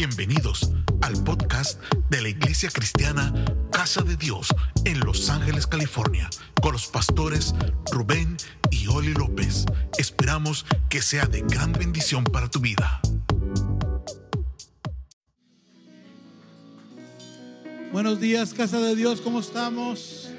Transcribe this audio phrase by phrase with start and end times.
[0.00, 0.72] Bienvenidos
[1.02, 3.34] al podcast de la Iglesia Cristiana
[3.70, 4.48] Casa de Dios
[4.86, 6.30] en Los Ángeles, California,
[6.62, 7.54] con los pastores
[7.92, 8.38] Rubén
[8.70, 9.66] y Oli López.
[9.98, 13.02] Esperamos que sea de gran bendición para tu vida.
[17.92, 20.30] Buenos días, Casa de Dios, ¿cómo estamos?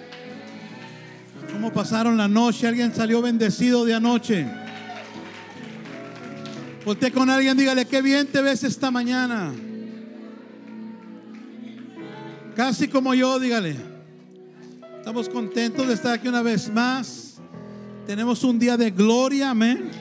[1.53, 2.65] ¿Cómo pasaron la noche?
[2.65, 4.60] ¿Alguien salió bendecido de anoche?
[6.83, 9.53] Voltea con alguien, dígale, qué bien te ves esta mañana.
[12.55, 13.75] Casi como yo, dígale.
[14.97, 17.35] Estamos contentos de estar aquí una vez más.
[18.07, 19.91] Tenemos un día de gloria, amén.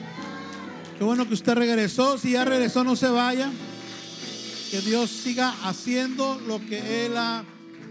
[0.97, 2.17] Qué bueno que usted regresó.
[2.17, 3.51] Si ya regresó, no se vaya.
[4.71, 7.43] Que Dios siga haciendo lo que Él ha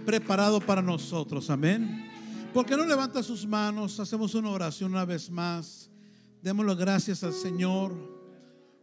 [0.04, 2.10] preparado para nosotros, amén.
[2.52, 4.00] ¿Por qué no levanta sus manos?
[4.00, 5.88] Hacemos una oración una vez más.
[6.42, 8.19] Démosle gracias al Señor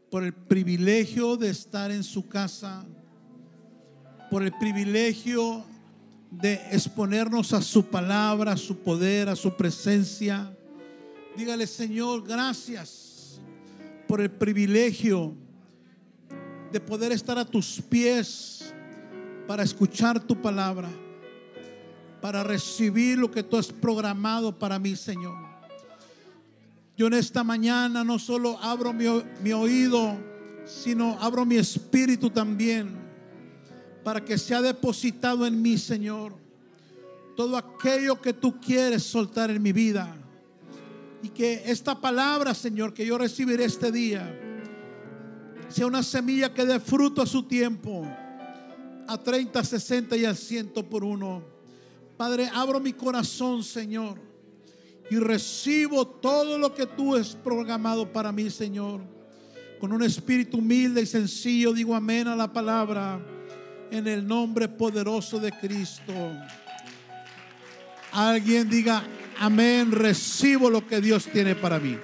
[0.09, 2.85] por el privilegio de estar en su casa,
[4.29, 5.65] por el privilegio
[6.32, 10.54] de exponernos a su palabra, a su poder, a su presencia.
[11.35, 13.40] Dígale, Señor, gracias
[14.07, 15.34] por el privilegio
[16.71, 18.73] de poder estar a tus pies
[19.48, 20.89] para escuchar tu palabra,
[22.21, 25.46] para recibir lo que tú has programado para mí, Señor.
[26.98, 30.17] Yo en esta mañana no solo abro mi, oído,
[30.65, 32.98] sino abro mi espíritu también
[34.04, 36.34] para que sea depositado en mí, Señor,
[37.35, 40.12] todo aquello que tú quieres soltar en mi vida.
[41.21, 44.35] Y que esta palabra, Señor, que yo recibiré este día,
[45.70, 48.07] sea una semilla que dé fruto a su tiempo,
[49.07, 51.43] a 30, 60 y al ciento por uno.
[52.17, 54.26] Padre, abro mi corazón, Señor
[55.10, 59.02] y recibo todo lo que tú has programado para mí, Señor.
[59.80, 63.20] Con un espíritu humilde y sencillo digo amén a la palabra
[63.91, 66.13] en el nombre poderoso de Cristo.
[68.12, 69.03] Alguien diga
[69.40, 71.97] amén, recibo lo que Dios tiene para mí.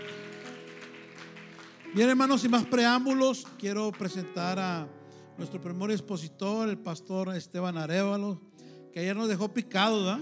[1.94, 4.88] Bien, hermanos, sin más preámbulos, quiero presentar a
[5.38, 8.42] nuestro primer expositor, el pastor Esteban Arevalo,
[8.92, 10.20] que ayer nos dejó picado, ¿verdad?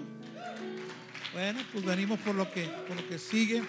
[1.34, 3.64] Bueno, pues venimos por lo que, por lo que sigue.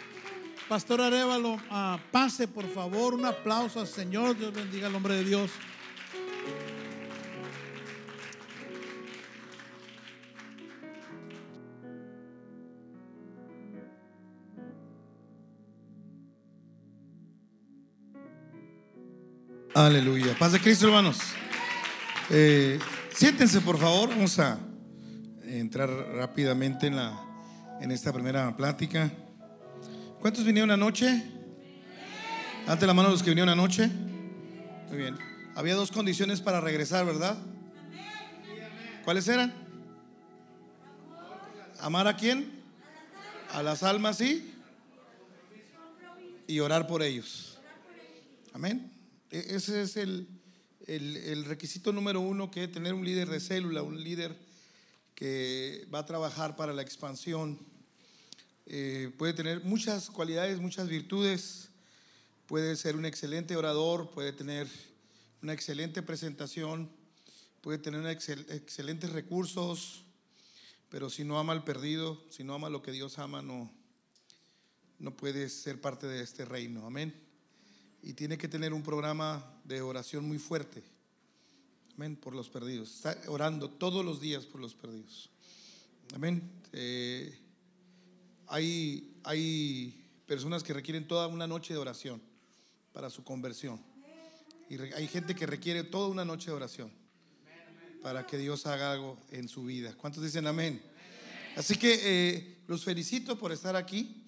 [0.69, 5.25] Pastor Arevalo, ah, pase por favor, un aplauso al Señor, Dios bendiga el nombre de
[5.25, 5.51] Dios.
[19.75, 20.37] Aleluya.
[20.39, 21.19] Paz de Cristo, hermanos.
[22.29, 22.79] Eh,
[23.15, 24.11] siéntense, por favor.
[24.11, 24.59] Vamos a
[25.45, 27.32] entrar rápidamente en la
[27.83, 29.11] en esta primera plática.
[30.21, 31.21] ¿Cuántos vinieron anoche?
[32.69, 33.89] Ante la mano los que vinieron anoche.
[34.89, 35.19] Muy bien.
[35.57, 37.37] Había dos condiciones para regresar, ¿verdad?
[39.05, 39.53] ¿Cuáles eran?
[41.81, 42.63] ¿Amar a quién?
[43.51, 44.55] A las almas, sí.
[46.47, 47.59] Y orar por ellos.
[48.53, 48.93] Amén.
[49.29, 50.29] E-, ese es el,
[50.87, 54.39] el requisito número uno que tener un líder de célula, un líder
[55.17, 57.72] que va a trabajar para la expansión
[58.67, 61.69] eh, puede tener muchas cualidades, muchas virtudes,
[62.47, 64.69] puede ser un excelente orador, puede tener
[65.43, 66.91] una excelente presentación,
[67.61, 70.05] puede tener excelentes recursos,
[70.89, 73.73] pero si no ama al perdido, si no ama lo que Dios ama, no,
[74.99, 76.87] no puede ser parte de este reino.
[76.87, 77.15] Amén.
[78.03, 80.83] Y tiene que tener un programa de oración muy fuerte.
[81.97, 82.17] Amén.
[82.17, 82.95] Por los perdidos.
[82.95, 85.31] Está orando todos los días por los perdidos.
[86.15, 86.51] Amén.
[86.73, 87.42] Eh,
[88.53, 92.21] hay, hay personas que requieren toda una noche de oración
[92.93, 93.81] para su conversión.
[94.69, 96.93] Y hay gente que requiere toda una noche de oración
[98.03, 99.95] para que Dios haga algo en su vida.
[99.97, 100.83] ¿Cuántos dicen amén?
[101.57, 104.23] Así que eh, los felicito por estar aquí.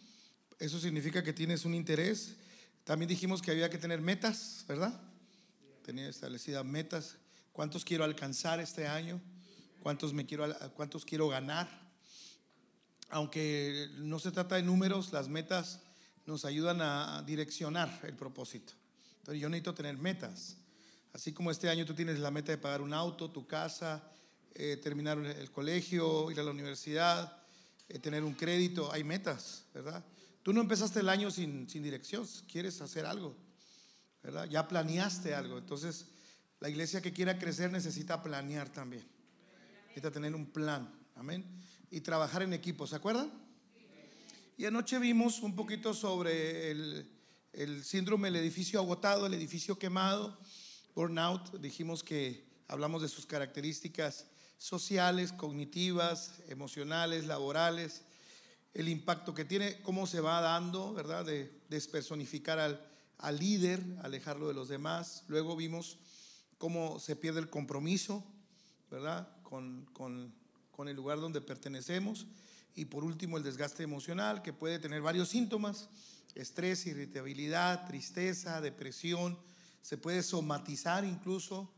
[0.59, 2.37] Eso significa que tienes un interés.
[2.85, 4.99] También dijimos que había que tener metas, ¿verdad?
[5.83, 7.19] Tenía establecidas metas.
[7.53, 9.21] ¿Cuántos quiero alcanzar este año?
[9.83, 11.84] ¿Cuántos, me quiero, ¿Cuántos quiero ganar?
[13.15, 15.79] Aunque no se trata de números, las metas
[16.27, 18.73] nos ayudan a direccionar el propósito.
[19.19, 20.57] Entonces yo necesito tener metas.
[21.13, 24.03] Así como este año tú tienes la meta de pagar un auto, tu casa,
[24.53, 27.41] eh, terminar el colegio, ir a la universidad,
[27.89, 30.05] eh, tener un crédito, hay metas, ¿verdad?
[30.43, 33.37] Tú no empezaste el año sin, sin dirección, quieres hacer algo,
[34.25, 34.47] ¿verdad?
[34.51, 35.59] Ya planeaste algo.
[35.59, 36.07] Entonces,
[36.59, 39.07] la iglesia que quiera crecer necesita planear también.
[39.83, 40.93] Necesita tener un plan.
[41.15, 41.64] Amén
[41.95, 43.31] y trabajar en equipo, ¿se acuerdan?
[44.57, 47.09] Y anoche vimos un poquito sobre el,
[47.53, 50.37] el síndrome del edificio agotado, el edificio quemado,
[50.97, 51.61] burnout.
[51.61, 54.27] Dijimos que hablamos de sus características
[54.59, 58.03] sociales, cognitivas, emocionales, laborales,
[58.73, 61.25] el impacto que tiene, cómo se va dando, ¿verdad?
[61.25, 62.85] De despersonificar al,
[63.19, 65.23] al líder, alejarlo de los demás.
[65.29, 65.99] Luego vimos
[66.59, 68.25] cómo se pierde el compromiso,
[68.91, 69.29] ¿verdad?
[69.45, 70.35] Con, con,
[70.75, 72.27] con el lugar donde pertenecemos.
[72.75, 75.89] Y por último, el desgaste emocional, que puede tener varios síntomas,
[76.35, 79.39] estrés, irritabilidad, tristeza, depresión,
[79.83, 81.73] se puede somatizar incluso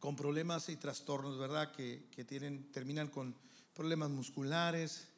[0.00, 1.72] con problemas y trastornos, ¿verdad?
[1.72, 3.34] Que, que tienen, terminan con
[3.74, 5.08] problemas musculares,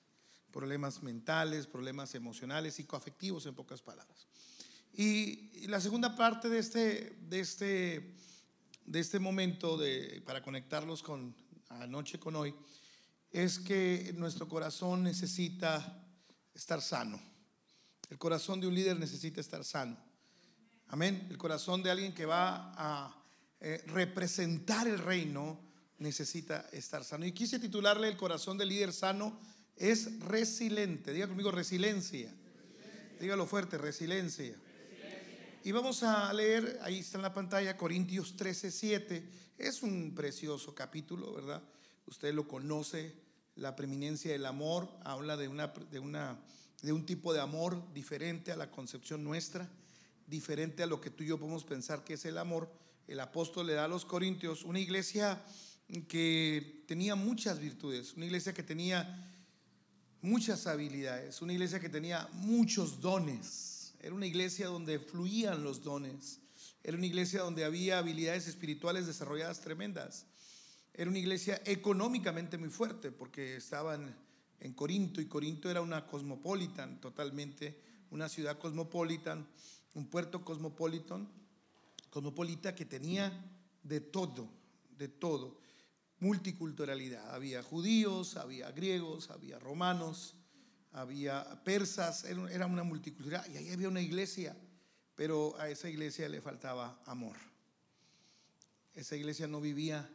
[0.53, 4.27] problemas mentales, problemas emocionales, psicoafectivos, en pocas palabras.
[4.93, 8.15] Y, la segunda parte de este, de este,
[8.87, 11.35] de este momento, de, para conectarlos con
[11.69, 12.55] anoche con hoy,
[13.31, 16.05] es que nuestro corazón necesita
[16.55, 17.21] estar sano.
[18.11, 19.97] El corazón de un líder necesita estar sano.
[20.89, 21.27] Amén.
[21.31, 23.15] El corazón de alguien que va a
[23.61, 25.61] eh, representar el reino
[25.99, 27.27] necesita estar sano.
[27.27, 29.39] Y quise titularle el corazón del líder sano
[29.77, 31.13] es resiliente.
[31.13, 32.33] Diga conmigo resiliencia.
[33.21, 34.57] Dígalo fuerte, resiliencia.
[35.69, 39.29] Y vamos a leer, ahí está en la pantalla, Corintios 13, 7.
[39.59, 41.63] Es un precioso capítulo, ¿verdad?
[42.07, 43.15] Usted lo conoce,
[43.55, 46.39] la preeminencia del amor, habla de, una, de, una,
[46.81, 49.69] de un tipo de amor diferente a la concepción nuestra,
[50.27, 52.73] diferente a lo que tú y yo podemos pensar que es el amor.
[53.07, 55.45] El apóstol le da a los Corintios una iglesia
[56.09, 59.31] que tenía muchas virtudes, una iglesia que tenía
[60.23, 66.41] muchas habilidades, una iglesia que tenía muchos dones, era una iglesia donde fluían los dones,
[66.83, 70.27] era una iglesia donde había habilidades espirituales desarrolladas tremendas,
[70.95, 74.17] era una iglesia económicamente muy fuerte porque estaban
[74.61, 77.81] en Corinto y Corinto era una cosmopolitan totalmente,
[78.11, 79.47] una ciudad cosmopolitan,
[79.95, 81.29] un puerto cosmopolitan,
[82.11, 83.33] cosmopolita que tenía
[83.83, 84.49] de todo,
[84.97, 85.61] de todo.
[86.21, 87.33] Multiculturalidad.
[87.33, 90.35] Había judíos, había griegos, había romanos,
[91.01, 94.57] había persas, era una multiculturalidad y ahí había una iglesia,
[95.15, 97.37] pero a esa iglesia le faltaba amor.
[98.95, 100.11] Esa iglesia no vivía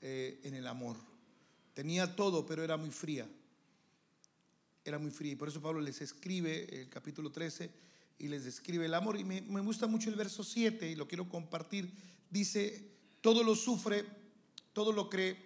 [0.00, 0.96] eh, en el amor.
[1.72, 3.28] Tenía todo, pero era muy fría.
[4.84, 5.32] Era muy fría.
[5.32, 7.70] Y por eso Pablo les escribe el capítulo 13
[8.18, 9.18] y les describe el amor.
[9.18, 11.92] Y me, me gusta mucho el verso 7 y lo quiero compartir.
[12.28, 12.90] Dice,
[13.20, 14.04] todo lo sufre,
[14.72, 15.36] todo lo cree,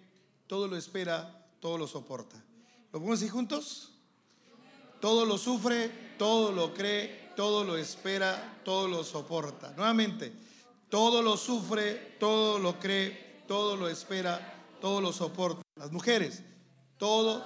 [0.47, 2.43] todo lo espera, todo lo soporta.
[2.91, 3.96] ¿Lo podemos decir juntos?
[4.99, 9.73] Todo lo sufre, todo lo cree, todo lo espera, todo lo soporta.
[9.77, 10.33] Nuevamente,
[10.89, 15.61] todo lo sufre, todo lo cree, todo lo espera, todo lo soporta.
[15.75, 16.43] Las mujeres,
[16.97, 17.45] todo.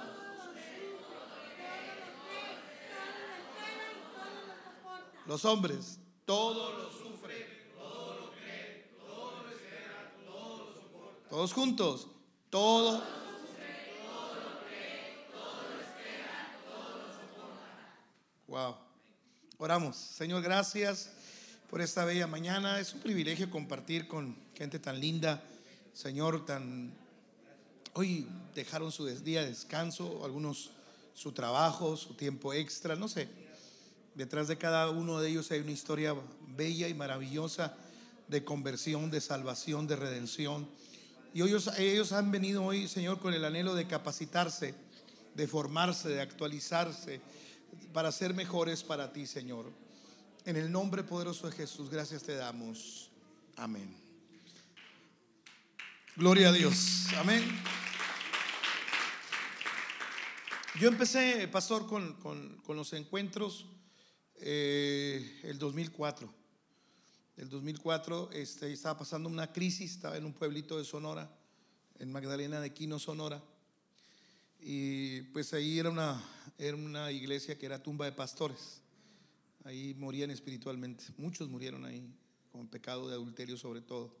[5.26, 6.92] Los hombres, todo lo
[11.32, 12.08] Todos juntos.
[12.50, 13.21] Todo.
[18.52, 18.76] Wow.
[19.56, 19.96] Oramos.
[19.96, 21.08] Señor, gracias
[21.70, 22.80] por esta bella mañana.
[22.80, 25.42] Es un privilegio compartir con gente tan linda.
[25.94, 26.92] Señor, tan...
[27.94, 30.70] Hoy dejaron su día de descanso, algunos
[31.14, 33.26] su trabajo, su tiempo extra, no sé.
[34.14, 36.14] Detrás de cada uno de ellos hay una historia
[36.48, 37.74] bella y maravillosa
[38.28, 40.68] de conversión, de salvación, de redención.
[41.32, 44.74] Y ellos, ellos han venido hoy, Señor, con el anhelo de capacitarse,
[45.34, 47.22] de formarse, de actualizarse,
[47.92, 49.72] para ser mejores para ti, Señor.
[50.44, 53.10] En el nombre poderoso de Jesús, gracias te damos.
[53.56, 53.94] Amén.
[56.16, 57.06] Gloria a Dios.
[57.16, 57.42] Amén.
[60.80, 63.66] Yo empecé, pastor, con, con, los encuentros
[64.36, 66.42] eh, el 2004
[67.36, 71.30] el 2004 este, estaba pasando una crisis, estaba en un pueblito de Sonora,
[71.98, 73.42] en Magdalena de Quino, Sonora.
[74.60, 76.22] Y pues ahí era una,
[76.58, 78.80] era una iglesia que era tumba de pastores.
[79.64, 81.04] Ahí morían espiritualmente.
[81.16, 82.04] Muchos murieron ahí,
[82.50, 84.14] con pecado de adulterio sobre todo.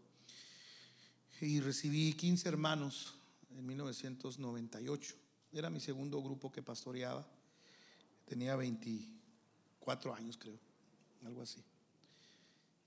[1.40, 3.14] Y recibí 15 hermanos
[3.56, 5.14] en 1998.
[5.52, 7.26] Era mi segundo grupo que pastoreaba.
[8.26, 10.58] Tenía 24 años, creo,
[11.24, 11.62] algo así.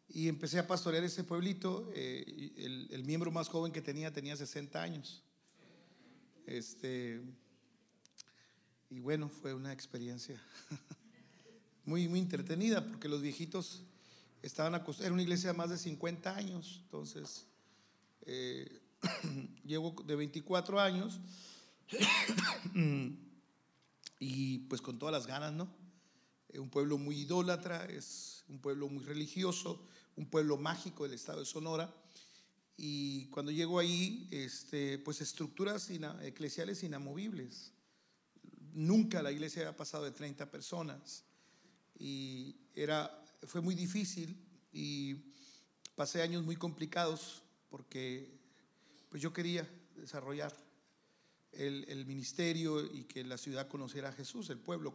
[0.10, 1.92] Y empecé a pastorear ese pueblito.
[1.94, 5.22] Eh, el, miembro más joven que tenía tenía 60 años.
[6.46, 7.22] Este,
[8.96, 10.42] y bueno, fue una experiencia
[11.86, 13.84] muy, muy entretenida porque los viejitos
[14.42, 15.06] estaban acostumbrados.
[15.08, 16.80] Era una iglesia de más de 50 años.
[16.86, 17.46] Entonces,
[18.22, 18.80] eh,
[19.66, 21.20] llevo de 24 años
[24.20, 25.68] y pues con todas las ganas, ¿no?
[26.54, 29.86] Un pueblo muy idólatra, es un pueblo muy religioso,
[30.16, 31.94] un pueblo mágico del estado de Sonora.
[32.78, 35.90] Y cuando llego ahí, este, pues estructuras
[36.22, 37.75] eclesiales inamovibles.
[38.76, 41.24] Nunca la iglesia había pasado de 30 personas.
[41.98, 44.38] Y era, fue muy difícil
[44.74, 45.16] y
[45.96, 48.38] pasé años muy complicados porque
[49.08, 49.66] pues yo quería
[49.96, 50.54] desarrollar
[51.54, 54.94] el, ministerio y que la ciudad conociera a Jesús, el pueblo,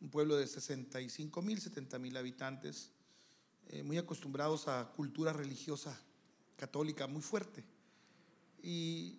[0.00, 2.92] un pueblo de 65 mil, 70 mil habitantes,
[3.68, 6.00] eh, muy acostumbrados a cultura religiosa
[6.56, 7.62] católica muy fuerte.
[8.62, 9.18] Y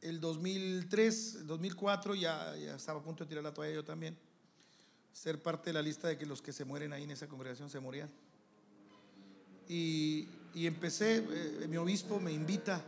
[0.00, 4.16] el 2003, 2004 ya, estaba a punto de tirar la toalla yo también,
[5.12, 7.70] ser parte de la lista de que los que se mueren ahí en esa congregación
[7.70, 8.10] se morían.
[9.68, 12.84] Y, y empecé, eh, mi obispo me invita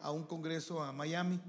[0.00, 1.40] a un congreso a Miami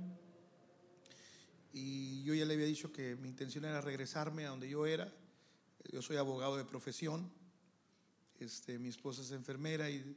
[1.73, 5.11] y yo ya le había dicho que mi intención era regresarme a donde yo era.
[5.91, 7.29] Yo soy abogado de profesión,
[8.39, 10.15] este, mi esposa es enfermera y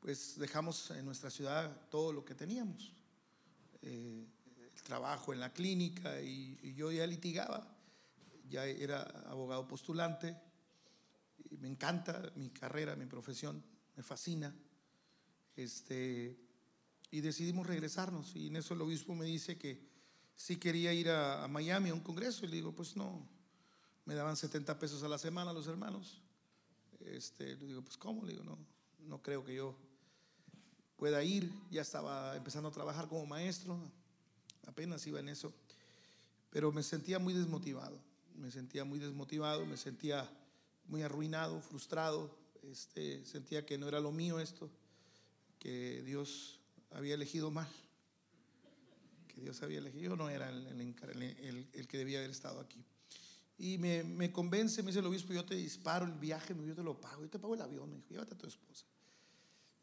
[0.00, 2.92] pues dejamos en nuestra ciudad todo lo que teníamos.
[3.82, 4.26] Eh,
[4.74, 7.66] el trabajo en la clínica y, yo ya litigaba,
[8.48, 10.36] ya era abogado postulante.
[11.60, 13.62] Me encanta mi carrera, mi profesión,
[13.96, 14.54] me fascina.
[15.54, 16.38] Este,
[17.10, 19.86] y decidimos regresarnos y en eso el obispo me dice que
[20.34, 23.28] si quería ir a, Miami a un congreso y le digo, pues no,
[24.06, 26.22] me daban 70 pesos a la semana los hermanos.
[27.00, 28.24] Este, le digo, pues ¿cómo?
[28.24, 28.58] Le digo, no,
[29.00, 29.76] no creo que yo
[30.96, 31.50] pueda ir.
[31.70, 33.78] Ya estaba empezando a trabajar como maestro,
[34.66, 35.52] apenas iba en eso.
[36.50, 37.98] Pero me sentía muy desmotivado,
[38.36, 40.28] me sentía muy desmotivado, me sentía
[40.86, 42.36] muy arruinado, frustrado.
[42.62, 44.70] Este, sentía que no era lo mío esto,
[45.58, 47.68] que Dios había elegido mal
[49.34, 50.02] que Dios había elegido.
[50.02, 50.66] Yo no era el,
[51.72, 52.84] el, que debía haber estado aquí.
[53.58, 56.82] Y me, me, convence, me dice el obispo, yo te disparo el viaje, yo te
[56.82, 58.86] lo pago, yo te pago el avión, me dijo, llévate a tu esposa.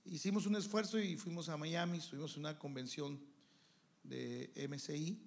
[0.06, 3.20] Hicimos un esfuerzo y fuimos a Miami, estuvimos en una convención
[4.03, 5.20] de MCI,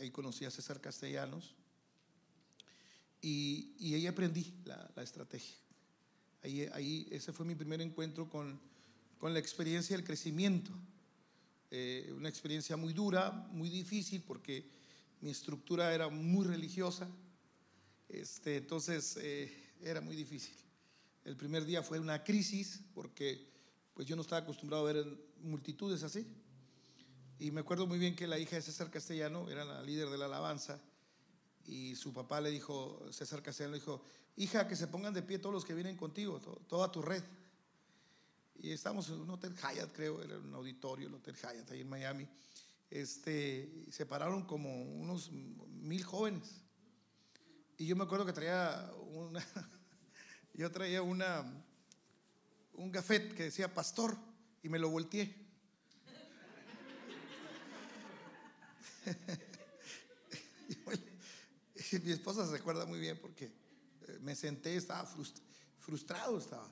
[0.00, 1.54] ahí conocí a César Castellanos,
[3.22, 5.54] y, ahí aprendí la, la estrategia.
[6.42, 8.58] Ahí, ahí, ese fue mi primer encuentro con,
[9.18, 10.72] con la experiencia del crecimiento.
[11.70, 14.64] Eh, una experiencia muy dura, muy difícil, porque
[15.20, 17.08] mi estructura era muy religiosa,
[18.08, 19.52] este, entonces eh,
[19.82, 20.56] era muy difícil.
[21.24, 23.48] El primer día fue una crisis, porque
[23.94, 25.06] pues yo no estaba acostumbrado a ver
[25.42, 26.26] multitudes así.
[27.38, 30.18] Y me acuerdo muy bien que la hija de César Castellano era la líder de
[30.18, 30.80] la alabanza,
[31.66, 34.02] y su papá le dijo, César Castellano le dijo,
[34.36, 37.22] hija, que se pongan de pie todos los que vienen contigo, toda tu red.
[38.56, 41.88] Y estamos en un hotel Hyatt, creo, era un auditorio, el hotel Hyatt, ahí en
[41.88, 42.28] Miami.
[42.90, 46.60] Este, se pararon como unos mil jóvenes.
[47.78, 49.46] Y yo me acuerdo que traía una,
[50.54, 51.44] yo traía una,
[52.74, 54.16] un gafet que decía pastor
[54.62, 55.34] y me lo volteé.
[62.04, 65.08] Mi esposa se acuerda muy bien porque eh, me senté, estaba
[65.78, 66.70] frustrado, estaba.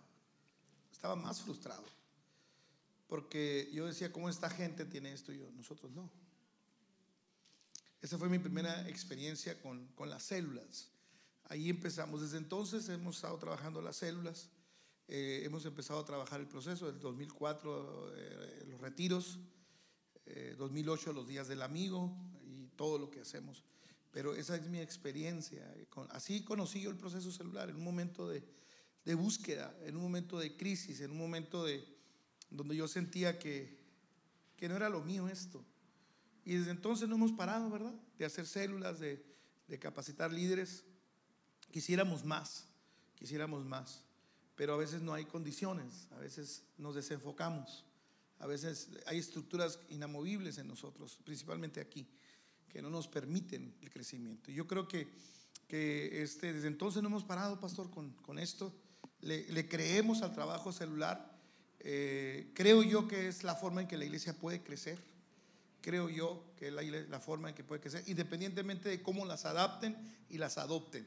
[0.92, 1.84] Estaba más frustrado.
[3.08, 5.50] Porque yo decía, ¿cómo esta gente tiene esto y yo?
[5.52, 6.10] Nosotros no.
[8.02, 10.90] Esa fue mi primera experiencia con, con las células.
[11.48, 12.20] Ahí empezamos.
[12.20, 14.50] Desde entonces hemos estado trabajando las células.
[15.06, 19.38] Eh, hemos empezado a trabajar el proceso del 2004, eh, los retiros,
[20.58, 22.14] 2008 eh, los días del amigo
[22.44, 23.64] y todo lo que hacemos.
[24.10, 25.74] Pero esa es mi experiencia.
[26.10, 28.44] Así conocí yo el proceso celular en un momento de,
[29.14, 31.82] búsqueda, en un momento de crisis, en un momento de
[32.50, 33.78] donde yo sentía que,
[34.54, 35.64] que no era lo mío esto.
[36.44, 37.94] Y desde entonces no hemos parado, ¿verdad?
[38.18, 40.84] De hacer células, de capacitar líderes.
[41.70, 42.66] Quisiéramos más,
[43.14, 44.02] quisiéramos más,
[44.56, 47.84] pero a veces no hay condiciones, a veces nos desenfocamos,
[48.38, 52.06] a veces hay estructuras inamovibles en nosotros, principalmente aquí,
[52.68, 54.50] que no nos permiten el crecimiento.
[54.50, 55.08] Yo creo que,
[55.66, 58.72] que este, desde entonces no hemos parado, pastor, con, con esto
[59.20, 61.36] le, creemos al trabajo celular.
[61.80, 64.98] Eh, creo yo que es la forma en que la iglesia puede crecer.
[65.80, 69.44] Creo yo que es la, la forma en que puede crecer, independientemente de cómo las
[69.44, 69.96] adapten
[70.28, 71.06] y las adopten.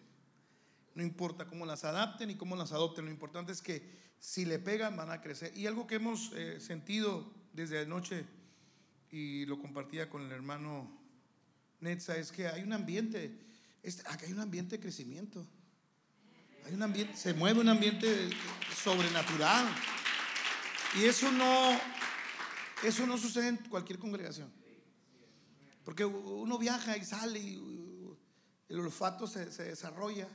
[0.95, 3.81] No importa cómo las adapten y cómo las adopten, lo importante es que
[4.19, 5.55] si le pegan van a crecer.
[5.57, 8.25] Y algo que hemos eh, sentido desde anoche
[9.09, 10.89] y lo compartía con el hermano
[11.79, 13.35] Netza es que hay un ambiente,
[14.05, 15.45] acá hay un ambiente de crecimiento.
[16.65, 18.29] Hay un ambiente, se mueve un ambiente
[18.83, 19.67] sobrenatural.
[20.99, 21.79] Y eso no,
[22.83, 24.51] eso no sucede en cualquier congregación.
[25.83, 27.81] Porque uno viaja y sale y
[28.69, 30.27] el olfato se, desarrolla.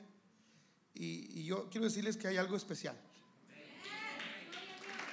[0.98, 2.96] Y, yo quiero decirles que hay algo especial.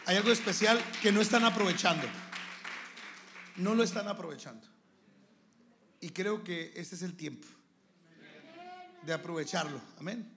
[0.05, 2.07] Hay algo especial que no están aprovechando.
[3.57, 4.67] No lo están aprovechando.
[6.01, 7.47] Y creo que este es el tiempo
[9.05, 9.81] de aprovecharlo.
[9.97, 10.29] Amén.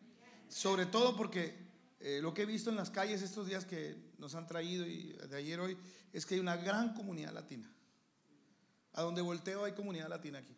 [0.49, 1.57] Sobre todo porque
[2.01, 5.13] eh, lo que he visto en las calles estos días que nos han traído y
[5.13, 5.77] de ayer hoy
[6.13, 7.71] es que hay una gran comunidad latina.
[8.93, 10.57] A donde volteo hay comunidad latina aquí.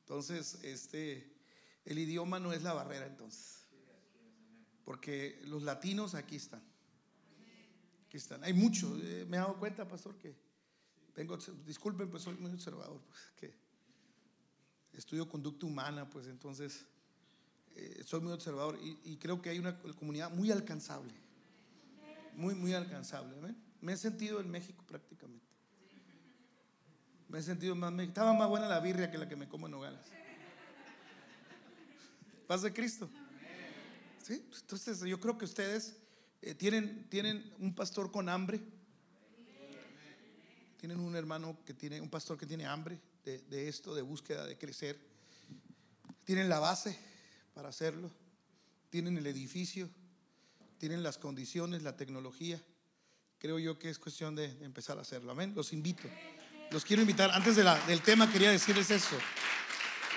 [0.00, 1.32] Entonces, este,
[1.84, 3.66] el idioma no es la barrera entonces.
[4.84, 6.62] Porque los latinos aquí están.
[8.06, 8.42] Aquí están.
[8.44, 9.00] Hay muchos.
[9.02, 10.34] Eh, me he dado cuenta, pastor, que
[11.14, 11.36] tengo,
[11.66, 13.00] disculpen, pues soy muy observador.
[13.02, 13.54] Pues, que
[14.98, 16.86] estudio conducta humana, pues entonces
[17.74, 21.14] eh, soy muy observador y, creo que hay una comunidad muy alcanzable.
[22.34, 23.36] Muy, muy alcanzable.
[23.80, 25.46] Me he sentido en México prácticamente.
[27.28, 27.92] Me he sentido más.
[28.00, 30.06] Estaba más buena la birria que la que me como en Nogales.
[32.52, 33.08] Paz de Cristo.
[34.22, 34.44] ¿Sí?
[34.60, 35.96] Entonces, yo creo que ustedes
[36.42, 38.60] eh, tienen, tienen un pastor con hambre.
[40.76, 44.58] Tienen un hermano que tiene, un pastor que tiene hambre de, esto, de búsqueda, de
[44.58, 45.00] crecer.
[46.24, 46.98] Tienen la base
[47.54, 48.10] para hacerlo.
[48.90, 49.88] Tienen el edificio.
[50.76, 52.62] Tienen las condiciones, la tecnología.
[53.38, 55.32] Creo yo que es cuestión de, empezar a hacerlo.
[55.32, 55.54] Amén.
[55.56, 56.06] Los invito
[56.70, 57.30] los quiero invitar.
[57.30, 59.16] Antes del tema quería decirles eso.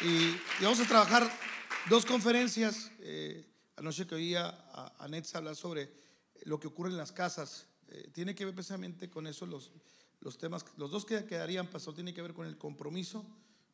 [0.01, 1.44] Y, vamos a trabajar
[1.89, 2.91] dos conferencias.
[2.99, 3.45] Eh,
[3.77, 5.91] anoche que oía a, a hablar sobre
[6.43, 7.67] lo que ocurre en las casas.
[7.89, 9.71] Eh, tiene que ver precisamente con eso los,
[10.21, 10.65] los temas.
[10.77, 13.25] Los dos que quedarían, pastor, tiene que ver con el compromiso,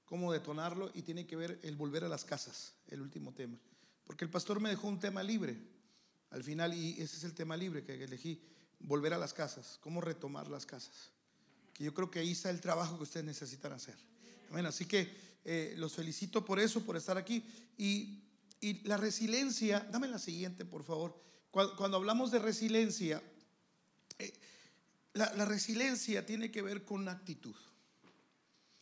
[0.05, 3.57] cómo detonarlo y tiene que ver el volver a las casas, el último tema.
[4.05, 5.57] Porque el pastor me dejó un tema libre
[6.31, 8.41] al final y ese es el tema libre que elegí,
[8.79, 11.11] volver a las casas, cómo retomar las casas
[11.81, 13.95] yo creo que ahí está el trabajo que ustedes necesitan hacer.
[14.51, 17.43] Bueno, así que eh, los felicito por eso, por estar aquí.
[17.77, 18.17] Y,
[18.83, 21.19] la resiliencia, dame la siguiente, por favor.
[21.49, 23.23] Cuando, hablamos de resiliencia,
[24.19, 24.31] eh,
[25.13, 27.55] la, resiliencia tiene que ver con actitud.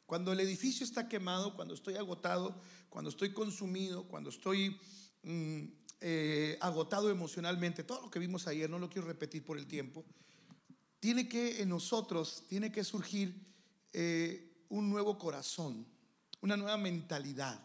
[0.06, 4.78] Cuando el edificio está quemado, cuando estoy agotado, cuando estoy consumido, cuando estoy
[5.24, 5.64] mm,
[6.02, 10.04] eh, agotado emocionalmente, todo lo que vimos ayer, no lo quiero repetir por el tiempo,
[11.00, 13.34] tiene que en nosotros, tiene que surgir
[13.94, 15.86] eh, un nuevo corazón,
[16.42, 17.60] una nueva mentalidad.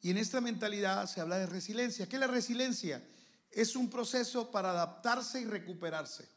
[0.00, 2.08] Y en esta mentalidad se habla de resiliencia.
[2.08, 3.02] ¿Qué es la resiliencia?
[3.50, 6.28] Es un proceso para adaptarse y recuperarse.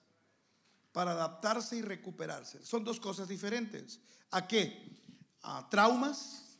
[0.92, 2.66] Para adaptarse y recuperarse.
[2.66, 4.00] Son dos cosas diferentes.
[4.32, 4.98] ¿A qué?
[5.42, 6.58] A traumas,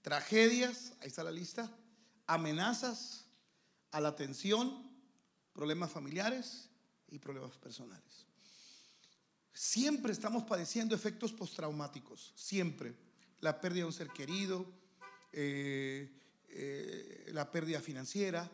[0.00, 1.70] tragedias, ahí está la lista,
[2.26, 3.24] amenazas,
[3.90, 4.90] a la tensión,
[5.52, 6.68] problemas familiares
[7.08, 8.26] y problemas personales.
[9.52, 12.94] Siempre estamos padeciendo efectos postraumáticos, siempre.
[13.42, 14.64] La pérdida de un ser querido,
[15.32, 16.10] eh,
[16.48, 18.50] eh, la pérdida financiera,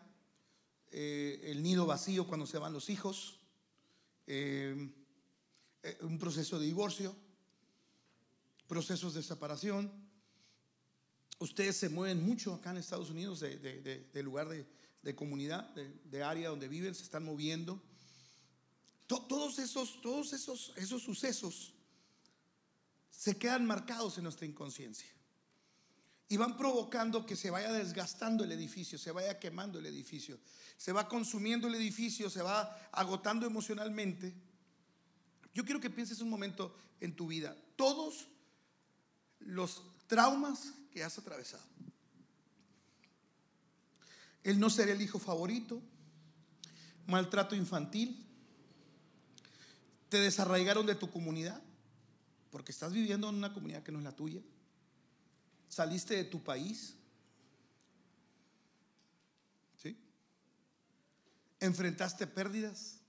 [0.91, 3.39] eh, el nido vacío cuando se van los hijos,
[4.27, 7.15] un proceso de divorcio,
[8.67, 9.93] procesos de separación.
[11.39, 16.67] Ustedes se mueven mucho acá en Estados Unidos de, lugar de, comunidad, de área donde
[16.67, 17.81] viven, se están moviendo
[19.07, 21.75] todos esos, todos esos, esos sucesos
[23.19, 25.09] se quedan marcados en nuestra inconsciencia
[26.29, 30.39] y van provocando que se vaya desgastando el edificio, se vaya quemando el edificio,
[30.77, 34.33] se va consumiendo el edificio, se va agotando emocionalmente.
[35.53, 38.29] Yo quiero que pienses un momento en tu vida, todos
[39.41, 41.65] los traumas que has atravesado.
[44.45, 45.83] El no ser el hijo favorito,
[47.09, 48.25] maltrato infantil,
[50.09, 51.61] te desarraigaron de tu comunidad,
[52.51, 54.41] porque estás viviendo en una comunidad que no es la tuya.
[55.69, 56.97] Saliste de tu país.
[59.77, 59.97] ¿Sí?
[61.61, 63.01] Enfrentaste pérdidas.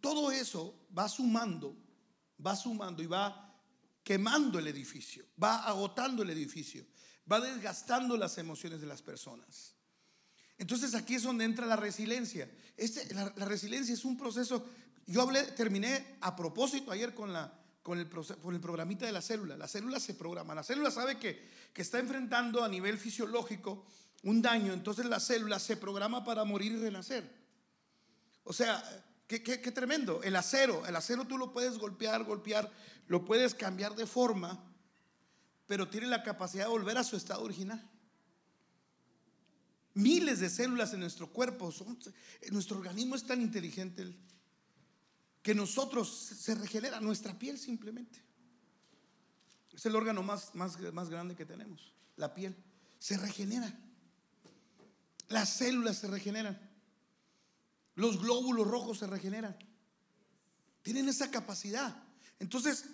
[0.00, 1.76] Todo eso va sumando,
[2.44, 3.50] va sumando y va
[4.02, 6.86] quemando el edificio, va agotando el edificio,
[7.30, 9.74] va desgastando las emociones de las personas.
[10.60, 12.50] Entonces aquí es donde entra la resiliencia.
[12.76, 14.66] Este, la, resiliencia es un proceso.
[15.10, 17.34] Yo terminé a propósito ayer con,
[17.98, 18.06] el,
[18.60, 19.56] programita de la célula.
[19.56, 20.54] La célula se programa.
[20.54, 23.84] La célula sabe que, está enfrentando a nivel fisiológico
[24.22, 24.72] un daño.
[24.72, 27.28] Entonces la célula se programa para morir y renacer.
[28.44, 28.82] O sea,
[29.26, 29.40] qué
[29.72, 30.22] tremendo.
[30.22, 32.70] El acero, el acero tú lo puedes golpear, golpear,
[33.08, 34.62] lo puedes cambiar de forma,
[35.66, 37.84] pero tiene la capacidad de volver a su estado original
[39.94, 41.72] miles de células en nuestro cuerpo.
[42.50, 44.14] nuestro organismo es tan inteligente
[45.42, 48.22] que nosotros se regenera nuestra piel simplemente.
[49.72, 52.54] Es el órgano más, más, más grande que tenemos, la piel.
[52.98, 53.72] Se regenera.
[55.28, 56.58] Las células se regeneran.
[57.94, 59.56] los glóbulos rojos se regeneran.
[60.82, 62.02] Tienen esa capacidad.
[62.38, 62.86] Entonces,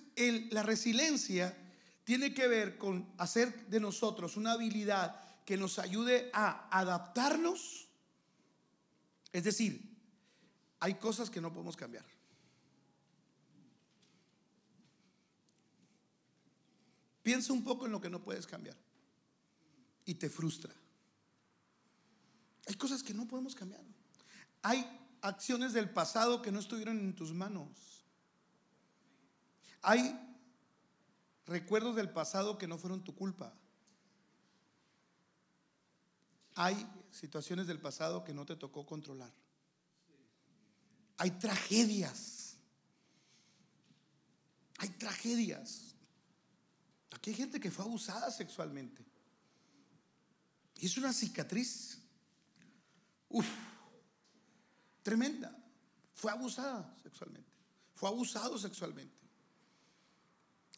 [0.50, 1.56] la resiliencia
[2.04, 7.88] tiene que ver con hacer de nosotros una habilidad que nos ayude a adaptarnos.
[9.32, 9.96] Es decir,
[10.80, 12.04] hay cosas que no podemos cambiar.
[17.26, 18.76] Piensa un poco en lo que no puedes cambiar
[20.04, 20.72] y te frustra.
[22.68, 23.82] Hay cosas que no podemos cambiar.
[24.62, 24.86] Hay
[25.22, 28.04] acciones del pasado que no estuvieron en tus manos.
[29.82, 30.16] Hay
[31.46, 33.52] recuerdos del pasado que no fueron tu culpa.
[36.54, 36.76] Hay
[37.10, 39.32] situaciones del pasado que no te tocó controlar.
[41.16, 42.56] Hay tragedias.
[44.78, 45.85] Hay tragedias.
[47.26, 49.04] Aquí hay gente que fue abusada sexualmente.
[50.76, 51.98] Y es una cicatriz.
[53.28, 53.44] Uf,
[55.02, 55.52] tremenda.
[56.14, 57.50] Fue abusada sexualmente.
[57.96, 59.18] Fue abusado sexualmente.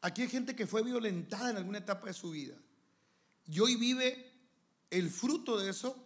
[0.01, 2.57] Aquí hay gente que fue violentada en alguna etapa de su vida.
[3.45, 4.33] Y hoy vive
[4.89, 6.03] el fruto de eso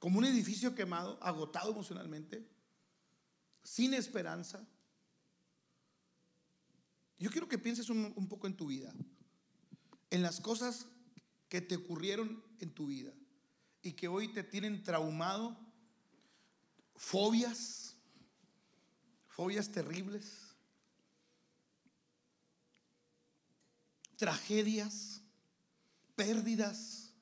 [0.00, 2.44] como un edificio quemado, agotado emocionalmente,
[3.62, 4.66] sin esperanza.
[7.18, 8.92] Yo quiero que pienses un, poco en tu vida,
[10.10, 10.86] en las cosas
[11.48, 13.12] que te ocurrieron en tu vida
[13.82, 15.56] y que hoy te tienen traumado,
[16.94, 17.94] fobias,
[19.28, 20.54] fobias terribles,
[24.16, 25.22] tragedias,
[26.14, 27.12] pérdidas.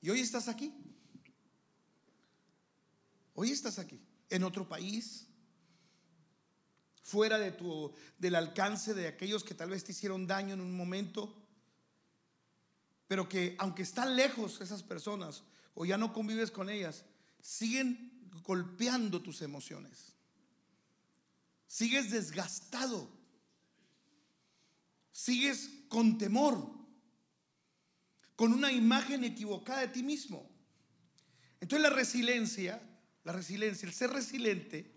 [0.00, 0.72] Y hoy estás aquí.
[3.34, 5.26] Hoy estás aquí, en otro país,
[7.06, 10.76] fuera de tu, del alcance de aquellos que tal vez te hicieron daño en un
[10.76, 11.32] momento,
[13.06, 17.04] pero que aunque están lejos esas personas o ya no convives con ellas,
[17.40, 20.14] siguen golpeando tus emociones.
[21.68, 23.08] Sigues desgastado.
[25.12, 26.68] Sigues con temor,
[28.34, 30.50] con una imagen equivocada de ti mismo.
[31.60, 32.82] Entonces la resiliencia,
[33.22, 34.92] la resiliencia, el ser resiliente,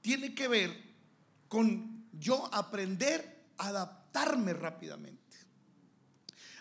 [0.00, 0.87] tiene que ver
[1.48, 5.18] con yo aprender a adaptarme rápidamente.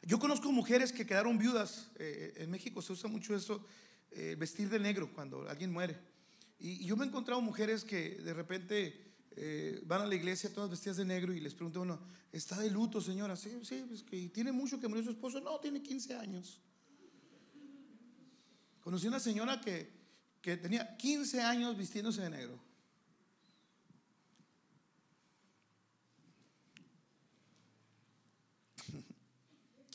[0.03, 1.89] Yo conozco mujeres que quedaron viudas.
[1.95, 3.65] Eh, en México se usa mucho eso,
[4.11, 5.97] eh, vestir de negro cuando alguien muere.
[6.59, 9.03] Y, yo me he encontrado mujeres que de repente
[9.35, 11.99] eh, van a la iglesia todas vestidas de negro y les pregunto
[12.31, 13.35] ¿está de luto, señora?
[13.35, 15.41] Sí, sí, pues que tiene mucho que murió su esposo.
[15.41, 16.61] No, tiene 15 años.
[18.79, 22.66] Conocí una señora que tenía 15 años vistiéndose de negro.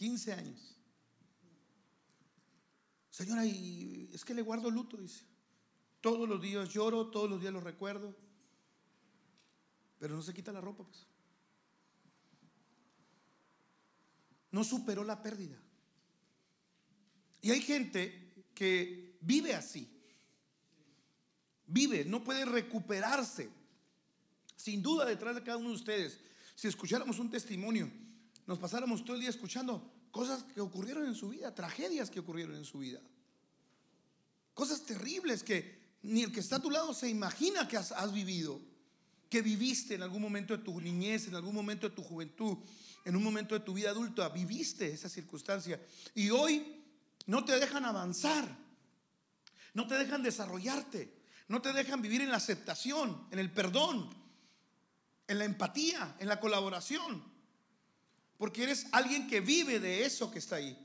[0.02, 0.76] 15 años.
[3.08, 5.24] Señora, y es que le guardo luto, dice.
[6.00, 8.12] Todos los días lloro, todos los días lo recuerdo.
[10.00, 11.06] Pero no se quita la ropa, pues.
[14.50, 15.56] No superó la pérdida.
[17.40, 19.88] Y hay gente que vive así.
[21.64, 23.52] Vive, no puede recuperarse.
[24.56, 26.18] Sin duda, detrás de cada uno de ustedes,
[26.56, 27.88] si escucháramos un testimonio,
[28.46, 32.56] nos pasáramos todo el día escuchando cosas que ocurrieron en su vida, tragedias que ocurrieron
[32.56, 33.00] en su vida.
[34.54, 38.60] Cosas terribles que ni el que está a tu lado se imagina que has, vivido,
[39.30, 42.58] que viviste en algún momento de tu niñez, en algún momento de tu juventud,
[43.04, 45.80] en un momento de tu vida adulta, viviste esa circunstancia.
[46.14, 46.84] Y hoy
[47.26, 48.44] no te dejan avanzar,
[49.74, 51.16] no te dejan desarrollarte,
[51.48, 54.10] no te dejan vivir en la aceptación, en el perdón,
[55.26, 57.31] en la empatía, en la colaboración.
[58.36, 60.76] Porque eres alguien que vive de eso que está ahí.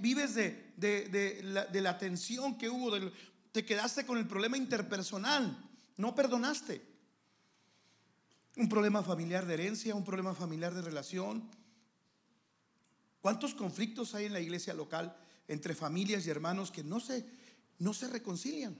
[0.00, 2.90] vives de, la, tensión que hubo,
[3.52, 5.56] te quedaste con el problema interpersonal,
[5.96, 6.88] no perdonaste.
[8.56, 11.48] Un problema familiar de herencia, un problema familiar de relación.
[13.20, 17.24] ¿Cuántos conflictos hay en la iglesia local entre familias y hermanos que no se,
[17.78, 18.76] no se reconcilian?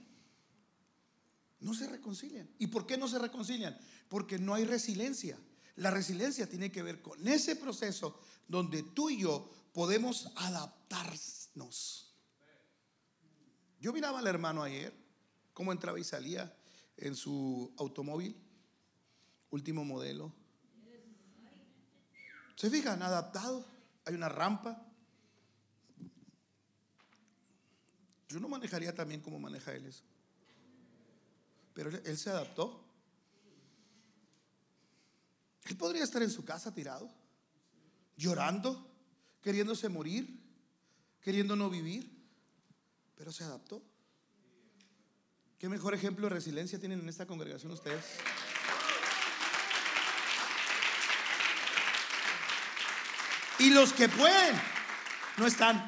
[1.61, 2.49] No se reconcilian.
[2.57, 3.77] ¿Y por qué no se reconcilian?
[4.09, 5.37] Porque no hay resiliencia.
[5.75, 12.13] La resiliencia tiene que ver con ese proceso donde tú y yo podemos adaptarnos.
[13.79, 14.93] Yo miraba al hermano ayer,
[15.53, 16.55] cómo entraba y salía
[16.97, 18.35] en su automóvil,
[19.49, 20.31] último modelo.
[22.55, 23.01] ¿Se fijan?
[23.01, 23.65] Adaptado.
[24.05, 24.85] Hay una rampa.
[28.29, 30.03] Yo no manejaría también como maneja él eso.
[31.73, 32.90] Pero él se adaptó.
[35.65, 37.09] Él podría estar en su casa tirado,
[38.17, 38.89] llorando,
[39.41, 40.41] queriéndose morir,
[41.21, 42.19] queriendo no vivir.
[43.15, 43.83] pero se adaptó.
[45.59, 48.03] ¿Qué mejor ejemplo de resiliencia tienen en esta congregación ustedes?
[53.59, 54.59] Y los que pueden,
[55.37, 55.87] no están.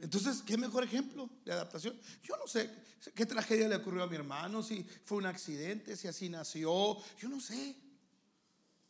[0.00, 2.00] Entonces, ¿qué mejor ejemplo de adaptación?
[2.22, 2.70] Yo no sé
[3.16, 7.28] qué tragedia le ocurrió a mi hermano, si fue un accidente, si así nació, yo
[7.28, 7.74] no sé.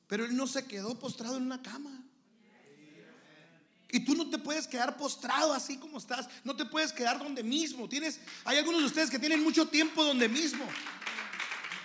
[0.09, 1.91] Pero él no se quedó postrado en una cama.
[3.91, 6.27] Y tú no te puedes quedar postrado así como estás.
[6.45, 7.89] No te puedes quedar donde mismo.
[7.89, 10.65] Tienes, hay algunos de ustedes que tienen mucho tiempo donde mismo.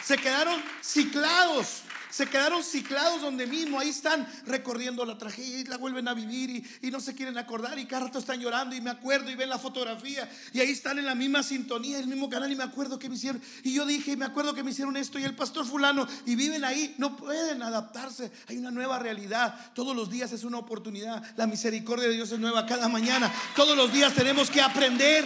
[0.04, 5.78] Se quedaron ciclados se quedaron ciclados donde mismo, ahí están recorriendo la tragedia y la
[5.78, 8.90] vuelven a vivir y, no se quieren acordar y cada rato están llorando y me
[8.90, 12.52] acuerdo y ven la fotografía y ahí están en la misma sintonía, el mismo canal
[12.52, 14.96] y me acuerdo que me hicieron y yo dije, y me acuerdo que me hicieron
[14.96, 19.72] esto y el pastor fulano y viven ahí, no pueden adaptarse, hay una nueva realidad,
[19.74, 23.76] todos los días es una oportunidad, la misericordia de Dios es nueva cada mañana, todos
[23.76, 25.26] los días tenemos que aprender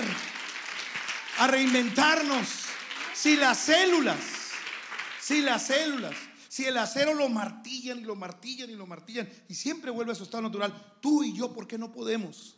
[1.37, 2.47] a reinventarnos.
[3.13, 4.17] Si las células,
[5.19, 6.13] si las células
[6.51, 10.15] si el acero lo martillan y lo martillan y lo martillan y siempre vuelve a
[10.15, 12.57] su estado natural, tú y yo, ¿por qué no podemos?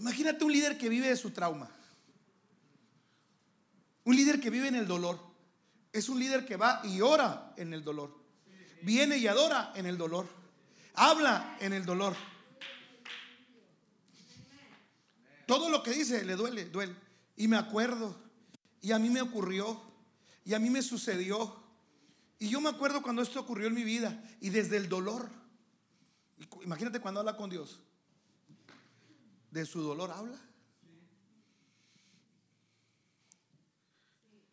[0.00, 1.70] Imagínate un líder que vive de su trauma.
[4.04, 5.20] Un líder que vive en el dolor.
[5.92, 8.16] Es un líder que va y ora en el dolor.
[8.80, 10.26] Viene y adora en el dolor.
[10.94, 12.16] Habla en el dolor.
[15.44, 16.96] Todo lo que dice le duele, duele.
[17.36, 18.16] Y me acuerdo.
[18.80, 19.91] Y a mí me ocurrió.
[20.44, 21.62] Y a mí me sucedió.
[22.38, 24.22] Y yo me acuerdo cuando esto ocurrió en mi vida.
[24.40, 25.30] Y desde el dolor.
[26.62, 27.80] Imagínate cuando habla con Dios.
[29.50, 30.38] De su dolor habla.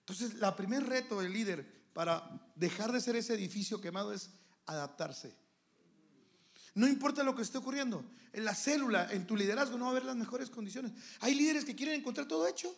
[0.02, 4.32] Entonces, la primer reto del líder para dejar de ser ese edificio quemado es
[4.66, 5.36] adaptarse.
[6.74, 9.92] No importa lo que esté ocurriendo, en la célula, en tu liderazgo no va a
[9.92, 10.94] haber las mejores condiciones.
[11.20, 12.74] Hay líderes que quieren encontrar todo hecho.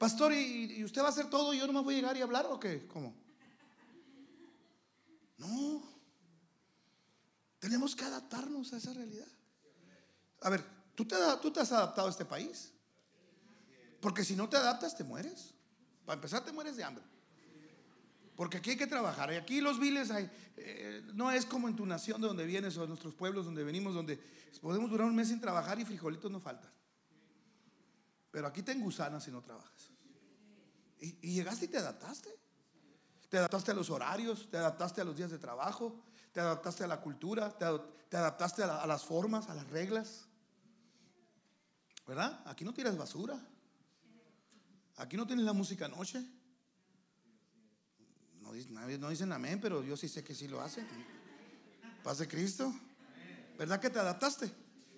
[0.00, 2.22] Pastor, ¿y, usted va a hacer todo y yo no me voy a llegar y
[2.22, 2.86] hablar o qué?
[2.86, 3.14] ¿Cómo?
[5.36, 5.82] No.
[7.58, 9.28] Tenemos que adaptarnos a esa realidad.
[10.40, 12.72] A ver, ¿tú te, tú te has adaptado a este país?
[14.00, 15.52] Porque si no te adaptas, te mueres.
[16.06, 17.04] Para empezar, te mueres de hambre.
[18.36, 19.30] Porque aquí hay que trabajar.
[19.34, 20.08] Y aquí los viles
[20.56, 23.64] eh, no es como en tu nación de donde vienes o en nuestros pueblos donde
[23.64, 24.18] venimos, donde
[24.62, 26.79] podemos durar un mes sin trabajar y frijolitos no faltan.
[28.30, 29.90] Pero aquí te engusanas si no trabajas.
[31.00, 32.28] Y, llegaste y te adaptaste.
[33.28, 36.86] Te adaptaste a los horarios, te adaptaste a los días de trabajo, te adaptaste a
[36.88, 37.64] la cultura, te,
[38.16, 40.26] adaptaste a, las formas, a las reglas.
[42.06, 42.42] ¿Verdad?
[42.46, 43.38] Aquí no tiras basura.
[44.96, 46.24] Aquí no tienes la música noche.
[48.40, 50.86] No, no dicen amén, pero yo sí sé que sí lo hacen.
[52.02, 52.72] Paz Cristo.
[53.56, 54.50] ¿Verdad que te adaptaste?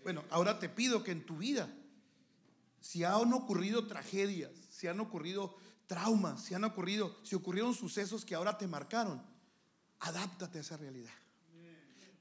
[0.03, 1.68] Bueno, ahora te pido que en tu vida
[2.83, 8.35] si han ocurrido tragedias, si han ocurrido traumas, si han ocurrido, si ocurrieron sucesos que
[8.35, 9.23] ahora te marcaron,
[10.01, 11.12] adáptate a esa realidad.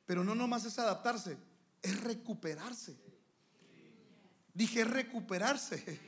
[0.05, 1.37] Pero no nomás es adaptarse,
[1.81, 2.95] es recuperarse.
[4.53, 5.99] Dije recuperarse.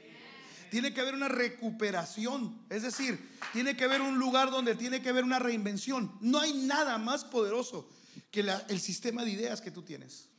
[0.69, 2.65] Tiene que haber una recuperación.
[2.69, 6.15] Es decir, tiene que haber un lugar donde tiene que haber una reinvención.
[6.21, 7.89] No hay nada más poderoso
[8.29, 10.29] que el sistema de ideas que tú tienes.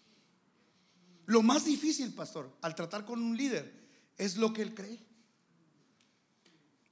[1.27, 3.84] Lo más difícil, pastor, al tratar con un líder
[4.17, 5.01] es lo que él cree.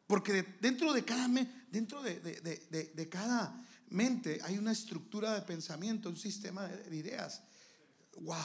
[0.06, 6.96] Porque dentro de cada, de, cada mente hay una estructura de pensamiento, un sistema de
[6.96, 7.42] ideas.
[8.20, 8.36] Wow.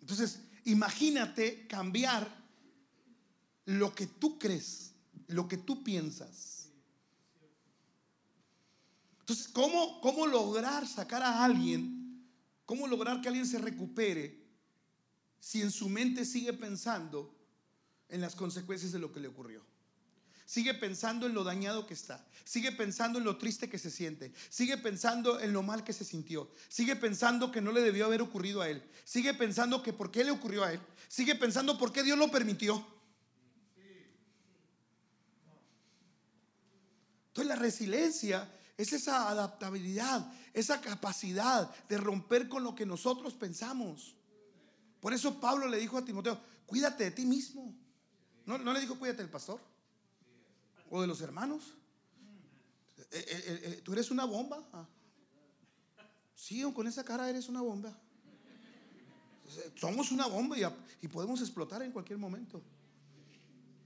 [0.00, 2.28] Entonces, imagínate cambiar
[3.64, 4.92] lo que tú crees,
[5.28, 6.68] lo que tú piensas.
[9.20, 12.24] Entonces, ¿cómo, cómo lograr sacar a alguien?
[12.66, 14.39] ¿Cómo lograr que alguien se recupere
[15.40, 17.34] si en su mente sigue pensando
[18.08, 19.64] en las consecuencias de lo que le ocurrió.
[20.44, 22.26] Sigue pensando en lo dañado que está.
[22.44, 24.32] Sigue pensando en lo triste que se siente.
[24.48, 26.50] Sigue pensando en lo mal que se sintió.
[26.68, 28.82] Sigue pensando que no le debió haber ocurrido a él.
[29.04, 30.80] Sigue pensando que por qué le ocurrió a él.
[31.06, 32.84] Sigue pensando por qué Dios lo permitió.
[37.28, 44.16] Entonces la resiliencia es esa adaptabilidad, esa capacidad de romper con lo que nosotros pensamos.
[45.00, 47.74] Por eso Pablo le dijo a Timoteo, cuídate de ti mismo.
[48.46, 49.60] ¿No, le dijo cuídate del pastor?
[50.90, 51.74] ¿O de los hermanos?
[53.12, 54.62] Eh, eh, eh, ¿Tú eres una bomba?
[56.34, 57.96] Sí, con esa cara eres una bomba.
[59.74, 60.56] Somos una bomba
[61.00, 62.62] y, podemos explotar en cualquier momento.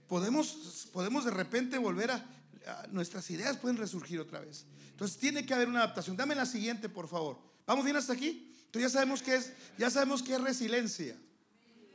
[0.09, 2.24] Podemos, podemos de repente volver a,
[2.90, 4.64] Nuestras ideas pueden resurgir otra vez.
[4.90, 6.16] Entonces tiene que haber una adaptación.
[6.16, 7.38] Dame la siguiente, por favor.
[7.66, 8.55] ¿Vamos bien hasta aquí?
[8.75, 11.17] Entonces ya sabemos qué es, ya sabemos qué es resiliencia.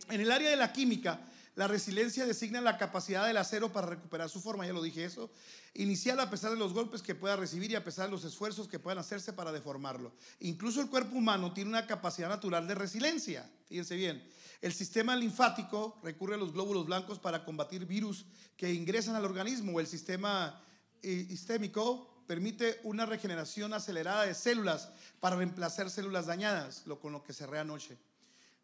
[0.09, 1.19] En el área de la química,
[1.55, 5.29] la resiliencia designa la capacidad del acero para recuperar su forma, ya lo dije eso,
[5.73, 8.69] inicial a pesar de los golpes que pueda recibir y a pesar de los esfuerzos
[8.69, 10.13] que puedan hacerse para deformarlo.
[10.39, 13.51] Incluso el cuerpo humano tiene una capacidad natural de resiliencia.
[13.67, 14.25] Fíjense bien,
[14.61, 19.81] el sistema linfático recurre a los glóbulos blancos para combatir virus que ingresan al organismo
[19.81, 20.63] el sistema
[21.01, 24.89] eh, histémico permite una regeneración acelerada de células
[25.19, 27.97] para reemplazar células dañadas, lo con lo que cerré anoche.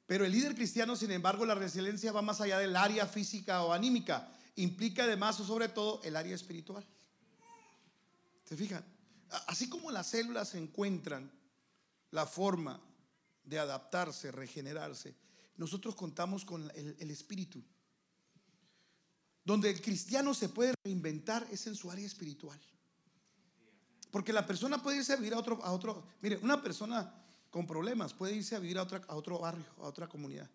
[0.05, 3.73] Pero el líder cristiano, sin embargo, la resiliencia va más allá del área física o
[3.73, 4.31] anímica.
[4.55, 6.85] Implica además o sobre todo el área espiritual.
[8.47, 8.85] ¿Se fijan?
[9.47, 11.31] Así como las células encuentran
[12.11, 12.79] la forma
[13.45, 15.15] de adaptarse, regenerarse,
[15.57, 17.63] nosotros contamos con el, el espíritu.
[19.43, 22.59] Donde el cristiano se puede reinventar es en su área espiritual.
[24.15, 26.01] Porque la persona puede irse a vivir a otro, a otro.
[26.21, 27.13] Mire, una persona
[27.49, 30.49] con problemas puede irse a vivir a, a otro barrio, a otra comunidad.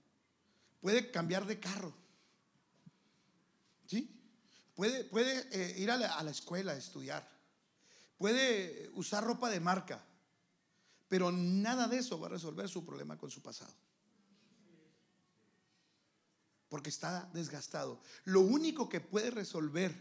[0.80, 1.92] Puede cambiar de carro.
[3.86, 4.18] ¿Sí?
[4.74, 7.28] Puede, puede eh, ir a la, a la escuela a estudiar.
[8.16, 10.02] Puede usar ropa de marca.
[11.06, 13.74] Pero nada de eso va a resolver su problema con su pasado.
[16.70, 18.00] Porque está desgastado.
[18.24, 19.94] Lo único que puede resolver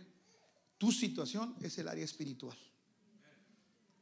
[0.78, 2.58] tu situación es el área espiritual.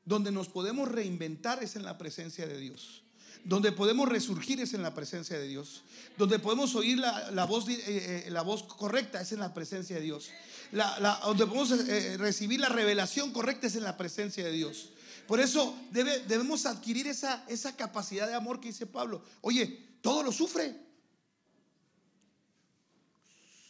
[0.08, 3.04] Donde nos podemos reinventar es en la presencia de Dios.
[3.44, 5.84] Donde podemos resurgir es en la presencia de Dios.
[6.18, 10.04] Donde podemos oír la, voz, eh, eh, la voz correcta es en la presencia de
[10.04, 10.30] Dios.
[10.72, 14.92] donde podemos eh, recibir la revelación correcta es en la presencia de Dios.
[15.28, 19.22] Por eso debemos adquirir esa, esa capacidad de amor que dice Pablo.
[19.42, 20.74] Oye, todo lo sufre.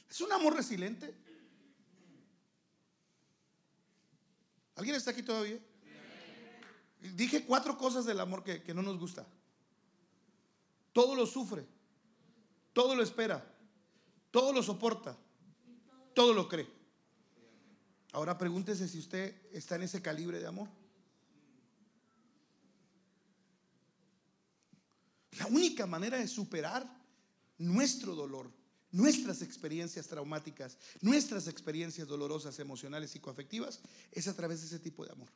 [0.08, 1.15] Es un amor resiliente.
[4.76, 5.58] ¿Alguien está aquí todavía?
[6.99, 9.25] Dije cuatro cosas del amor que, no nos gusta.
[10.93, 11.65] Todo lo sufre,
[12.73, 13.45] todo lo espera,
[14.31, 15.15] todo lo soporta,
[16.13, 16.67] todo lo cree.
[18.13, 20.69] Ahora pregúntese si usted está en ese calibre de amor.
[25.38, 26.89] La única manera de superar
[27.60, 28.51] nuestro dolor,
[28.91, 33.81] nuestras experiencias traumáticas, nuestras experiencias dolorosas, emocionales, psicoafectivas,
[34.12, 35.29] es a través de ese tipo de amor.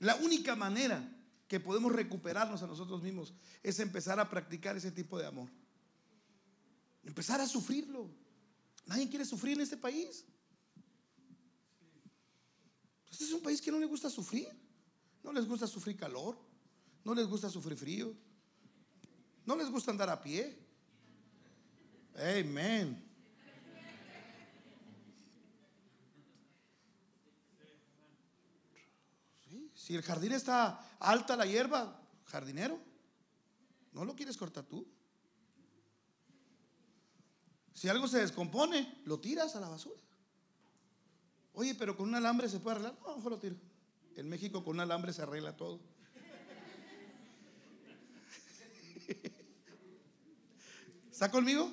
[0.00, 1.08] La única manera
[1.46, 3.32] que podemos recuperarnos a nosotros mismos
[3.62, 5.48] es empezar a practicar ese tipo de amor.
[7.04, 8.10] Empezar a sufrirlo.
[8.86, 10.24] Nadie quiere sufrir en este país.
[13.10, 14.48] Este es un país que no le gusta sufrir.
[15.22, 16.38] No les gusta sufrir calor.
[17.04, 18.14] No les gusta sufrir frío.
[19.44, 20.56] No les gusta andar a pie.
[22.14, 23.09] Amén.
[29.80, 32.78] Si el jardín está alta la hierba, jardinero,
[33.92, 34.86] no lo quieres cortar tú.
[37.72, 40.02] Si algo se descompone, lo tiras a la basura.
[41.54, 42.98] Oye, pero con un alambre se puede arreglar.
[43.00, 43.56] No, mejor lo tiro.
[44.16, 45.80] En México con un alambre se arregla todo.
[51.10, 51.72] ¿Está conmigo?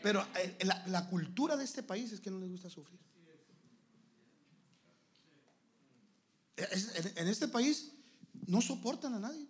[0.00, 3.00] Pero eh, la, la cultura de este país es que no les gusta sufrir.
[7.18, 7.92] En este país
[8.46, 9.46] no soportan a nadie.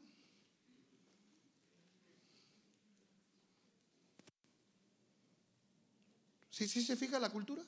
[6.51, 7.63] ¿Sí, sí se fija la cultura?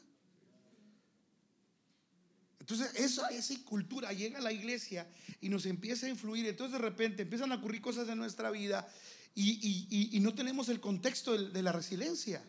[2.59, 5.07] Entonces, esa, esa cultura llega a la iglesia
[5.41, 6.47] y nos empieza a influir.
[6.47, 8.89] Entonces, de repente empiezan a ocurrir cosas en nuestra vida
[9.35, 12.43] y, no tenemos el contexto de, de, la resiliencia.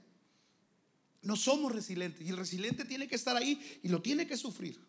[1.21, 4.79] No somos resilientes y el resiliente tiene que estar ahí y lo tiene que sufrir.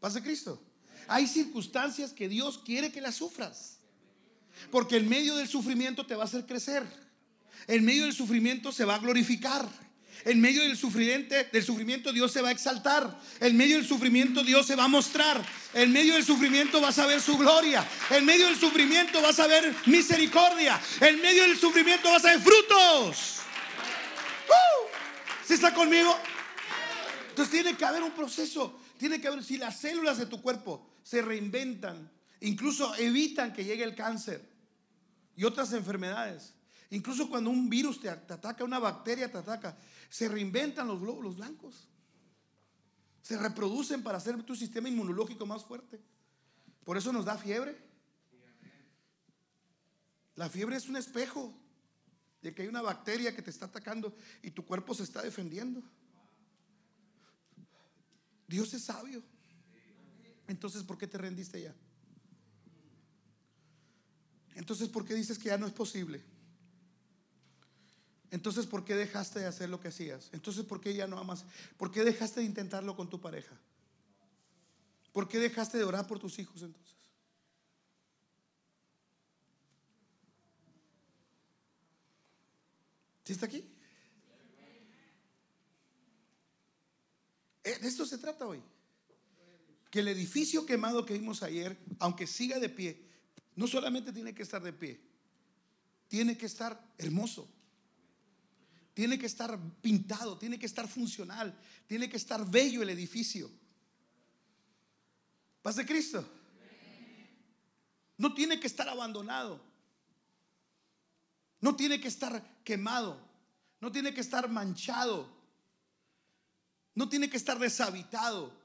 [0.00, 0.69] Pase Cristo.
[1.08, 3.78] Hay circunstancias que Dios quiere que las sufras.
[4.70, 6.84] Porque en medio del sufrimiento te va a hacer crecer.
[7.66, 9.68] En medio del sufrimiento se va a glorificar.
[10.24, 13.18] En medio del sufrimiento, del sufrimiento Dios se va a exaltar.
[13.40, 15.42] En medio del sufrimiento Dios se va a mostrar.
[15.72, 17.86] En medio del sufrimiento vas a ver su gloria.
[18.10, 20.80] En medio del sufrimiento vas a ver misericordia.
[21.00, 23.36] En medio del sufrimiento vas a ver frutos.
[25.46, 26.16] ¿Sí está conmigo?
[27.30, 28.78] Entonces tiene que haber un proceso.
[28.98, 33.84] Tiene que haber, si las células de tu cuerpo se reinventan, incluso evitan que llegue
[33.84, 34.48] el cáncer
[35.36, 36.54] y otras enfermedades.
[36.90, 39.76] Incluso cuando un virus te, ataca, una bacteria te ataca,
[40.08, 41.88] se reinventan los glóbulos blancos.
[43.22, 46.00] Se reproducen para hacer tu sistema inmunológico más fuerte.
[46.84, 47.76] Por eso nos da fiebre.
[50.34, 51.54] La fiebre es un espejo
[52.42, 55.82] de que hay una bacteria que te está atacando y tu cuerpo se está defendiendo.
[58.48, 59.22] Dios es sabio.
[60.50, 61.72] Entonces, ¿por qué te rendiste ya?
[64.56, 66.20] Entonces, ¿por qué dices que ya no es posible?
[68.32, 70.28] Entonces, ¿por qué dejaste de hacer lo que hacías?
[70.32, 71.44] Entonces, ¿por qué ya no amas?
[71.76, 73.56] ¿Por qué dejaste de intentarlo con tu pareja?
[75.12, 76.96] ¿Por qué dejaste de orar por tus hijos entonces?
[83.22, 83.64] ¿Sí está aquí?
[87.62, 88.60] Eh, de esto se trata hoy.
[89.90, 93.04] Que el edificio quemado que vimos ayer, aunque siga de pie,
[93.56, 95.00] no solamente tiene que estar de pie,
[96.08, 97.48] tiene que estar hermoso,
[98.94, 103.50] tiene que estar pintado, tiene que estar funcional, tiene que estar bello el edificio.
[105.62, 106.26] Paz de Cristo.
[108.16, 109.60] No tiene que estar abandonado.
[111.60, 113.20] No tiene que estar quemado.
[113.80, 115.28] No tiene que estar manchado.
[116.94, 118.59] No tiene que estar deshabitado.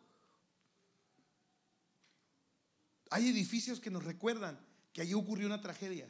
[3.15, 4.59] Hay edificios que nos recuerdan
[4.91, 6.05] que allí ocurrió una tragedia.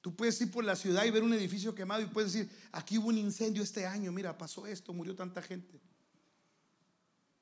[0.00, 2.96] Tú puedes ir por la ciudad y ver un edificio quemado y puedes decir, aquí
[2.96, 5.80] hubo un incendio este año, mira, pasó esto, murió tanta gente.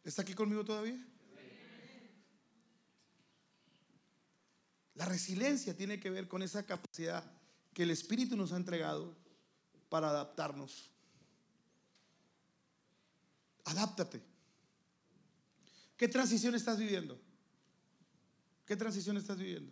[0.02, 0.98] ¿Está aquí conmigo todavía?
[4.94, 7.22] La resiliencia tiene que ver con esa capacidad
[7.74, 9.14] que el Espíritu nos ha entregado
[9.90, 10.90] para adaptarnos.
[13.66, 14.22] Adáptate.
[15.98, 17.20] ¿Qué transición estás viviendo?
[18.72, 19.70] ¿Qué transición estás viviendo?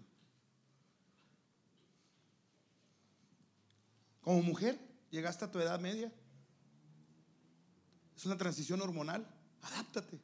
[4.20, 4.78] Como mujer,
[5.10, 6.12] llegaste a tu edad media.
[8.14, 9.26] Es una transición hormonal.
[9.62, 10.20] Adáptate.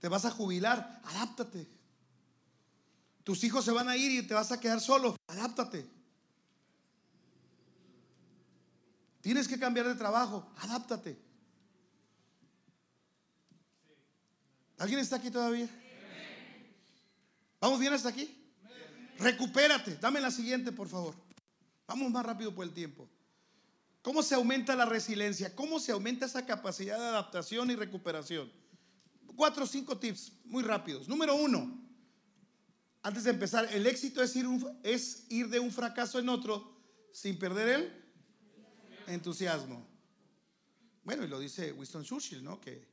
[0.00, 1.02] Te vas a jubilar.
[1.04, 1.68] Adáptate.
[3.22, 5.14] Tus hijos se van a ir y te vas a quedar solo.
[5.26, 5.86] Adáptate.
[9.20, 10.50] Tienes que cambiar de trabajo.
[10.56, 11.20] Adáptate.
[14.78, 15.68] ¿Alguien está aquí todavía?
[17.60, 18.34] ¿Vamos bien hasta aquí?
[19.18, 19.96] Recupérate.
[19.96, 21.14] Dame la siguiente, por favor.
[21.86, 23.08] Vamos más rápido por el tiempo.
[24.02, 25.54] ¿Cómo se aumenta la resiliencia?
[25.54, 28.50] ¿Cómo se aumenta esa capacidad de adaptación y recuperación?
[29.34, 31.08] Cuatro o cinco tips muy rápidos.
[31.08, 31.80] Número uno,
[33.02, 34.46] antes de empezar, el éxito es ir,
[34.82, 36.76] es ir de un fracaso en otro
[37.12, 37.68] sin perder
[39.06, 39.86] el entusiasmo.
[41.02, 42.60] Bueno, y lo dice Winston Churchill, ¿no?
[42.60, 42.86] Que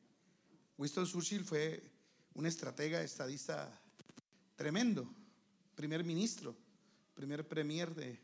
[0.77, 1.91] Winston Churchill fue
[2.33, 3.69] un estratega, estadista
[4.55, 5.07] tremendo,
[5.75, 6.55] primer ministro,
[7.13, 8.19] primer premier de,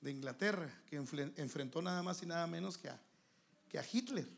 [0.00, 3.00] de Inglaterra, que enfrentó nada más y nada menos que a,
[3.68, 4.28] que a Hitler.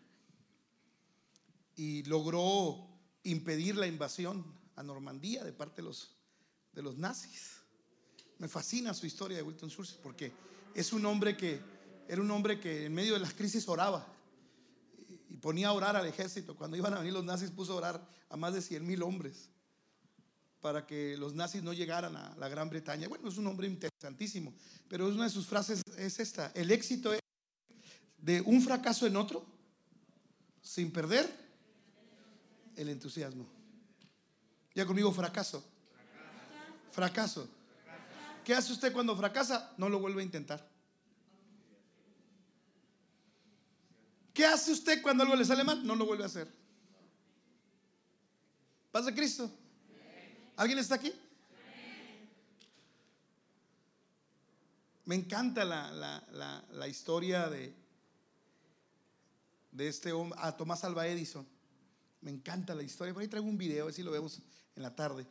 [1.76, 2.86] Y logró
[3.24, 4.44] impedir la invasión
[4.76, 6.14] a Normandía de parte de los,
[6.72, 7.56] de los nazis.
[8.38, 10.32] Me fascina su historia de Wilton Churchill porque
[10.74, 11.60] es un hombre que
[12.06, 14.06] era un hombre que en medio de las crisis oraba
[15.30, 16.54] y ponía a orar al ejército.
[16.54, 19.48] Cuando iban a venir los nazis puso a orar a más de 100 mil hombres
[20.64, 23.06] para que los nazis no llegaran a la Gran Bretaña.
[23.06, 24.54] Bueno, es un hombre interesantísimo,
[24.88, 27.20] pero una de sus frases es esta, el éxito es
[28.16, 29.44] de un fracaso en otro
[30.62, 31.30] sin perder
[32.76, 33.46] el entusiasmo.
[34.74, 35.62] Ya conmigo fracaso.
[36.92, 37.46] Fracaso.
[38.42, 39.74] ¿Qué hace usted cuando fracasa?
[39.76, 40.66] No lo vuelve a intentar.
[44.32, 45.86] ¿Qué hace usted cuando algo le sale mal?
[45.86, 46.50] No lo vuelve a hacer.
[48.90, 49.58] Paz de Cristo.
[50.56, 51.12] ¿Alguien está aquí?
[55.06, 57.74] Me encanta la, historia de,
[59.78, 61.46] este hombre, a Tomás Alba Edison.
[62.20, 63.12] Me encanta la historia.
[63.12, 64.40] Por ahí traigo un video, a ver si lo vemos
[64.76, 65.26] en la tarde.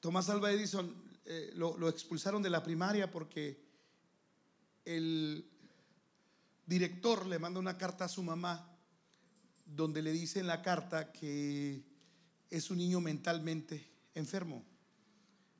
[0.00, 0.94] Tomás Alba Edison
[1.26, 3.62] eh, lo, lo expulsaron de la primaria porque
[4.84, 5.46] el
[6.66, 8.66] director le manda una carta a su mamá
[9.66, 11.82] donde le dice en la carta que
[12.50, 14.64] es un niño mentalmente enfermo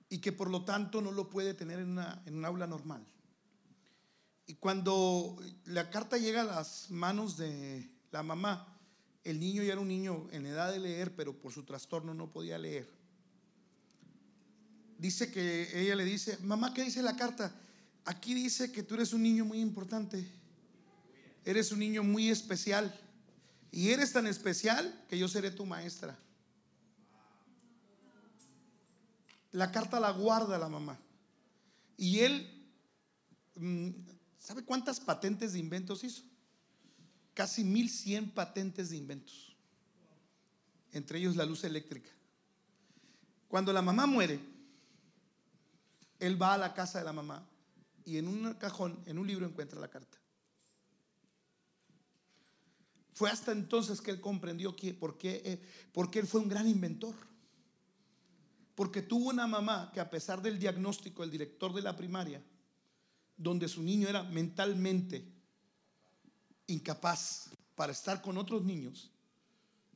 [0.09, 3.05] y que por lo tanto no lo puede tener en, una, en un aula normal.
[4.46, 8.78] Y cuando la carta llega a las manos de la mamá,
[9.24, 12.30] el niño ya era un niño en edad de leer, pero por su trastorno no
[12.30, 12.88] podía leer.
[14.98, 17.55] Dice que ella le dice, mamá, ¿qué dice la carta?
[18.05, 20.26] Aquí dice que tú eres un niño muy importante,
[21.44, 22.94] eres un niño muy especial,
[23.72, 26.16] y eres tan especial que yo seré tu maestra.
[29.55, 30.98] La carta la guarda la mamá.
[31.96, 32.68] Y él,
[33.55, 33.90] mm,
[34.36, 36.24] ¿sabe cuántas patentes de inventos hizo?
[37.34, 39.57] Casi 1100 patentes de inventos.
[40.90, 42.11] Entre ellos la luz eléctrica.
[43.46, 44.40] Cuando la mamá muere,
[46.18, 47.48] él va a la casa de la mamá
[48.05, 50.18] y en un cajón, en un libro encuentra la carta.
[53.12, 56.48] Fue hasta entonces que él comprendió que, por, qué, eh, por qué él fue un
[56.48, 57.14] gran inventor
[58.75, 62.43] Porque tuvo una mamá que a pesar del diagnóstico del director de la primaria,
[63.37, 65.33] donde su niño era mentalmente
[66.66, 69.11] incapaz para estar con otros niños,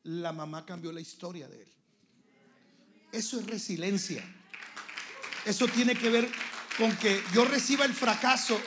[0.05, 1.69] la mamá cambió la historia de él.
[3.13, 4.25] Eso es resiliencia.
[5.45, 6.29] Eso tiene que ver
[6.77, 8.61] con que yo reciba el fracaso.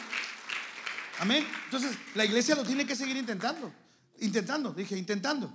[1.19, 1.45] Amén.
[1.65, 3.71] Entonces, la iglesia lo tiene que seguir intentando.
[4.19, 5.53] Intentando, dije, intentando.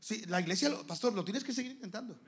[0.00, 2.18] Sí, la iglesia, pastor, lo tienes que seguir intentando.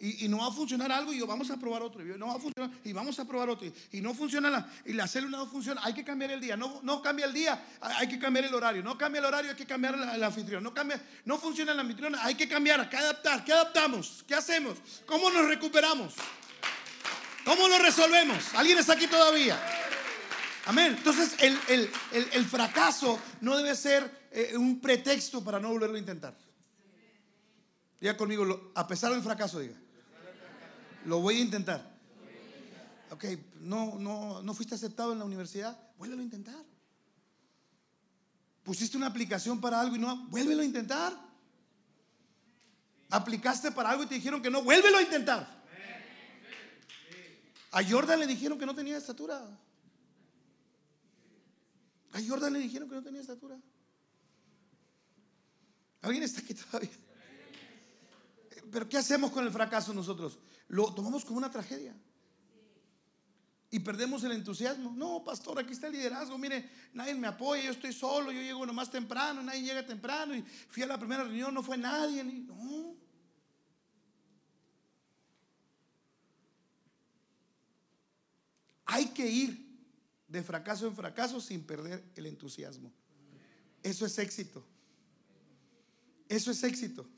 [0.00, 2.02] Y, no va a funcionar algo y yo vamos a probar otro.
[2.02, 3.70] Y no va a funcionar y vamos a probar otro.
[3.92, 5.80] Y, no funciona la, y la célula no funciona.
[5.84, 6.56] Hay que cambiar el día.
[6.56, 8.82] No, no cambia el día, hay que cambiar el horario.
[8.82, 10.62] No cambia el horario, hay que cambiar el anfitrión.
[10.62, 13.44] No, cambia, no funciona el anfitrión, hay que cambiar, hay que adaptar.
[13.44, 14.24] ¿Qué adaptamos?
[14.26, 14.78] ¿Qué hacemos?
[15.06, 16.14] ¿Cómo nos recuperamos?
[17.44, 18.54] ¿Cómo lo resolvemos?
[18.54, 19.56] ¿Alguien está aquí todavía?
[20.66, 20.96] Amén.
[20.98, 26.36] Entonces el, fracaso no debe ser eh, un pretexto para no volverlo a intentar.
[28.00, 29.76] Diga conmigo, a pesar del fracaso, diga.
[31.06, 31.96] Lo voy a intentar.
[33.10, 33.24] Ok,
[33.60, 36.64] no, no, no fuiste aceptado en la universidad, vuélvelo a intentar.
[38.64, 41.16] Pusiste una aplicación para algo y no, vuélvelo a intentar.
[43.10, 45.64] Aplicaste para algo y te dijeron que no, vuélvelo a intentar.
[47.70, 49.40] A Jordan le dijeron que no tenía estatura.
[52.12, 53.56] A Jordan le dijeron que no tenía estatura.
[56.02, 56.90] ¿Alguien está aquí todavía?
[58.72, 60.38] Pero ¿qué hacemos con el fracaso nosotros?
[60.68, 61.94] Lo tomamos como una tragedia.
[63.70, 64.92] Y perdemos el entusiasmo.
[64.96, 66.38] No, pastor, aquí está el liderazgo.
[66.38, 70.34] Mire, nadie me apoya, yo estoy solo, yo llego nomás temprano, nadie llega temprano.
[70.34, 72.22] Y fui a la primera reunión, no fue nadie.
[72.22, 72.96] no.
[78.86, 79.66] Hay que ir
[80.28, 82.92] de fracaso en fracaso sin perder el entusiasmo.
[83.82, 84.64] Eso es éxito.
[86.28, 87.08] Eso es éxito.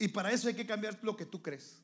[0.00, 1.76] Y para eso hay que cambiar lo que tú crees.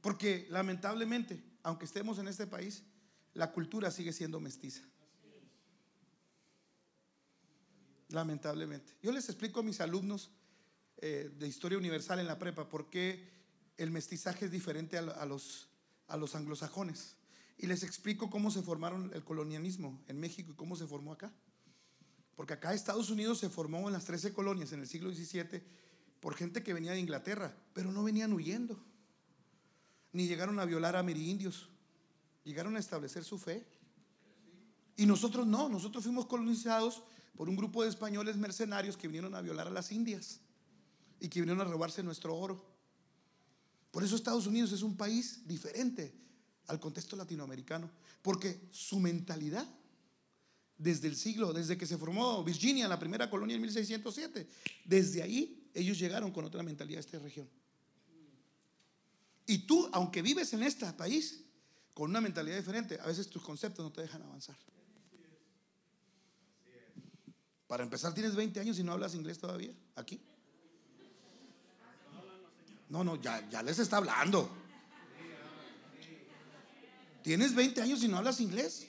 [0.00, 2.84] Porque lamentablemente, aunque estemos en este país,
[3.34, 4.84] la cultura sigue siendo mestiza.
[8.10, 8.94] Lamentablemente.
[9.02, 10.30] Yo les explico a mis alumnos
[10.98, 13.32] eh, de historia universal en la prepa por qué
[13.76, 15.68] el mestizaje es diferente a, los,
[16.06, 17.16] a los anglosajones.
[17.58, 21.32] Y les explico cómo se formaron el colonialismo en México y cómo se formó acá.
[22.36, 25.62] Porque acá Estados Unidos se formó en las 13 colonias en el siglo XVII
[26.20, 28.78] por gente que venía de Inglaterra, pero no venían huyendo,
[30.12, 31.68] ni llegaron a violar a amerindios,
[32.44, 33.66] llegaron a establecer su fe.
[34.96, 37.02] Y nosotros no, nosotros fuimos colonizados
[37.36, 40.40] por un grupo de españoles mercenarios que vinieron a violar a las indias
[41.18, 42.64] y que vinieron a robarse nuestro oro.
[43.90, 46.14] Por eso Estados Unidos es un país diferente
[46.68, 47.90] al contexto latinoamericano,
[48.22, 49.66] porque su mentalidad
[50.82, 54.48] desde el siglo, desde que se formó Virginia, la primera colonia en 1607.
[54.84, 57.48] Desde ahí ellos llegaron con otra mentalidad a esta región.
[59.46, 61.44] Y tú, aunque vives en este país
[61.94, 64.56] con una mentalidad diferente, a veces tus conceptos no te dejan avanzar.
[67.66, 70.20] Para empezar, tienes 20 años y no hablas inglés todavía, aquí.
[72.88, 74.50] No, no, ya, ya les está hablando.
[77.22, 78.88] Tienes 20 años y no hablas inglés.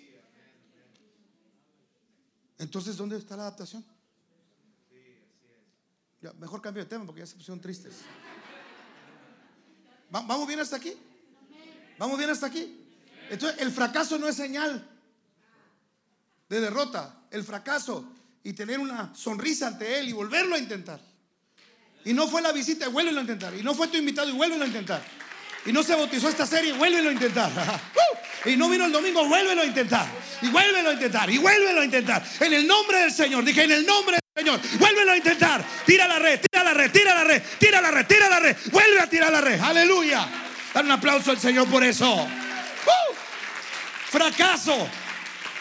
[2.57, 3.83] Entonces, ¿dónde está la adaptación?
[6.39, 7.95] mejor cambio de tema porque ya se pusieron tristes.
[10.09, 10.93] ¿Vamos bien hasta aquí?
[11.97, 12.79] ¿Vamos bien hasta aquí?
[13.29, 14.87] Entonces, el fracaso no es señal
[16.49, 17.23] de derrota.
[17.31, 18.07] El fracaso
[18.43, 20.99] y tener una sonrisa ante él y volverlo a intentar.
[22.05, 23.53] Y no fue la visita, vuélvelo a intentar.
[23.55, 25.03] Y no fue tu invitado y vuélvelo a intentar.
[25.65, 27.51] Y no se bautizó esta serie, vuélvelo a intentar.
[28.45, 30.05] Y no vino el domingo, vuélvelo a intentar.
[30.41, 31.29] Y vuélvelo a intentar.
[31.29, 32.23] Y vuélvelo a intentar.
[32.39, 33.43] En el nombre del Señor.
[33.45, 34.59] Dije, en el nombre del Señor.
[34.79, 35.63] Vuélvelo a intentar.
[35.85, 38.57] Tira la red, tira la red, tira la red, tira la red, tira la red.
[38.71, 39.59] Vuelve a tirar la red.
[39.61, 40.27] Aleluya.
[40.73, 42.13] Dan un aplauso al Señor por eso.
[42.13, 43.13] ¡Uh!
[44.09, 44.89] Fracaso.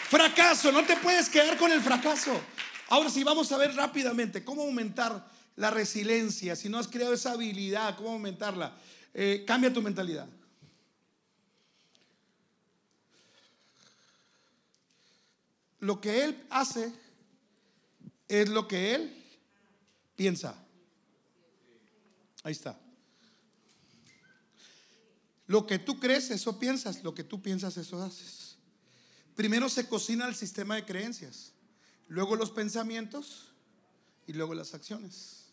[0.09, 0.71] Fracaso.
[0.71, 2.41] No te puedes quedar con el fracaso.
[2.89, 5.25] Ahora sí, vamos a ver rápidamente cómo aumentar
[5.55, 6.55] la resiliencia.
[6.55, 8.73] Si no has creado esa habilidad, cómo aumentarla.
[9.13, 10.27] Eh, cambia tu mentalidad.
[15.83, 16.93] Lo que Él hace
[18.29, 19.21] es lo que Él
[20.15, 20.55] piensa.
[22.41, 22.79] Ahí está.
[25.45, 27.03] Lo que tú crees, eso piensas.
[27.03, 28.55] Lo que tú piensas, eso haces.
[29.35, 31.51] Primero se cocina el sistema de creencias,
[32.07, 33.51] luego los pensamientos
[34.25, 35.47] y luego las acciones.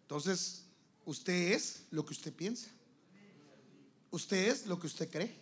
[0.00, 0.64] Entonces,
[1.04, 2.70] usted es lo que usted piensa.
[4.10, 5.36] Usted es lo que usted cree.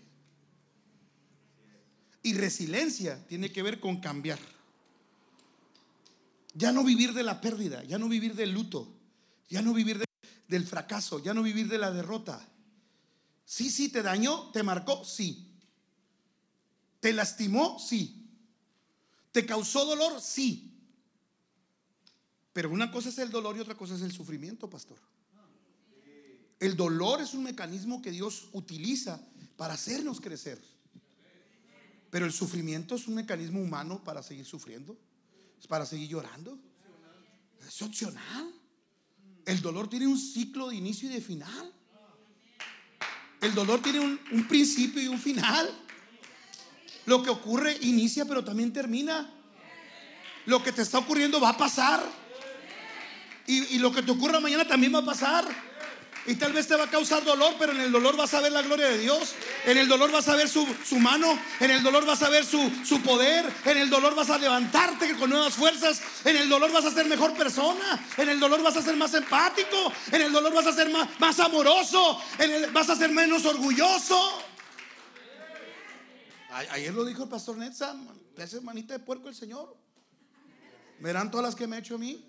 [2.23, 4.39] Y resiliencia tiene que ver con cambiar.
[6.55, 8.93] Ya no vivir de la pérdida, ya no vivir del luto,
[9.49, 10.05] ya no vivir
[10.49, 12.47] del fracaso, ya no vivir de la derrota.
[13.45, 15.47] Sí, sí, te dañó, te marcó, sí.
[17.01, 17.79] ¿Te lastimó?
[17.79, 18.29] Sí.
[19.33, 20.21] ¿Te causó dolor?
[20.21, 20.75] Sí.
[22.53, 24.99] Pero una cosa es el dolor y otra cosa es el sufrimiento, pastor.
[26.61, 29.21] El dolor es un mecanismo que Dios utiliza
[29.57, 30.61] para hacernos crecer.
[32.11, 34.97] Pero el sufrimiento es un mecanismo humano para seguir sufriendo,
[35.69, 36.59] para seguir llorando.
[37.67, 38.53] Es opcional.
[39.45, 41.73] El dolor tiene un ciclo de inicio y de final.
[43.41, 45.71] El dolor tiene un, principio y un final.
[47.07, 49.31] Lo que ocurre inicia pero también termina.
[50.47, 52.03] Lo que te está ocurriendo va a pasar.
[53.47, 55.68] Y, y lo que te ocurra mañana también va a pasar.
[56.29, 58.53] Y tal vez te va a causar dolor, pero en el dolor vas a ver
[58.53, 59.35] la gloria de Dios.
[59.65, 60.67] En el dolor vas a ver su,
[60.99, 61.39] mano.
[61.59, 63.51] En el dolor vas a ver su, su, poder.
[63.65, 66.03] En el dolor vas a levantarte con nuevas fuerzas.
[66.27, 67.99] En el dolor vas a ser mejor persona.
[68.19, 69.91] En el dolor vas a ser más empático.
[70.13, 72.21] En el dolor vas a ser más, más amoroso.
[72.39, 74.43] En el, vas a ser menos orgulloso.
[76.51, 77.97] Ayer lo dijo el pastor Netza.
[78.37, 79.75] Esa manita de puerco el Señor.
[81.01, 82.23] Verán todas las que me ha hecho a mí.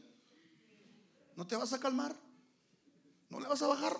[1.36, 2.16] ¿No te vas a calmar?
[3.30, 3.98] ¿No le vas a bajar?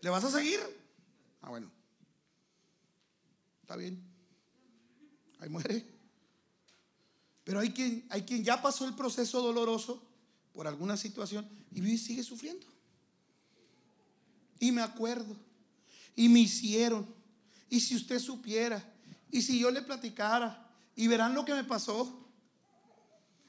[0.00, 0.60] ¿Le vas a seguir?
[1.42, 1.70] Ah, bueno.
[3.62, 4.02] Está bien.
[5.38, 5.86] Ahí muere.
[7.44, 10.02] Pero hay quien, hay quien ya pasó el proceso doloroso
[10.52, 12.66] por alguna situación y sigue sufriendo.
[14.58, 15.36] Y me acuerdo.
[16.16, 17.06] Y me hicieron.
[17.68, 18.84] Y si usted supiera.
[19.30, 20.68] Y si yo le platicara.
[20.96, 22.28] Y verán lo que me pasó.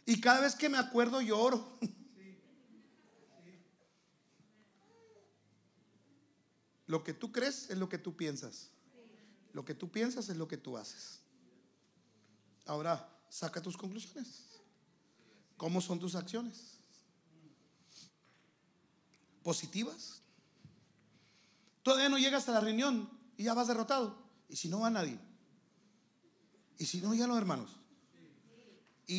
[0.05, 1.77] Y cada vez que me acuerdo lloro.
[6.91, 8.67] Lo que tú crees es lo que tú piensas.
[9.53, 11.21] Lo que tú piensas es lo que tú haces.
[12.65, 14.59] Ahora, saca tus conclusiones.
[15.55, 16.79] ¿Cómo son tus acciones?
[19.41, 20.21] ¿Positivas?
[21.81, 24.17] Todavía no llegas a la reunión y ya vas derrotado.
[24.49, 25.17] ¿Y si no va nadie?
[26.77, 27.71] ¿Y si no llegan los hermanos?
[29.07, 29.15] ¿Y,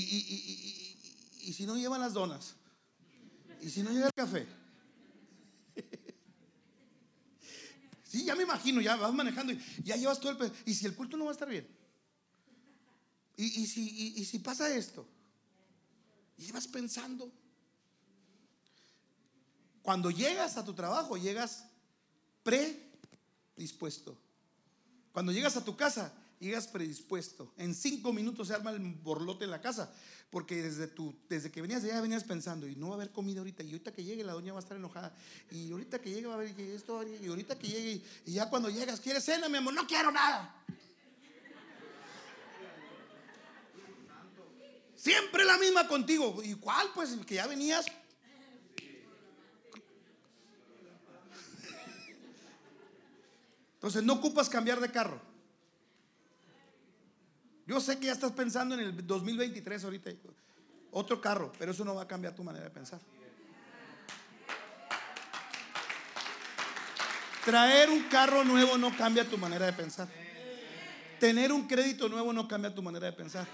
[1.41, 2.55] y si no llevan las donas?
[3.63, 4.62] ¿Y si no llega el café?
[8.13, 10.53] Sí, ya me imagino, ya vas manejando y ya llevas todo el...
[10.67, 11.67] ¿Y si el culto no va a estar bien?
[13.39, 15.09] ¿Y, si, si pasa esto?
[16.37, 17.33] Y vas pensando.
[19.81, 21.65] Cuando llegas a tu trabajo, llegas
[22.43, 24.19] predispuesto.
[25.15, 27.55] Cuando llegas a tu casa, llegas predispuesto.
[27.57, 29.91] En cinco minutos se arma el borlote en la casa.
[30.33, 33.41] Porque desde, tu, desde que venías allá venías pensando, y no va a haber comida
[33.41, 35.15] ahorita, y ahorita que llegue la doña va a estar enojada,
[35.51, 38.71] y ahorita que llegue va a haber esto, y ahorita que llegue, y ya cuando
[38.71, 39.75] llegas, ¿quieres cena, mi amor?
[39.75, 40.57] No quiero nada.
[44.97, 46.41] Siempre la misma contigo.
[46.43, 46.89] ¿Y cuál?
[46.95, 47.85] Pues que ya venías.
[53.75, 55.32] Entonces no ocupas cambiar de carro.
[57.67, 60.11] Yo sé que ya estás pensando en el 2023 ahorita.
[60.91, 63.01] Otro carro, pero eso no va a cambiar tu manera de pensar.
[67.45, 70.09] Traer un carro nuevo no cambia tu manera de pensar.
[71.19, 73.47] Tener un crédito nuevo no cambia tu manera de pensar.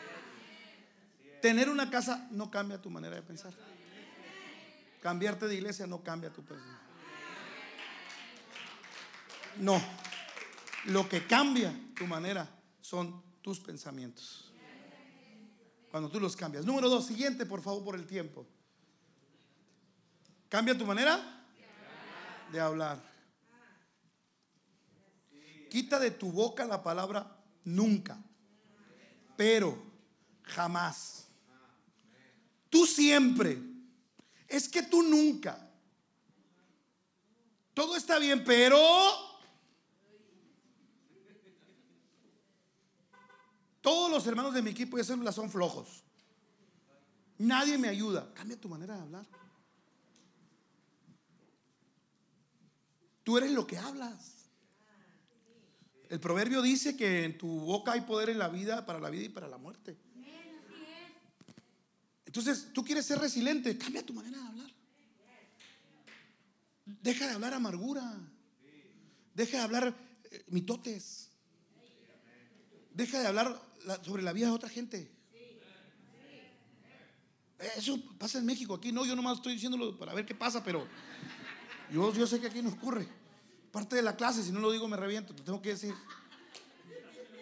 [1.40, 3.52] Tener una casa no cambia tu manera de pensar.
[5.00, 6.78] Cambiarte de iglesia no cambia tu pensar.
[9.58, 9.80] No.
[10.86, 12.48] Lo que cambia tu manera
[12.80, 14.44] son tus pensamientos.
[15.90, 16.66] Cuando tú los cambias.
[16.66, 18.46] Número dos, siguiente, por favor, por el tiempo.
[20.50, 21.46] ¿Cambia tu manera?
[22.52, 23.02] De hablar.
[25.70, 28.22] Quita de tu boca la palabra nunca,
[29.34, 29.82] pero
[30.42, 31.28] jamás.
[32.68, 33.62] Tú siempre.
[34.46, 35.70] Es que tú nunca.
[37.72, 38.78] Todo está bien, pero
[43.88, 46.04] Todos los hermanos de mi equipo ya son flojos.
[47.38, 48.34] Nadie me ayuda.
[48.34, 49.26] Cambia tu manera de hablar.
[53.24, 54.50] Tú eres lo que hablas.
[56.10, 59.24] El proverbio dice que en tu boca hay poder en la vida, para la vida
[59.24, 59.96] y para la muerte.
[62.26, 64.70] Entonces, tú quieres ser resiliente, cambia tu manera de hablar.
[66.84, 68.20] Deja de hablar amargura.
[69.32, 69.94] Deja de hablar
[70.30, 71.30] eh, mitotes.
[72.92, 73.67] Deja de hablar
[74.02, 75.10] sobre la vida de otra gente.
[77.76, 80.86] Eso pasa en México, aquí no, yo nomás estoy diciéndolo para ver qué pasa, pero
[81.90, 83.08] yo, sé que aquí no ocurre.
[83.72, 85.94] Parte de la clase, si no lo digo me reviento, te tengo que decir.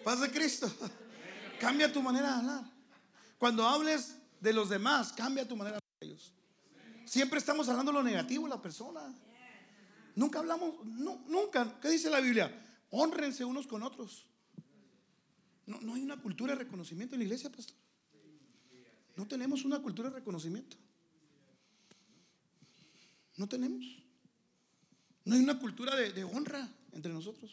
[0.03, 0.71] Paz de Cristo.
[1.59, 2.63] Cambia tu manera de hablar.
[3.37, 6.33] Cuando hables, de los demás, cambia tu manera de ellos.
[7.05, 9.01] Siempre estamos hablando lo negativo de la persona.
[10.15, 11.79] Nunca hablamos, nunca.
[11.81, 12.51] ¿Qué dice la Biblia?
[12.89, 14.25] Honrense unos con otros.
[15.67, 17.75] No, no hay una cultura de reconocimiento en la iglesia, pastor.
[19.15, 20.77] No tenemos una cultura de reconocimiento.
[23.35, 23.83] No tenemos.
[25.25, 27.51] No hay una cultura de, honra entre nosotros.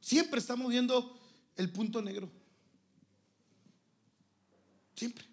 [0.00, 1.18] Siempre estamos viendo
[1.56, 2.30] el punto negro.
[4.94, 5.24] Siempre.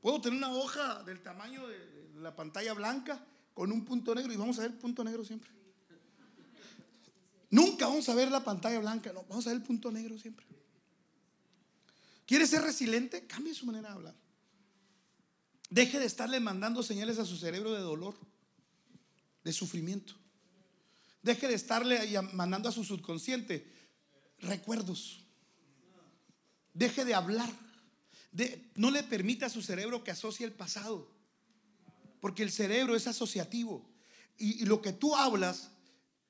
[0.00, 4.36] Puedo tener una hoja del tamaño de la pantalla blanca con un punto negro y
[4.36, 5.50] vamos a ver punto negro siempre.
[7.50, 10.46] Nunca vamos a ver la pantalla blanca, no, vamos a ver el punto negro siempre.
[12.24, 13.26] ¿Quiere ser resiliente?
[13.26, 14.14] Cambie su manera de hablar.
[15.68, 18.14] Deje de estarle mandando señales a su cerebro de dolor,
[19.42, 20.14] de sufrimiento.
[21.22, 21.98] Deje de estarle
[22.32, 23.66] mandando a su subconsciente
[24.38, 25.24] recuerdos.
[26.72, 27.52] Deje de hablar.
[28.76, 31.10] no le permita a su cerebro que asocie el pasado.
[32.20, 33.90] Porque el cerebro es asociativo.
[34.38, 35.70] y lo que tú hablas,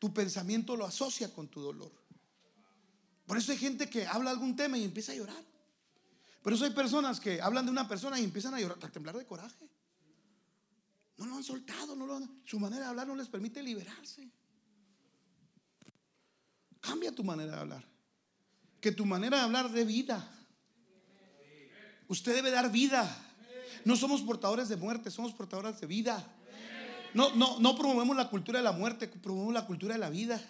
[0.00, 1.92] tu pensamiento lo asocia con tu dolor.
[3.26, 5.44] Por eso hay gente que habla algún tema y empieza a llorar.
[6.42, 9.16] Pero eso hay personas que hablan de una persona y empiezan a llorar, a temblar
[9.16, 9.68] de coraje.
[11.18, 11.94] No lo han soltado,
[12.46, 14.26] su manera de hablar no les permite liberarse.
[16.80, 17.84] Cambia tu manera de hablar.
[18.80, 20.26] Que tu manera de hablar dé vida.
[22.08, 23.06] Usted debe dar vida.
[23.84, 26.26] No somos portadores de muerte, somos portadores de vida.
[27.14, 30.40] No, no, no promovemos la cultura de la muerte, promovemos la cultura de la vida.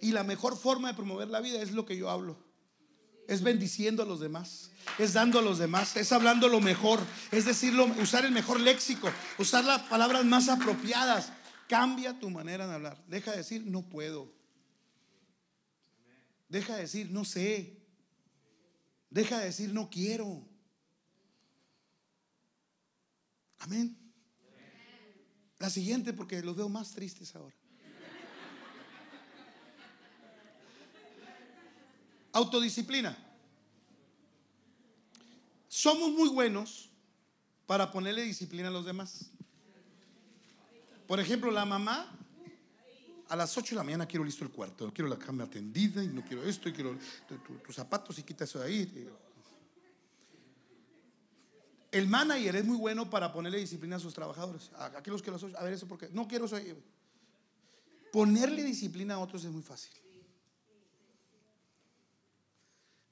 [0.00, 2.36] Y la mejor forma de promover la vida es lo que yo hablo.
[3.28, 7.44] Es bendiciendo a los demás es dando a los demás, es hablando lo mejor, es
[7.44, 11.32] decirlo, usar el mejor léxico, usar las palabras más apropiadas.
[11.68, 13.02] Cambia tu manera de hablar.
[13.08, 14.32] Deja de decir no puedo.
[16.48, 17.80] Deja de decir no sé.
[19.08, 20.46] Deja de decir no quiero.
[23.58, 24.03] Amén.
[25.64, 27.56] La siguiente porque los veo más tristes ahora.
[32.34, 33.16] Autodisciplina.
[35.66, 36.90] Somos muy buenos
[37.66, 39.30] para ponerle disciplina a los demás.
[41.06, 42.14] Por ejemplo, la mamá
[43.30, 46.08] a las 8 de la mañana quiero listo el cuarto, quiero la cama atendida y
[46.08, 46.94] no quiero esto y quiero
[47.64, 49.08] tus zapatos y quita eso de ahí.
[51.94, 54.68] El manager es muy bueno para ponerle disciplina a sus trabajadores.
[54.96, 56.58] Aquí los que los a ver eso porque no quiero eso.
[58.12, 59.92] Ponerle disciplina a otros es muy fácil.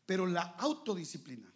[0.04, 1.48] Pero la autodisciplina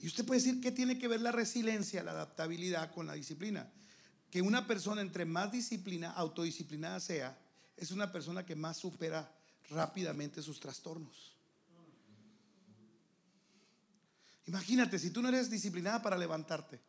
[0.00, 3.70] Y usted puede decir, ¿qué tiene que ver la resiliencia, la adaptabilidad con la disciplina?
[4.32, 7.38] Que una persona entre más disciplina, autodisciplinada sea,
[7.76, 9.32] es una persona que más supera
[9.72, 11.36] rápidamente sus trastornos.
[14.46, 16.80] Imagínate, si tú no eres disciplinada para levantarte,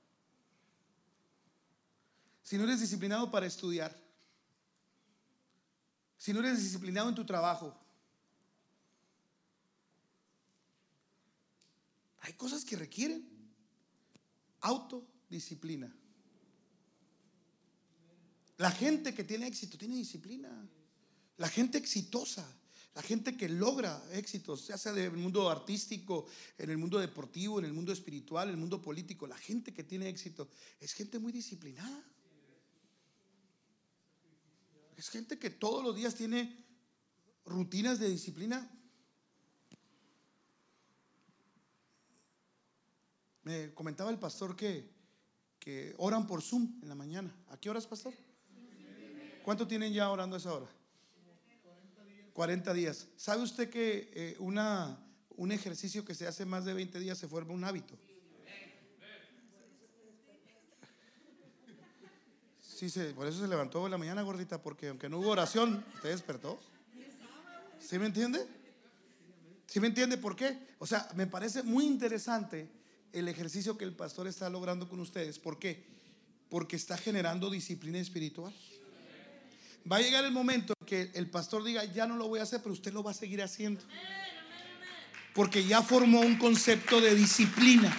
[2.42, 3.96] si no eres disciplinado para estudiar,
[6.18, 7.84] si no eres disciplinado en tu trabajo,
[12.24, 13.28] Hay cosas que requieren
[14.62, 15.94] autodisciplina.
[18.58, 20.50] La gente que tiene éxito tiene disciplina.
[21.38, 22.48] La gente exitosa,
[22.96, 26.28] la gente que logra éxitos, ya sea en el mundo artístico,
[26.58, 29.84] en el mundo deportivo, en el mundo espiritual, en el mundo político, la gente que
[29.84, 32.04] tiene éxito es gente muy disciplinada.
[34.96, 36.64] Es gente que todos los días tiene
[37.46, 38.70] rutinas de disciplina
[43.44, 44.89] Me comentaba el pastor que,
[45.60, 47.36] que oran por Zoom en la mañana.
[47.50, 48.14] ¿A qué horas, pastor?
[49.44, 50.83] ¿Cuánto tienen ya orando a esa hora?
[52.34, 53.08] 40 días.
[53.16, 57.54] ¿Sabe usted que eh, un ejercicio que se hace más de 20 días se forma
[57.54, 57.98] un hábito?
[62.60, 65.86] Sí, se, por eso se levantó en la mañana, gordita, porque aunque no hubo oración,
[65.96, 66.60] usted despertó.
[67.80, 68.46] ¿Sí me entiende?
[69.68, 70.58] ¿Sí me entiende por qué?
[70.80, 72.68] O sea, me parece muy interesante
[73.12, 75.40] el ejercicio que el pastor está logrando con ustedes.
[75.40, 75.84] ¿Por qué?
[76.50, 78.54] Porque está generando disciplina espiritual.
[79.90, 82.62] Va a llegar el momento que el pastor diga, ya no lo voy a hacer,
[82.62, 83.82] pero usted lo va a seguir haciendo.
[85.34, 87.96] Porque ya formó un concepto de disciplina.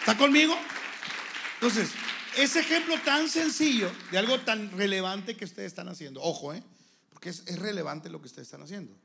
[0.00, 0.56] ¿Está conmigo?
[1.54, 1.90] Entonces,
[2.36, 6.62] ese ejemplo tan sencillo de algo tan relevante que ustedes están haciendo, ojo, ¿eh?
[7.10, 8.96] porque es, es relevante lo que ustedes están haciendo.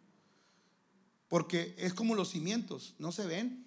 [1.28, 3.66] Porque es como los cimientos, no se ven,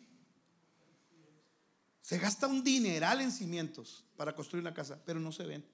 [2.01, 5.65] se gasta un dineral en cimientos para construir una casa, pero no se ven.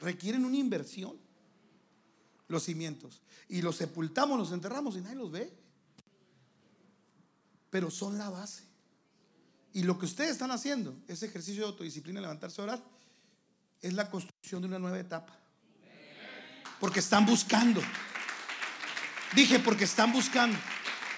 [0.00, 1.16] Requieren una inversión.
[2.48, 3.22] los cimientos.
[3.48, 5.52] Y los sepultamos, los enterramos y nadie los ve.
[7.70, 8.62] Pero son la base.
[9.72, 12.84] Y lo que ustedes están haciendo, ese ejercicio de autodisciplina, levantarse a orar,
[13.82, 15.36] es la construcción de una nueva etapa.
[16.80, 17.80] Porque están buscando.
[19.34, 20.56] Dije, porque están buscando.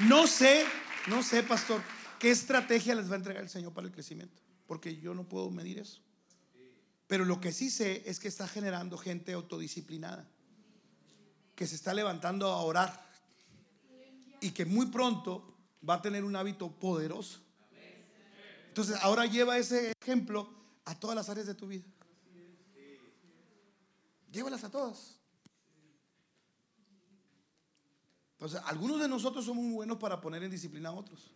[0.00, 0.64] No sé,
[1.08, 1.82] no sé, pastor,
[2.18, 4.40] qué estrategia les va a entregar el Señor para el crecimiento.
[4.66, 6.00] Porque yo no puedo medir eso.
[7.08, 10.28] Pero lo que sí sé es que está generando gente autodisciplinada.
[11.56, 13.04] Que se está levantando a orar.
[14.40, 15.56] Y que muy pronto
[15.88, 17.40] va a tener un hábito poderoso
[18.78, 20.48] entonces, ahora lleva ese ejemplo
[20.84, 21.82] a todas las áreas de tu vida.
[24.30, 25.16] Llévalas a todas.
[28.34, 31.32] Entonces, algunos de nosotros somos muy buenos para poner en disciplina a otros.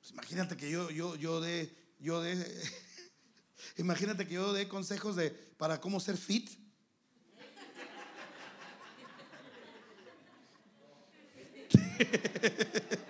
[0.00, 2.36] Pues imagínate que yo, yo, yo de, yo de,
[3.76, 6.50] imagínate que yo dé consejos de para cómo ser fit.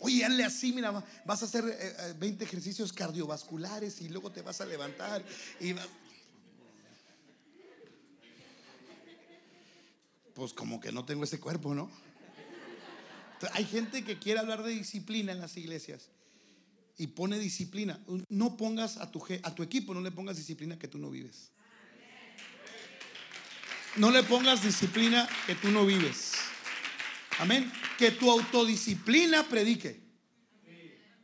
[0.00, 0.90] Oye, hazle así, mira,
[1.24, 5.24] vas a hacer 20 eh, eh, ejercicios cardiovasculares y luego te vas a levantar
[5.60, 5.74] y
[10.34, 11.90] Pues como que no tengo ese cuerpo, ¿no?
[13.52, 16.10] hay gente que quiere hablar de disciplina en las iglesias
[17.00, 17.98] y pone disciplina.
[18.28, 21.50] No pongas a tu, a tu equipo, no le pongas disciplina que tú no vives.
[23.96, 26.32] No le pongas disciplina que tú no vives.
[27.38, 27.72] Amén.
[27.96, 29.98] Que tu autodisciplina predique.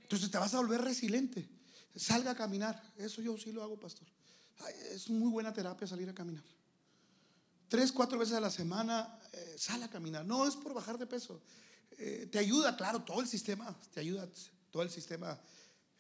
[0.01, 1.47] Entonces te vas a volver resiliente.
[1.95, 2.83] Salga a caminar.
[2.97, 4.09] Eso yo sí lo hago, pastor.
[4.93, 6.45] es muy buena terapia salir a caminar.
[7.69, 10.25] Tres, cuatro veces a la semana eh, sale a caminar.
[10.25, 11.43] No es por bajar de peso.
[11.99, 13.79] Eh, te ayuda, claro, todo el sistema.
[13.93, 14.27] Te ayuda
[14.71, 15.39] todo el sistema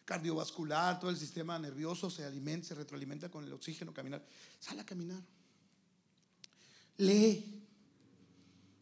[0.07, 4.25] cardiovascular, todo el sistema nervioso se alimenta, se retroalimenta con el oxígeno, caminar.
[4.59, 5.21] Sale a caminar.
[6.97, 7.65] Lee.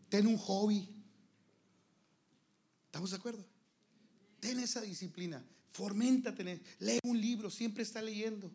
[0.08, 0.88] Ten un hobby.
[2.86, 3.44] ¿Estamos de acuerdo?
[4.38, 8.52] Ten esa disciplina, foméntate, lee un libro, siempre está leyendo.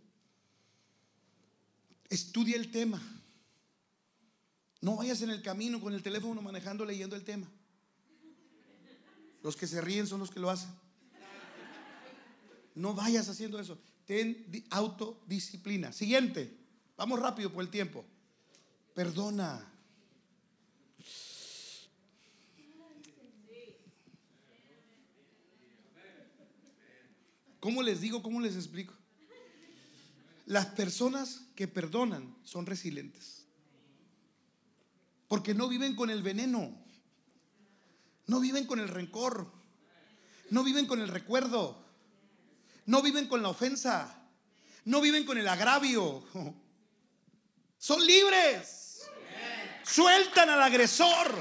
[2.07, 3.01] Estudia el tema.
[4.81, 7.49] No vayas en el camino con el teléfono manejando leyendo el tema.
[9.41, 10.69] Los que se ríen son los que lo hacen.
[12.79, 13.77] No vayas haciendo eso.
[14.05, 15.91] Ten autodisciplina.
[15.91, 16.57] Siguiente.
[16.95, 18.05] Vamos rápido por el tiempo.
[18.95, 19.69] Perdona.
[27.59, 28.23] ¿Cómo les digo?
[28.23, 28.93] ¿Cómo les explico?
[30.45, 33.45] Las personas que perdonan son resilientes.
[35.27, 36.73] Porque no viven con el veneno.
[38.25, 39.51] No viven con el rencor.
[40.49, 41.88] No viven con el recuerdo.
[42.89, 44.15] No viven con la ofensa.
[44.85, 46.23] No viven con el agravio.
[47.77, 49.07] Son libres.
[49.83, 51.31] Sueltan al agresor.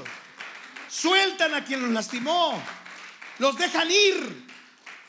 [0.87, 2.61] Sueltan a quien los lastimó.
[3.39, 4.45] Los dejan ir.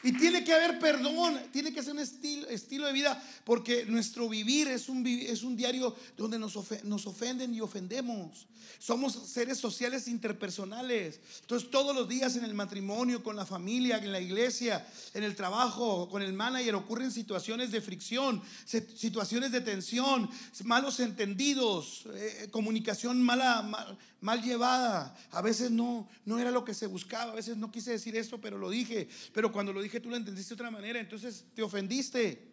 [0.03, 4.69] Y tiene que haber perdón, tiene que ser un estilo, de vida, porque nuestro vivir
[4.69, 8.47] es un, es un diario donde nos, nos ofenden y ofendemos.
[8.79, 11.21] Somos seres sociales interpersonales.
[11.43, 15.37] Entonces todos los días en el matrimonio, con la familia, en la iglesia, en el
[15.37, 20.31] trabajo, con el manager, ocurren situaciones de fricción, situaciones de tensión,
[20.65, 25.15] malos entendidos, eh, comunicación mala, mal, llevada.
[25.33, 28.41] A veces no, no era lo que se buscaba, a veces no quise decir esto,
[28.41, 29.09] pero lo dije.
[29.35, 32.53] Pero cuando lo dije tú lo entendiste de otra manera, entonces te ofendiste.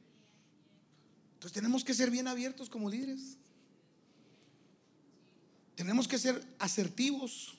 [1.34, 3.38] Entonces tenemos que ser bien abiertos como líderes.
[5.76, 7.56] Tenemos que ser asertivos.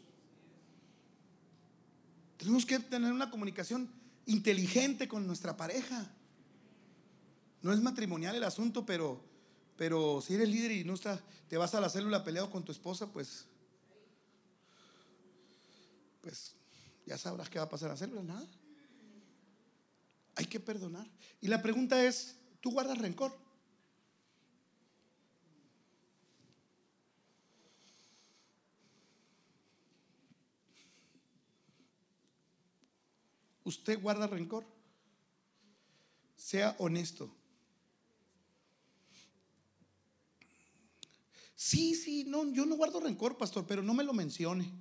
[2.39, 3.89] Tenemos que tener una comunicación
[4.27, 6.11] inteligente con nuestra pareja.
[7.63, 9.21] No es matrimonial el asunto, pero,
[9.77, 12.73] pero si eres líder y no está, te vas a la célula peleado con tu
[12.73, 13.47] esposa, pues,
[16.21, 16.55] pues
[17.07, 18.47] ya sabrás qué va a pasar en la célula, nada.
[20.39, 21.05] Hay que perdonar.
[21.41, 23.37] Y la pregunta es, ¿tú guardas rencor?
[33.65, 34.65] ¿Usted guarda rencor?
[36.37, 37.35] Sea honesto.
[41.57, 44.73] Sí, sí, no, yo no guardo rencor, pastor, pero no me lo mencione.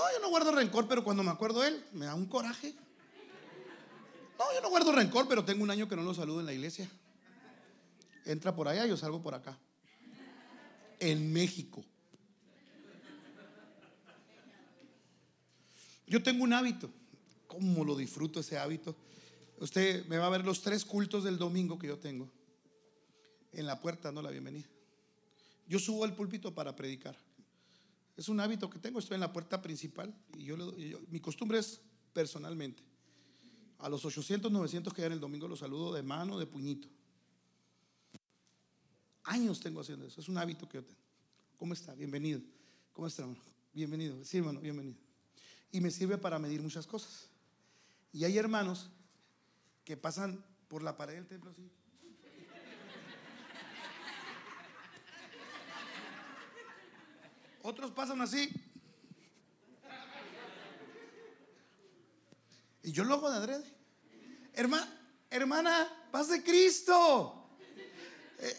[0.00, 2.74] No, yo no guardo rencor, pero cuando me acuerdo de él, me da un coraje.
[4.38, 6.54] No, yo no guardo rencor, pero tengo un año que no lo saludo en la
[6.54, 6.90] iglesia.
[8.24, 9.58] Entra por allá, yo salgo por acá.
[11.00, 11.84] En México.
[16.06, 16.90] Yo tengo un hábito.
[17.46, 18.96] ¿Cómo lo disfruto ese hábito?
[19.58, 22.26] Usted me va a ver los tres cultos del domingo que yo tengo.
[23.52, 24.66] en la puerta, no la bienvenida.
[25.68, 27.18] Yo subo al púlpito para predicar.
[28.20, 30.54] Es un hábito que tengo, estoy en la puerta principal y yo,
[31.08, 31.80] mi costumbre es
[32.12, 32.82] personalmente.
[33.78, 36.86] A los 800, 900 que en el domingo los saludo de mano, de puñito.
[39.24, 41.00] Años tengo haciendo eso, es un hábito que yo tengo.
[41.56, 41.94] ¿Cómo está?
[41.94, 42.42] Bienvenido.
[42.92, 43.40] ¿Cómo está, hermano?
[43.72, 44.22] Bienvenido.
[44.22, 44.98] Sí, hermano, bienvenido.
[45.72, 47.30] Y me sirve para medir muchas cosas.
[48.12, 48.90] Y hay hermanos
[49.82, 51.70] que pasan por la pared del templo así.
[57.62, 58.50] Otros pasan así.
[62.82, 63.74] Y yo lo hago de adrede.
[64.54, 67.50] Hermana, hermana, paz de Cristo.
[68.38, 68.56] Eh,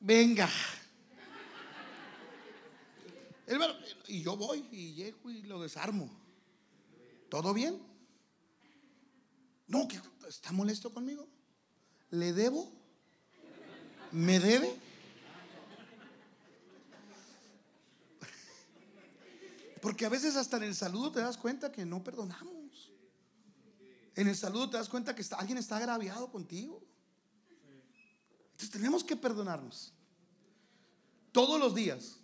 [0.00, 0.48] venga.
[4.06, 6.08] Y yo voy y llego y lo desarmo.
[7.28, 7.80] ¿Todo bien?
[9.66, 11.26] No, que está molesto conmigo.
[12.10, 12.70] ¿Le debo?
[14.12, 14.87] ¿Me debe?
[19.80, 22.92] Porque a veces hasta en el saludo te das cuenta que no perdonamos.
[24.14, 26.82] En el saludo te das cuenta que alguien está agraviado contigo.
[28.52, 29.92] Entonces tenemos que perdonarnos.
[31.30, 32.18] Todos los días.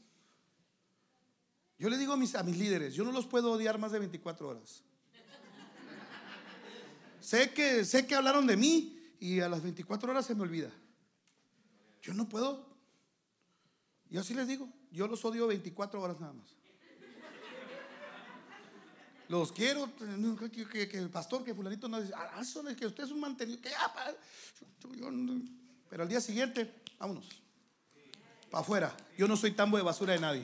[1.79, 3.99] Yo le digo a mis, a mis líderes, yo no los puedo odiar más de
[3.99, 4.83] 24 horas.
[7.21, 10.71] sé, que, sé que hablaron de mí y a las 24 horas se me olvida.
[12.03, 12.75] Yo no puedo.
[14.11, 16.57] Yo así les digo, yo los odio 24 horas nada más.
[19.29, 23.11] Los quiero, que, el pastor, que fulanito no dice, ah, son es que usted es
[23.11, 23.93] un mantenido, que, ah,
[25.89, 27.27] pero al día siguiente, vámonos,
[28.51, 28.97] para afuera.
[29.17, 30.43] Yo no soy tambo de basura de nadie.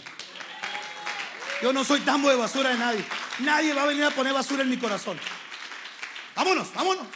[1.63, 3.05] Yo no soy tambo de basura de nadie.
[3.41, 5.19] Nadie va a venir a poner basura en mi corazón.
[6.35, 7.07] Vámonos, vámonos.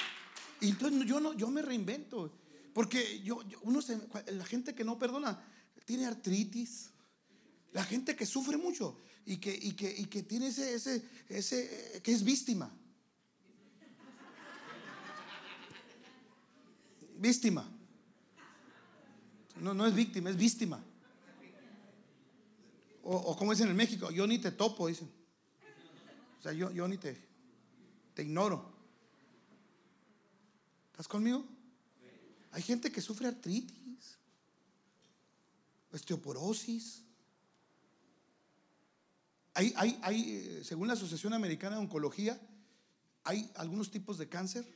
[0.61, 2.31] Y entonces yo, no, yo me reinvento.
[2.75, 3.81] Porque yo, uno
[4.27, 5.43] la gente que no perdona
[5.87, 6.91] tiene artritis.
[7.73, 12.01] La gente que sufre mucho y que, y que, y que tiene ese, ese, ese,
[12.03, 12.71] que es víctima.
[17.17, 17.71] Víctima.
[19.61, 20.85] No, no es víctima, es víctima.
[23.03, 25.11] O, como dicen en México, yo ni te topo, dicen.
[26.39, 27.19] O sea, yo, yo ni te,
[28.15, 28.73] te ignoro.
[30.91, 31.45] ¿Estás conmigo?
[32.53, 34.17] Hay gente que sufre artritis,
[35.93, 37.04] osteoporosis.
[39.55, 42.41] Hay, hay, hay, eh, según la Asociación Americana de Oncología,
[43.23, 44.67] hay algunos tipos de cáncer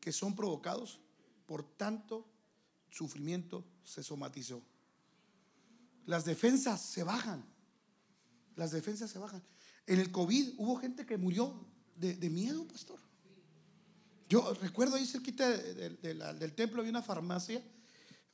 [0.00, 1.00] que son provocados
[1.46, 2.28] por tanto
[2.90, 4.62] sufrimiento se somatizó.
[6.06, 7.44] Las defensas se bajan.
[8.56, 9.42] Las defensas se bajan.
[9.86, 11.66] En el COVID hubo gente que murió
[11.96, 12.98] de, miedo, pastor.
[14.28, 17.62] Yo recuerdo ahí cerquita del templo había una farmacia,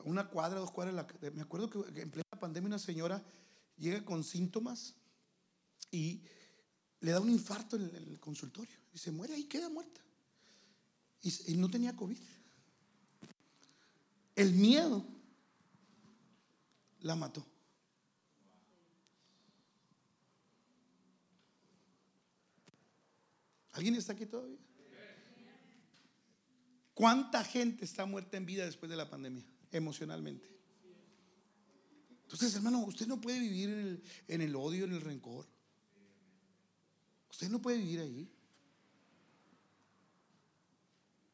[0.04, 1.06] una cuadra, dos cuadras.
[1.34, 3.22] me acuerdo que en plena pandemia una señora
[3.76, 4.94] llega con síntomas
[5.90, 6.22] y
[7.00, 10.00] le da un infarto en el, consultorio y se muere ahí, queda muerta.
[11.22, 12.18] y no tenía COVID.
[14.36, 15.04] El miedo
[17.00, 17.46] la mató.
[23.76, 24.58] ¿Alguien está aquí todavía?
[26.94, 29.44] ¿Cuánta gente está muerta en vida después de la pandemia?
[29.70, 30.48] Emocionalmente.
[32.22, 35.46] Entonces, hermano, usted no puede vivir en el, en el odio, en el rencor.
[37.36, 38.26] Usted no puede vivir ahí.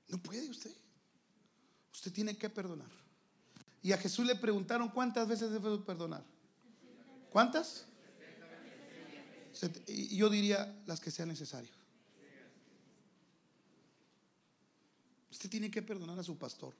[0.08, 0.74] No puede usted.
[1.92, 2.90] Usted tiene que perdonar.
[3.84, 6.24] Y a Jesús le preguntaron cuántas veces debe perdonar.
[7.30, 7.86] ¿Cuántas?
[10.10, 11.76] Yo diría las que sean necesarias.
[15.30, 16.74] Usted tiene que perdonar a su pastor.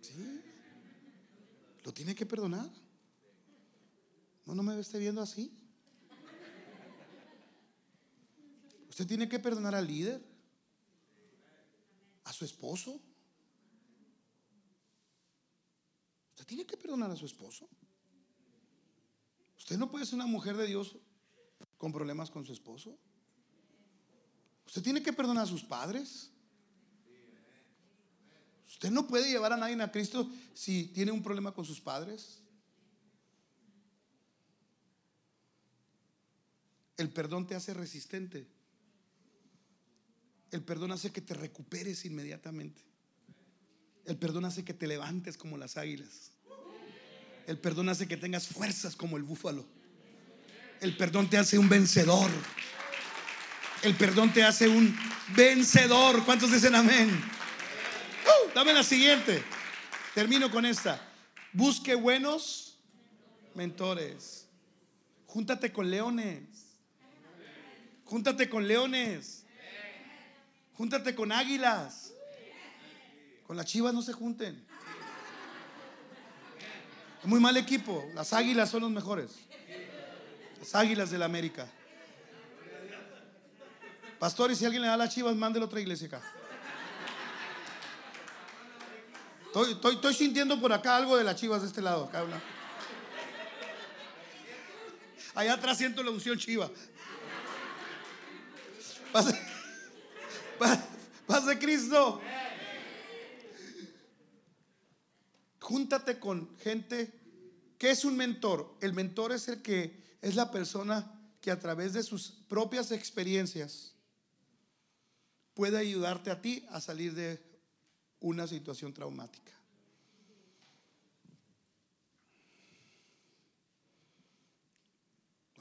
[0.00, 0.46] ¿Sí?
[1.86, 2.68] Lo tiene que perdonar.
[4.44, 5.56] No, no me esté viendo así.
[8.88, 10.20] Usted tiene que perdonar al líder,
[12.24, 13.00] a su esposo.
[16.30, 17.68] Usted tiene que perdonar a su esposo.
[19.56, 20.96] Usted no puede ser una mujer de Dios
[21.78, 22.98] con problemas con su esposo.
[24.66, 26.32] Usted tiene que perdonar a sus padres.
[28.76, 32.42] Usted no puede llevar a nadie a Cristo si tiene un problema con sus padres.
[36.98, 38.46] El perdón te hace resistente.
[40.50, 42.82] El perdón hace que te recuperes inmediatamente.
[44.04, 46.32] El perdón hace que te levantes como las águilas.
[47.46, 49.64] El perdón hace que tengas fuerzas como el búfalo.
[50.82, 52.30] El perdón te hace un vencedor.
[53.82, 54.94] El perdón te hace un
[55.34, 56.26] vencedor.
[56.26, 57.35] ¿Cuántos dicen amén?
[58.56, 59.44] Dame la siguiente.
[60.14, 60.98] Termino con esta.
[61.52, 62.78] Busque buenos
[63.54, 64.48] mentores.
[65.26, 66.78] Júntate con leones.
[68.06, 69.44] Júntate con leones.
[70.72, 72.14] Júntate con águilas.
[73.46, 74.66] Con las chivas no se junten.
[77.20, 78.10] Es muy mal equipo.
[78.14, 79.32] Las águilas son los mejores.
[80.60, 81.70] Las águilas de la América.
[84.18, 86.35] Pastores, si alguien le da las chivas, mándelo a otra iglesia acá.
[89.64, 92.04] Estoy, sintiendo por acá algo de las chivas de este lado.
[92.04, 92.42] Acá una.
[95.34, 96.70] Allá atrás siento la unción chiva.
[99.12, 99.40] Pase,
[101.26, 102.20] pase Cristo.
[105.60, 107.18] Júntate con gente.
[107.78, 108.76] ¿Qué es un mentor?
[108.82, 113.94] El mentor es el que es la persona que a través de sus propias experiencias
[115.54, 117.55] puede ayudarte a ti a salir de
[118.20, 119.52] una situación traumática.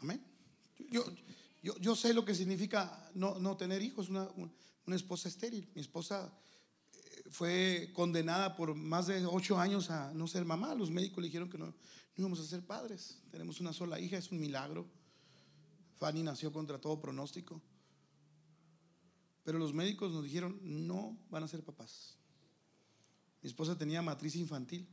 [0.01, 0.23] Amén.
[0.89, 1.03] Yo,
[1.61, 4.29] yo, sé lo que significa no, tener hijos, una,
[4.85, 5.69] una, esposa estéril.
[5.73, 6.31] Mi esposa
[6.93, 10.75] eh, fue condenada por más de ocho años a no ser mamá.
[10.75, 11.73] Los médicos le dijeron que no, no
[12.17, 13.19] íbamos a ser padres.
[13.31, 14.87] Tenemos una sola hija, es un milagro.
[15.95, 17.61] Fanny nació contra todo pronóstico.
[19.43, 22.17] Pero los médicos nos dijeron, no van a ser papás.
[23.41, 24.87] Mi esposa tenía matriz infantil.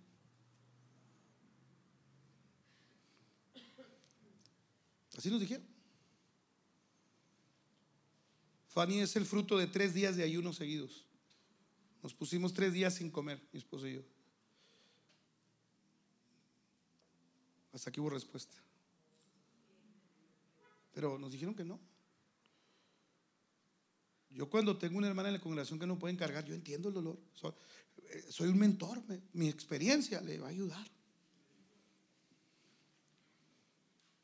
[5.17, 5.67] Así nos dijeron.
[8.69, 11.07] Fanny es el fruto de tres días de ayuno seguidos.
[12.03, 14.03] Nos pusimos tres días sin comer, mi esposa y yo.
[17.73, 18.57] Hasta aquí hubo respuesta.
[20.93, 21.79] Pero nos dijeron que no.
[24.31, 26.95] Yo cuando tengo una hermana en la congregación que no puede encargar, yo entiendo el
[26.95, 27.19] dolor.
[28.11, 30.87] Eh, soy, un mentor, mi experiencia le va a ayudar.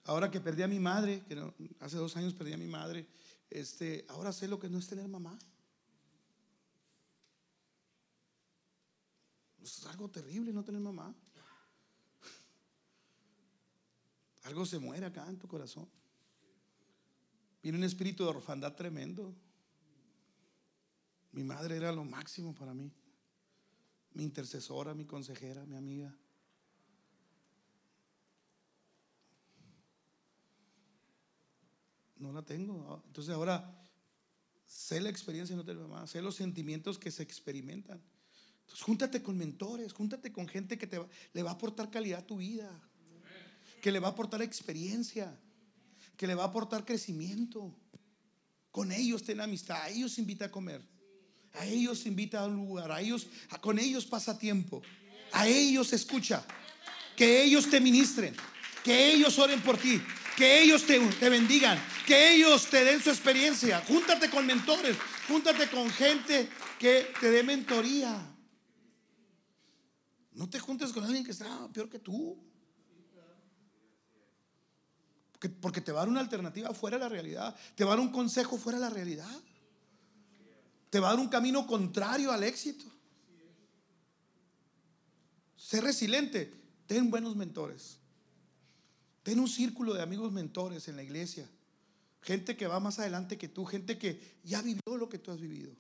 [0.05, 1.39] Ahora que perdí a mi madre, que
[1.81, 3.07] hace dos años perdí a mi madre,
[3.51, 5.39] este, ahora sé lo que no es tener mamá.
[9.63, 11.15] Es algo terrible no tener mamá.
[14.45, 15.87] Algo se muere acá en tu corazón.
[17.63, 19.35] Viene un espíritu de orfandad tremendo.
[21.33, 22.91] Mi madre era lo máximo para mí.
[24.19, 26.13] Mi intercesora, mi consejera, mi amiga.
[32.17, 33.01] No la tengo.
[33.07, 33.81] Entonces ahora
[34.67, 38.03] sé la experiencia de no tener mamá, sé los sentimientos que se experimentan.
[38.63, 41.01] Entonces júntate con mentores, júntate con gente que te
[41.33, 42.69] le va a aportar calidad a tu vida,
[43.81, 45.39] que le va a aportar experiencia,
[46.17, 47.73] que le va a aportar crecimiento.
[48.73, 50.98] Con ellos ten amistad, ellos invita a comer.
[51.55, 53.27] A ellos invita a un lugar, a ellos,
[53.61, 54.83] con ellos pasa tiempo,
[55.33, 56.45] a ellos escucha,
[57.17, 58.35] que ellos te ministren,
[58.85, 60.01] que ellos oren por ti,
[60.37, 63.83] que ellos te, te, bendigan, que ellos te den su experiencia.
[63.89, 64.97] Júntate con mentores,
[65.27, 68.25] júntate con gente que te dé mentoría.
[70.33, 72.39] No te juntes con alguien que está peor que tú.
[75.33, 77.97] Porque, porque te va a dar una alternativa fuera de la realidad, te va a
[77.97, 79.29] dar un consejo fuera de la realidad.
[80.91, 82.85] Te va a dar un camino contrario al éxito.
[85.57, 86.55] Sé resiliente.
[86.87, 87.99] Ten buenos mentores.
[89.23, 91.49] Ten un círculo de amigos mentores en la iglesia.
[92.23, 93.67] Gente que va más adelante que tú.
[93.67, 95.75] Gente que ya vivió lo que tú has vivido.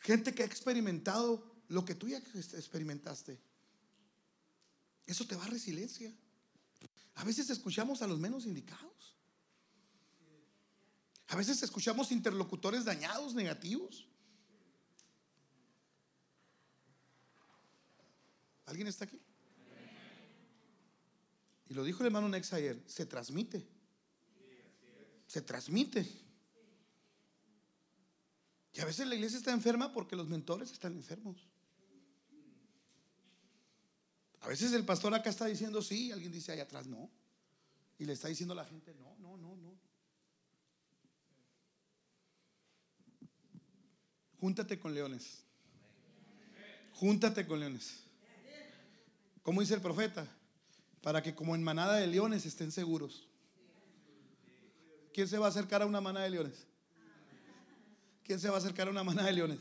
[0.00, 3.40] Gente que ha experimentado lo que tú ya experimentaste.
[5.06, 6.12] Eso te va a resiliencia.
[7.14, 9.11] A veces escuchamos a los menos indicados.
[11.32, 14.06] A veces escuchamos interlocutores dañados, negativos.
[18.66, 19.18] ¿Alguien está aquí?
[21.70, 23.66] Y lo dijo el hermano Nex ayer, se transmite.
[25.26, 26.06] Se transmite.
[28.74, 31.48] Y a veces la iglesia está enferma porque los mentores están enfermos.
[34.40, 37.10] A veces el pastor acá está diciendo sí, alguien dice allá atrás no.
[37.98, 39.91] Y le está diciendo a la gente no, no, no, no.
[44.42, 45.38] Júntate con leones.
[46.94, 48.00] Júntate con leones.
[49.44, 50.26] ¿Cómo dice el profeta?
[51.00, 53.28] Para que como en manada de leones estén seguros.
[55.14, 56.66] ¿Quién se va a acercar a una manada de leones?
[58.24, 59.60] ¿Quién se va a acercar a una manada de leones?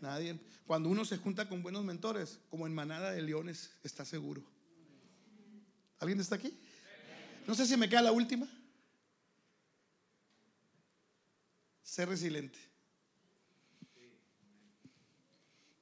[0.00, 0.40] Nadie.
[0.66, 4.42] Cuando uno se junta con buenos mentores, como en manada de leones, está seguro.
[6.00, 6.58] ¿Alguien está aquí?
[7.46, 8.48] No sé si me queda la última.
[11.84, 12.69] Ser resiliente.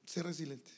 [0.09, 0.71] Ser resiliente.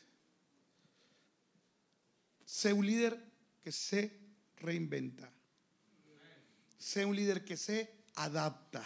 [2.44, 3.18] Sé un líder
[3.64, 4.12] que se
[4.58, 5.32] reinventa.
[6.78, 8.84] Sé un líder que se adapta.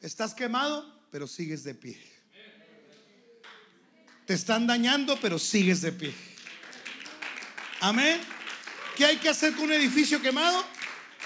[0.00, 2.00] Estás quemado, pero sigues de pie.
[4.24, 6.14] Te están dañando, pero sigues de pie.
[7.82, 8.18] Amén.
[8.96, 10.64] ¿Qué hay que hacer con un edificio quemado?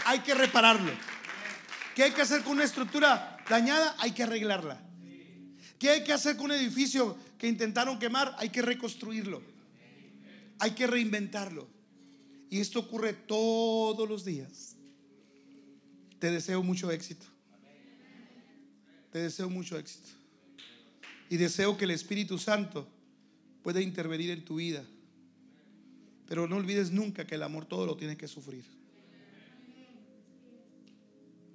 [0.07, 0.91] Hay que repararlo.
[1.95, 3.95] ¿Qué hay que hacer con una estructura dañada?
[4.01, 4.83] Hay que arreglarla.
[5.79, 8.37] ¿Qué hay que hacer con un edificio que intentaron quemar?
[8.39, 9.41] Hay que reconstruirlo.
[10.59, 11.67] Hay que reinventarlo.
[12.51, 14.77] Y esto ocurre todos los días.
[16.19, 17.25] Te deseo mucho éxito.
[19.11, 20.11] Te deseo mucho éxito.
[21.31, 22.87] Y deseo que el Espíritu Santo
[23.63, 24.85] pueda intervenir en tu vida.
[26.27, 28.65] Pero no olvides nunca que el amor todo lo tiene que sufrir.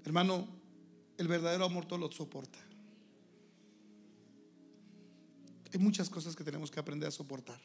[0.03, 0.47] Hermano,
[1.19, 2.57] el verdadero amor todo lo soporta.
[5.75, 7.59] Hay muchas cosas que tenemos que aprender a soportar.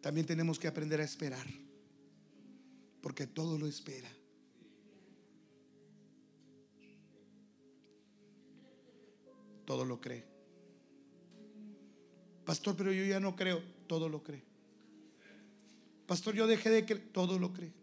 [0.00, 1.44] También tenemos que aprender a esperar,
[3.02, 4.08] porque todo lo espera.
[9.64, 10.24] Todo lo cree.
[12.44, 13.60] Pastor, pero yo ya no creo.
[13.88, 14.44] Todo lo cree.
[16.06, 17.10] Pastor, yo dejé de creer.
[17.12, 17.79] Todo lo cree.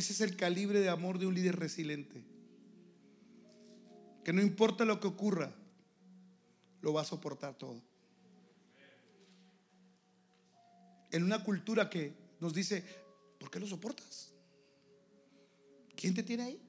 [0.00, 2.24] Ese es el calibre de amor de un líder resiliente.
[4.24, 5.52] Que no importa lo que ocurra,
[6.80, 7.82] lo va a soportar todo.
[11.10, 12.82] En una cultura que nos dice,
[13.38, 14.32] ¿por qué lo soportas?
[15.94, 16.62] ¿Quién te tiene ahí?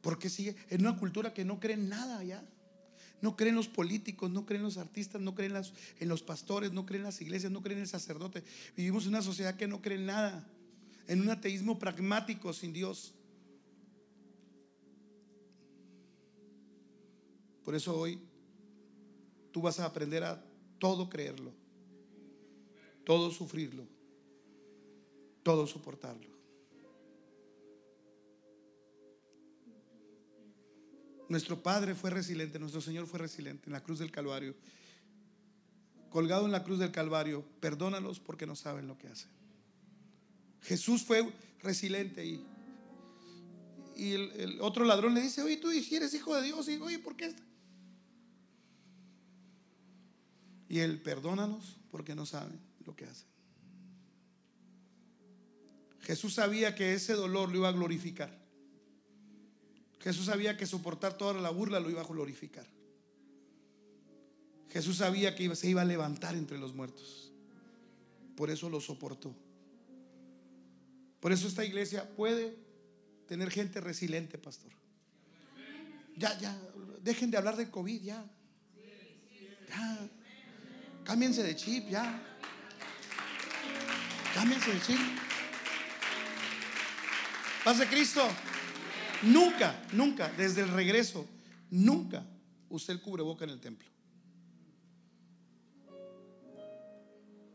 [0.00, 2.42] Porque sigue en una cultura que no cree en nada ya.
[3.20, 5.54] No creen los políticos, no creen los artistas, no creen
[5.98, 8.44] en los pastores, no creen en las iglesias, no creen en el sacerdote.
[8.76, 10.48] Vivimos en una sociedad que no cree en nada.
[11.08, 13.14] En un ateísmo pragmático sin Dios.
[17.64, 18.20] Por eso hoy
[19.52, 20.42] tú vas a aprender a
[20.78, 21.52] todo creerlo,
[23.04, 23.84] todo sufrirlo,
[25.42, 26.37] todo soportarlo.
[31.28, 34.54] Nuestro Padre fue resiliente, nuestro Señor fue resiliente en la cruz del Calvario.
[36.10, 39.28] Colgado en la cruz del Calvario, perdónalos porque no saben lo que hacen.
[40.62, 41.30] Jesús fue
[41.62, 42.44] resiliente y,
[43.94, 46.98] y el, otro ladrón le dice, oye, tú si eres hijo de Dios, y oye,
[46.98, 47.34] ¿por qué?
[50.68, 53.26] Y él, perdónanos porque no saben lo que hacen.
[56.00, 58.37] Jesús sabía que ese dolor lo iba a glorificar.
[60.00, 62.66] Jesús sabía que soportar toda la burla lo iba a glorificar.
[64.70, 67.32] Jesús sabía que se iba a levantar entre los muertos.
[68.36, 69.34] Por eso lo soportó.
[71.20, 72.56] Por eso esta iglesia puede
[73.26, 74.70] tener gente resiliente, pastor.
[76.16, 76.56] Ya, ya,
[77.02, 78.24] dejen de hablar de COVID, ya.
[79.68, 80.08] Ya.
[81.04, 82.22] Cámbiense de chip, ya.
[84.34, 84.98] Cámbiense de chip.
[87.64, 88.28] Paz de Cristo.
[89.22, 91.26] Nunca, nunca, desde el regreso,
[91.70, 92.24] nunca
[92.68, 93.88] usé el cubreboca en el templo.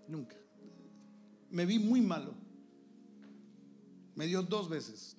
[0.08, 0.36] Nunca.
[1.50, 2.34] Me vi muy malo.
[4.16, 5.16] Me dio dos veces.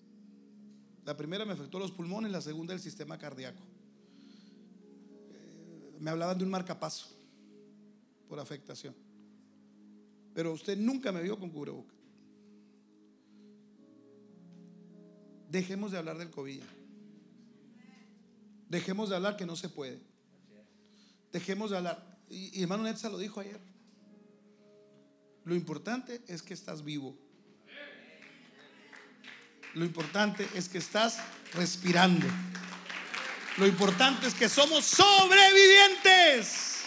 [1.05, 3.63] La primera me afectó los pulmones, la segunda el sistema cardíaco.
[5.33, 7.09] Eh, me hablaban de un marcapaso
[8.29, 8.95] por afectación.
[10.35, 11.95] Pero usted nunca me vio con cubreboca.
[15.55, 16.61] Dejemos de hablar del COVID.
[18.69, 20.01] Dejemos de hablar que no se puede.
[21.31, 22.19] Dejemos de hablar.
[22.29, 23.61] Y, hermano Netza lo dijo ayer.
[25.45, 27.17] Lo importante es que estás vivo.
[29.75, 31.21] Lo importante es que estás
[31.53, 32.27] respirando.
[33.57, 36.83] Lo importante es que somos sobrevivientes.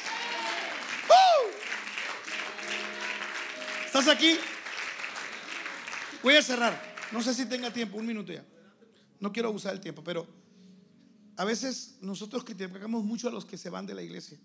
[3.85, 4.37] ¿Estás aquí?
[6.21, 6.97] Voy a cerrar.
[7.13, 8.43] No sé si tenga tiempo, un minuto ya.
[9.19, 10.27] No quiero abusar del tiempo, pero
[11.37, 14.39] a veces nosotros criticamos mucho a los que se van de la iglesia.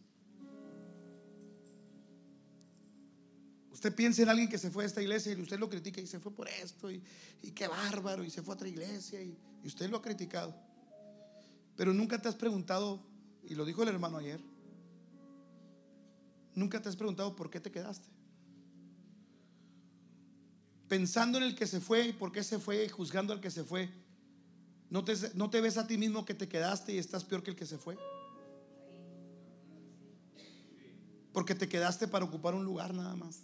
[3.71, 6.07] Usted piensa en alguien que se fue a esta iglesia y usted lo critica y
[6.07, 7.03] se fue por esto y,
[7.55, 10.55] qué bárbaro y se fue a otra iglesia y, y usted lo ha criticado.
[11.77, 13.01] Pero nunca te has preguntado,
[13.43, 14.41] y lo dijo el hermano ayer,
[16.55, 18.07] nunca te has preguntado por qué te quedaste.
[20.89, 23.51] Pensando en el que se fue y por qué se fue, y juzgando al que
[23.51, 23.91] se fue,
[24.93, 27.65] ¿No te, ves a ti mismo que te quedaste y estás peor que el que
[27.65, 27.97] se fue?
[31.33, 33.41] Porque te quedaste para ocupar un lugar nada más.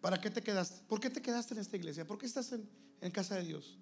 [0.00, 0.84] ¿Para qué te quedaste?
[0.86, 2.06] ¿Por qué te quedaste en esta iglesia?
[2.06, 3.76] ¿Por qué estás en casa de Dios?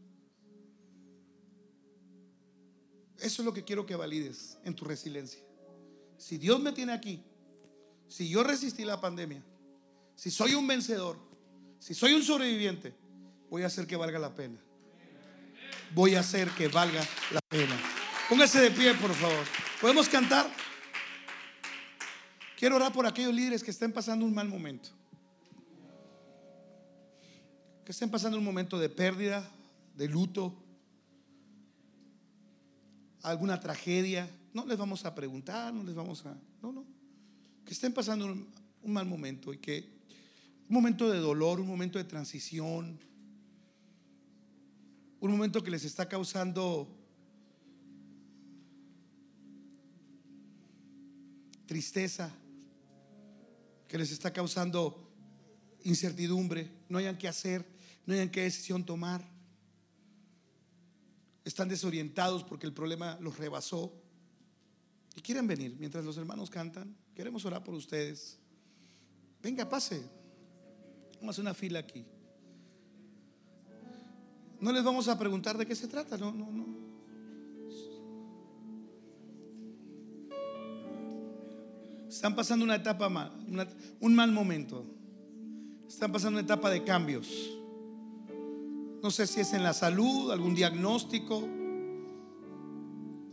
[3.18, 5.42] Eso es lo que quiero que valides en tu resiliencia.
[6.16, 7.22] Si Dios me tiene aquí,
[8.08, 9.44] si yo resistí la pandemia,
[10.14, 11.18] si soy un vencedor,
[11.78, 12.99] si soy un sobreviviente,
[13.50, 14.56] voy a hacer que valga la pena.
[15.92, 17.76] Voy a hacer que valga la pena.
[18.28, 19.44] Póngase de pie, por favor.
[19.80, 20.48] ¿Podemos cantar?
[22.56, 24.90] Quiero orar por aquellos líderes que estén pasando un mal momento.
[27.84, 29.50] Que estén pasando un momento de pérdida,
[29.96, 30.54] de luto,
[33.22, 34.30] alguna tragedia.
[34.54, 36.36] No les vamos a preguntar, no les vamos a...
[36.62, 36.84] No, no.
[37.64, 38.48] Que estén pasando un,
[38.82, 39.88] un mal momento y que
[40.68, 43.00] un momento de dolor, un momento de transición,
[45.20, 46.88] un momento que les está causando
[51.66, 52.34] tristeza,
[53.86, 55.12] que les está causando
[55.84, 57.64] incertidumbre, no hayan qué hacer,
[58.06, 59.28] no hayan qué decisión tomar.
[61.44, 63.92] Están desorientados porque el problema los rebasó
[65.14, 66.96] y quieren venir mientras los hermanos cantan.
[67.14, 68.38] Queremos orar por ustedes.
[69.42, 70.02] Venga, pase.
[71.16, 72.06] Vamos a hacer una fila aquí.
[74.60, 76.66] No les vamos a preguntar de qué se trata, no, no, no.
[82.08, 83.32] Están pasando una etapa mal,
[84.00, 84.84] un mal momento.
[85.88, 87.28] Están pasando una etapa de cambios.
[89.02, 91.48] No sé si es en la salud, algún diagnóstico,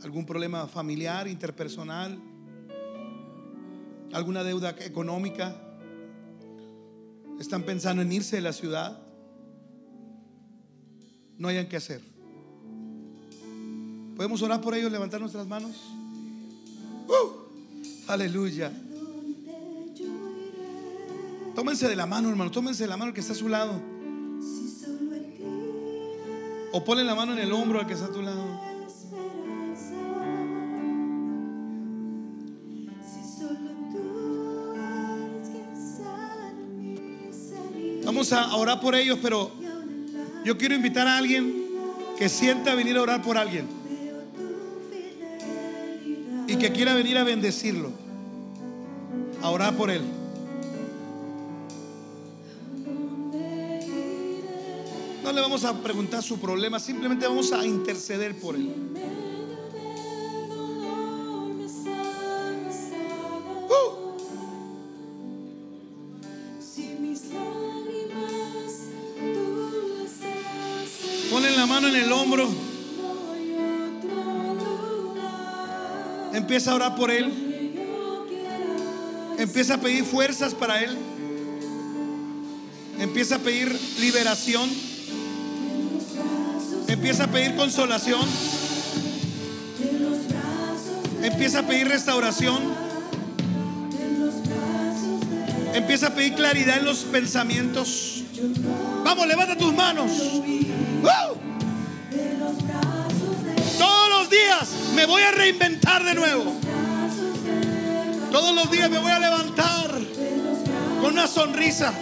[0.02, 2.22] algún problema familiar, interpersonal,
[4.14, 5.60] alguna deuda económica.
[7.40, 9.07] Están pensando en irse de la ciudad.
[11.38, 12.02] No hayan que hacer.
[14.16, 15.76] ¿Podemos orar por ellos, levantar nuestras manos?
[17.08, 18.12] ¡Uh!
[18.12, 18.72] Aleluya.
[21.56, 22.50] Tómense de la mano, hermano.
[22.50, 23.80] Tómense de la mano que está a su lado.
[26.72, 28.60] O ponle la mano en el hombro al que está a tu lado.
[38.04, 39.52] Vamos a orar por ellos, pero
[40.48, 41.54] yo quiero invitar a alguien
[42.18, 43.68] que sienta venir a orar por alguien
[46.48, 47.92] y que quiera venir a bendecirlo,
[49.42, 50.04] a orar por él.
[55.22, 58.74] No le vamos a preguntar su problema, simplemente vamos a interceder por él.
[76.58, 77.32] Empieza a orar por él,
[79.38, 80.98] empieza a pedir fuerzas para él,
[82.98, 84.68] empieza a pedir liberación,
[86.88, 88.28] empieza a pedir consolación,
[91.22, 92.58] empieza a pedir restauración,
[95.76, 98.24] empieza a pedir claridad en los pensamientos.
[99.04, 100.12] Vamos, levanta tus manos.
[104.98, 106.56] Me voy a reinventar de nuevo.
[108.32, 109.92] Todos los días me voy a levantar
[111.00, 111.94] con una sonrisa.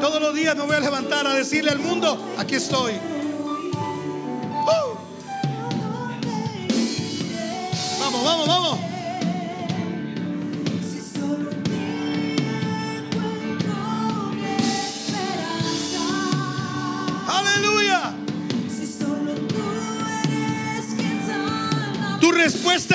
[0.00, 2.94] Todos los días me voy a levantar a decirle al mundo, aquí estoy.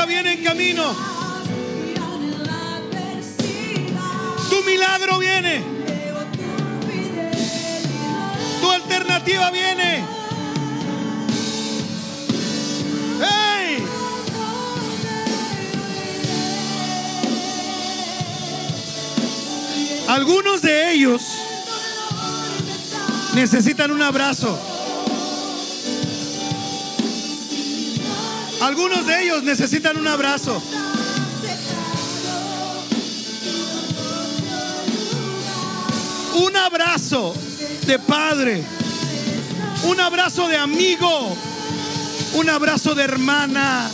[0.05, 0.95] Viene en camino.
[4.49, 5.63] Tu milagro viene.
[8.61, 10.05] Tu alternativa viene.
[13.21, 13.83] ¡Hey!
[20.07, 21.21] Algunos de ellos
[23.33, 24.74] necesitan un abrazo.
[28.65, 30.59] Algunos de ellos necesitan un abrazo.
[36.33, 37.35] Un abrazo
[37.85, 38.63] de padre.
[39.83, 41.37] Un abrazo de amigo.
[42.33, 43.91] Un abrazo de hermana.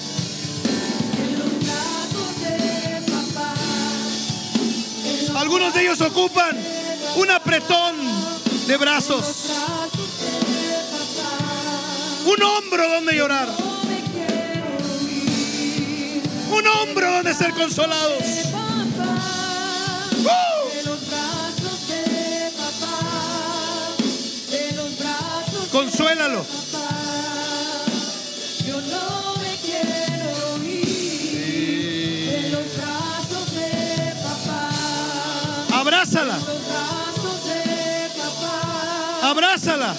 [5.36, 6.58] Algunos de ellos ocupan
[7.18, 7.98] un apretón
[8.68, 9.26] de brazos.
[12.26, 13.71] Un hombro donde llorar.
[16.52, 18.24] Un hombro donde ser consolados.
[25.00, 26.46] Brazos Consuélalo.
[35.74, 36.38] Abrázala.
[39.24, 39.96] Abrázala.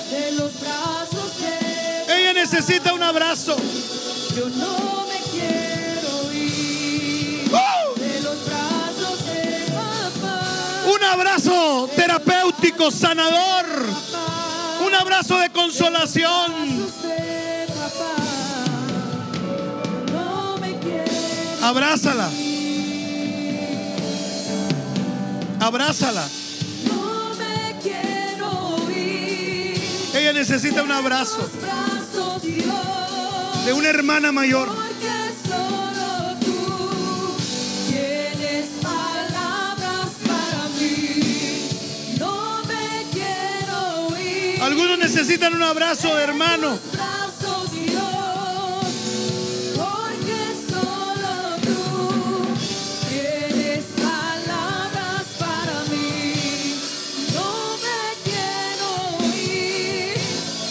[2.09, 3.57] Ella necesita un abrazo.
[4.37, 5.02] Yo no
[12.91, 13.67] sanador.
[14.87, 16.53] Un abrazo de consolación.
[21.63, 22.31] Abrázala.
[25.61, 26.29] Abrázala.
[30.15, 31.49] Ella necesita un abrazo
[33.65, 34.92] de una hermana mayor.
[45.23, 46.77] Necesitan un abrazo de hermano.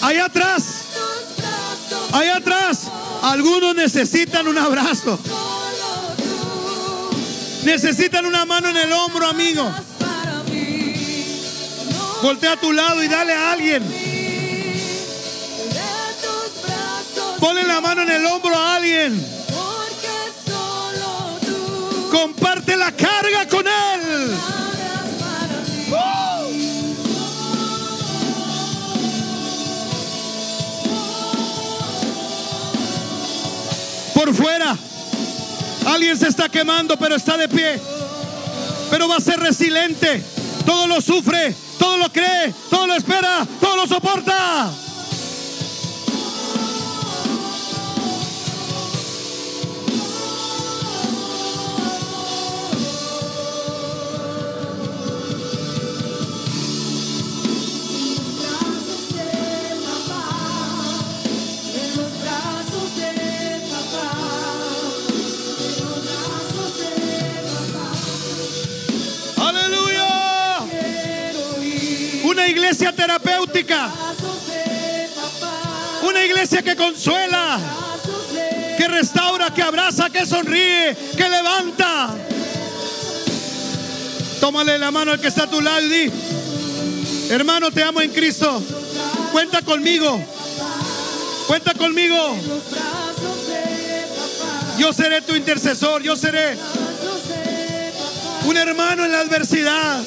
[0.01, 0.63] Allá atrás,
[2.11, 2.91] allá atrás.
[3.21, 5.17] Algunos necesitan un abrazo.
[7.63, 9.71] Necesitan una mano en el hombro, amigo.
[12.21, 14.10] Voltea a tu lado y dale a alguien.
[17.41, 19.19] Ponle la mano en el hombro a alguien.
[19.47, 20.13] porque
[20.45, 24.37] solo tú Comparte la carga con él.
[34.13, 34.77] Por fuera.
[35.87, 37.81] Alguien se está quemando, pero está de pie.
[38.91, 40.23] Pero va a ser resiliente.
[40.63, 44.71] Todo lo sufre, todo lo cree, todo lo espera, todo lo soporta.
[72.71, 73.91] Iglesia terapéutica.
[76.03, 77.59] Una iglesia que consuela,
[78.77, 82.15] que restaura, que abraza, que sonríe, que levanta.
[84.39, 86.11] Tómale la mano al que está a tu lado y di,
[87.29, 88.63] hermano, te amo en Cristo.
[89.33, 90.23] Cuenta conmigo.
[91.47, 92.37] Cuenta conmigo.
[94.77, 96.01] Yo seré tu intercesor.
[96.03, 96.57] Yo seré
[98.45, 100.01] un hermano en la adversidad.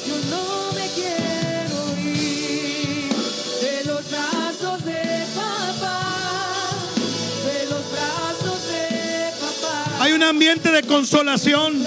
[10.15, 11.85] Un ambiente de consolación.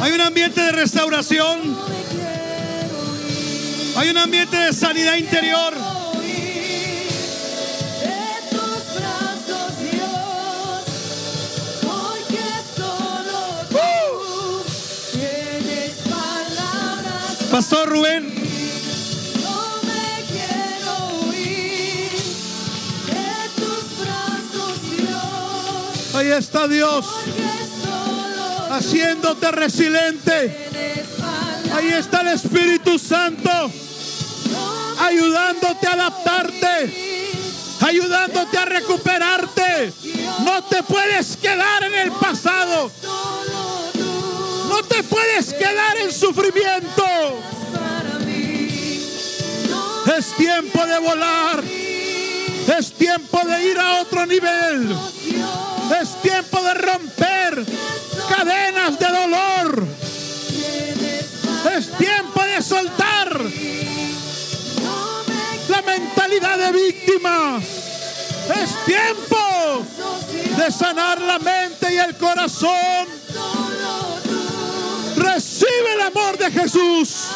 [0.00, 1.76] Hay un ambiente de restauración.
[3.96, 5.74] Hay un ambiente de sanidad interior.
[17.50, 17.60] de
[18.10, 18.37] tus
[26.18, 27.06] ahí está Dios
[28.70, 30.68] haciéndote resiliente.
[31.74, 33.50] Ahí está el Espíritu Santo
[35.00, 37.36] ayudándote a adaptarte,
[37.80, 39.92] ayudándote a recuperarte.
[40.44, 42.90] No te puedes quedar en el pasado.
[44.68, 47.04] No te puedes quedar en sufrimiento.
[50.16, 51.62] Es tiempo de volar.
[52.76, 54.94] Es tiempo de ir a otro nivel.
[55.90, 57.64] Es tiempo de romper
[58.28, 59.86] cadenas de dolor.
[61.76, 63.40] Es tiempo de soltar
[65.68, 67.60] la mentalidad de víctima.
[68.62, 69.84] Es tiempo
[70.56, 73.06] de sanar la mente y el corazón.
[75.16, 77.28] Recibe el amor de Jesús.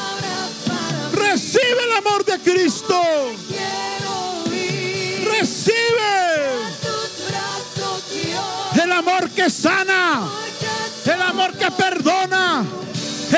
[1.13, 3.03] Recibe el amor de Cristo.
[8.93, 10.29] El amor que sana.
[11.07, 12.65] El amor que perdona.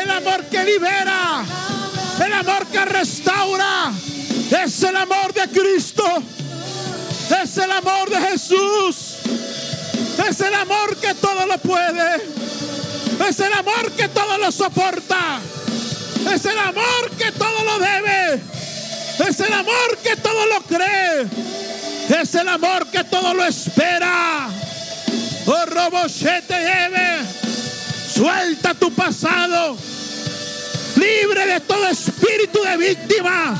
[0.03, 1.45] El amor que libera.
[2.25, 3.93] El amor que restaura.
[4.51, 6.05] Es el amor de Cristo.
[7.43, 9.17] Es el amor de Jesús.
[10.29, 12.17] Es el amor que todo lo puede.
[13.29, 15.41] Es el amor que todo lo soporta.
[16.33, 18.43] Es el amor que todo lo debe.
[19.29, 21.29] Es el amor que todo lo cree.
[22.21, 24.51] Es el amor que todo lo espera.
[25.47, 27.23] Oh, Robochete lleve.
[28.15, 29.77] Suelta tu pasado.
[30.97, 33.55] Libre de todo espíritu de víctima.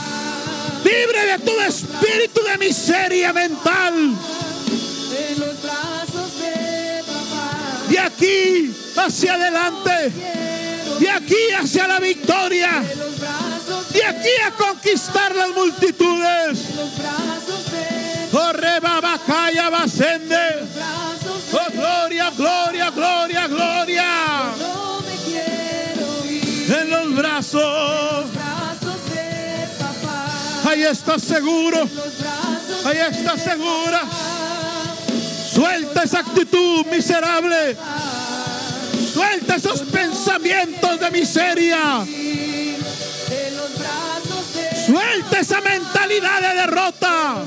[0.83, 3.95] Libre de todo espíritu de miseria mental.
[3.95, 7.89] En los brazos de papá.
[7.89, 10.13] De aquí hacia adelante.
[11.01, 12.83] De aquí hacia la victoria.
[13.93, 16.71] De aquí a conquistar las multitudes.
[16.71, 20.65] en los brazos de Corre babacaya basende.
[22.37, 24.05] Gloria, gloria, gloria.
[26.69, 28.25] En los brazos.
[30.67, 31.89] Ahí estás seguro.
[32.85, 34.03] Ahí estás segura.
[35.53, 37.77] Suelta esa actitud miserable.
[39.13, 42.05] Suelta esos pensamientos de miseria.
[44.87, 47.45] Suelta esa mentalidad de derrota.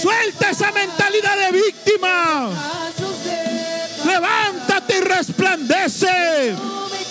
[0.00, 2.50] Suelta esa mentalidad de víctima.
[4.04, 6.54] Levántate y resplandece.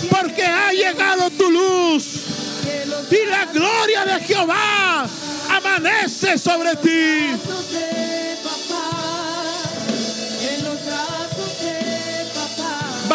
[0.09, 2.05] Porque ha llegado tu luz.
[3.11, 5.05] Y la gloria de Jehová
[5.49, 7.35] amanece sobre ti.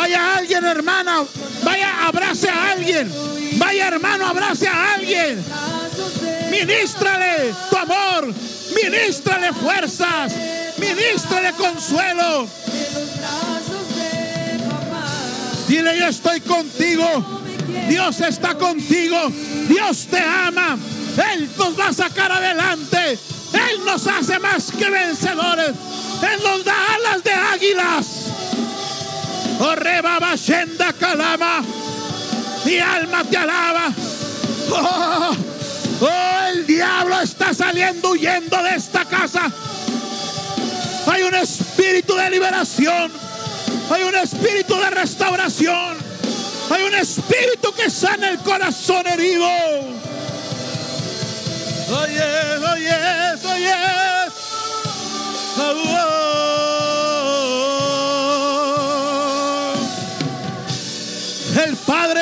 [0.06, 1.24] Vaya alguien, hermana.
[1.64, 3.12] Vaya, abrace a alguien.
[3.58, 5.44] Vaya, hermano, abrace a alguien.
[6.48, 8.32] Ministrale tu amor.
[8.72, 10.32] Ministrale fuerzas.
[10.78, 12.48] Ministrale consuelo.
[15.66, 17.42] Dile, yo estoy contigo.
[17.88, 19.32] Dios está contigo.
[19.66, 20.78] Dios te ama.
[21.32, 23.18] Él nos va a sacar adelante.
[23.54, 25.70] Él nos hace más que vencedores.
[26.22, 28.26] Él nos da alas de águilas.
[29.58, 31.62] Oh, rebaba, shenda, calama.
[32.64, 33.92] Mi alma te alaba.
[34.70, 35.36] Oh,
[36.00, 39.50] oh, el diablo está saliendo huyendo de esta casa.
[41.06, 43.12] Hay un espíritu de liberación.
[43.90, 45.96] Hay un espíritu de restauración.
[46.70, 49.46] Hay un espíritu que sana el corazón herido.
[51.88, 52.22] Oye,
[52.72, 52.94] oye,
[53.54, 53.96] oye.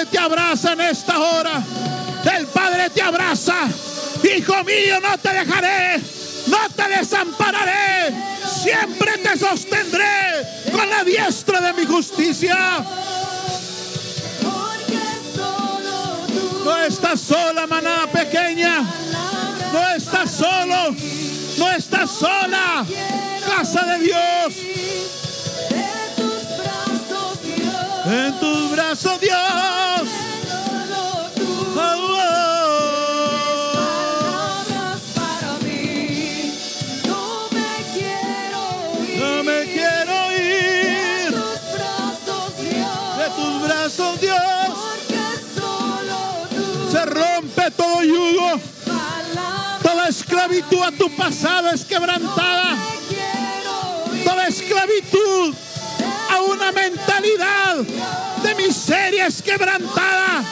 [0.05, 1.63] Padre te abraza en esta hora.
[2.37, 3.69] El Padre te abraza.
[4.23, 6.01] Hijo mío, no te dejaré.
[6.47, 8.15] No te desampararé.
[8.63, 12.85] Siempre te sostendré con la diestra de mi justicia.
[16.65, 18.83] No estás sola, manada pequeña.
[19.73, 20.95] No estás solo.
[21.59, 22.85] No estás sola.
[23.47, 25.24] Casa de Dios.
[28.65, 29.35] En tus brazos, Dios.
[47.77, 48.61] Todo yugo.
[49.83, 52.77] Toda esclavitud a tu pasado es quebrantada.
[54.23, 55.55] Toda esclavitud
[56.31, 57.77] a una mentalidad
[58.85, 60.45] miseria es quebrantada.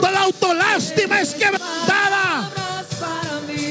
[0.00, 2.50] Toda autolástima es quebrantada.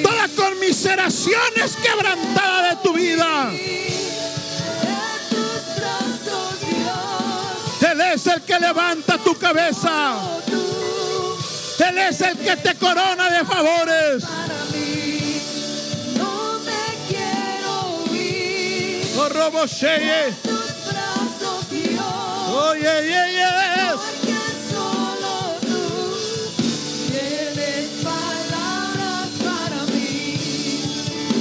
[0.01, 3.51] Toda conmiseración es quebrantada de tu vida.
[7.91, 10.15] Él es el que levanta tu cabeza.
[11.79, 14.23] Él es el que te corona de favores.
[19.17, 19.67] Oh, robo
[22.55, 23.95] Oh, yeah, yeah, yes.
[23.97, 24.37] Porque
[24.69, 25.83] solo tú
[27.11, 30.37] tienes palabras para mí.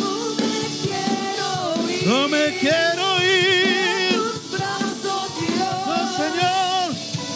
[0.01, 2.06] No me quiero ir.
[2.06, 4.14] No me quiero ir.
[4.14, 5.76] Tus brazos, Dios.
[5.86, 6.84] Oh, Señor.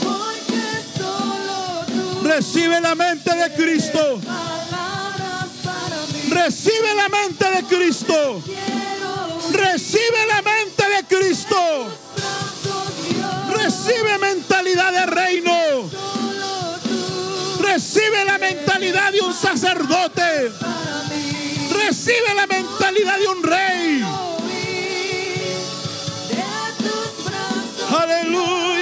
[0.02, 0.64] Porque
[0.96, 4.20] solo tú Recibe la mente de Cristo.
[4.24, 6.30] palabras para mí.
[6.30, 8.42] Recibe la mente de Cristo.
[8.46, 9.54] Ir.
[9.54, 11.56] Recibe la mente de Cristo.
[13.86, 15.88] Recibe mentalidad de reino.
[17.60, 20.50] Recibe la mentalidad de un sacerdote.
[21.70, 24.04] Recibe la mentalidad de un rey.
[27.96, 28.75] Aleluya.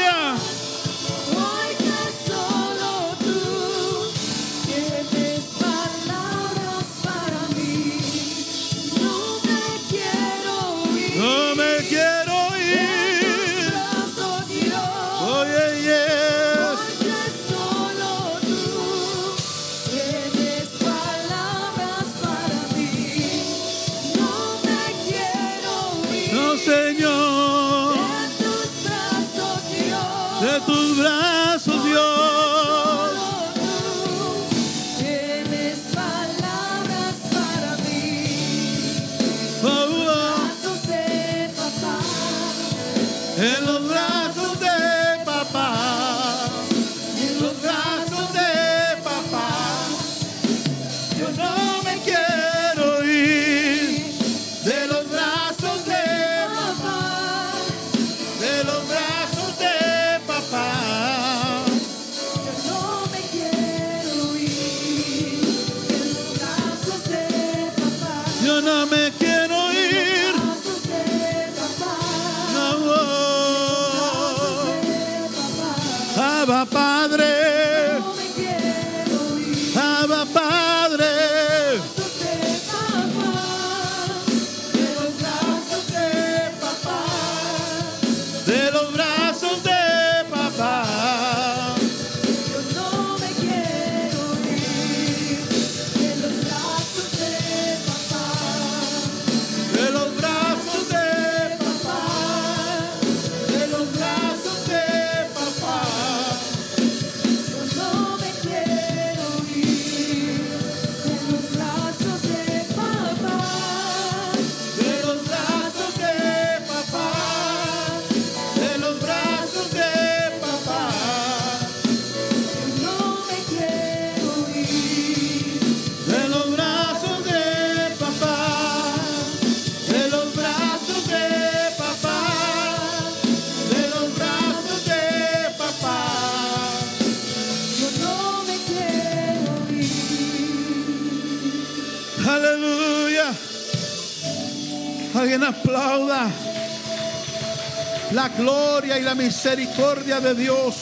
[149.24, 150.74] Misericordia de Dios.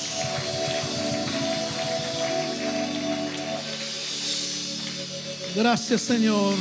[5.55, 6.55] Gracias Señor.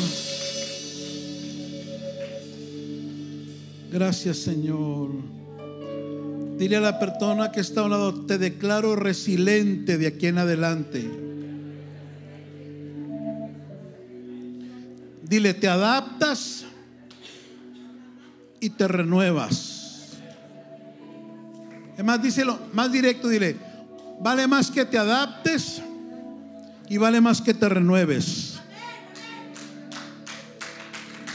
[3.91, 5.09] Gracias Señor.
[6.59, 10.37] Dile a la persona que está a un lado, te declaro resiliente de aquí en
[10.37, 11.09] adelante.
[15.23, 16.65] Dile, te adaptas
[18.59, 19.70] y te renuevas.
[22.01, 23.55] Es más, díselo más directo, dile,
[24.19, 25.83] vale más que te adaptes
[26.89, 28.59] y vale más que te renueves.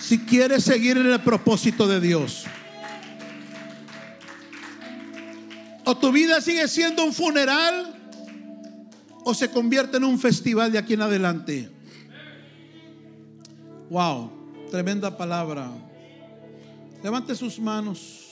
[0.01, 2.47] Si quieres seguir en el propósito de Dios.
[5.85, 8.11] O tu vida sigue siendo un funeral
[9.23, 11.71] o se convierte en un festival de aquí en adelante.
[13.89, 14.33] Wow,
[14.73, 15.71] tremenda palabra.
[17.05, 18.26] Levante sus manos.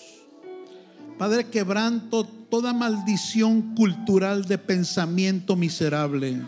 [1.19, 6.43] Padre, quebranto toda maldición cultural de pensamiento miserable.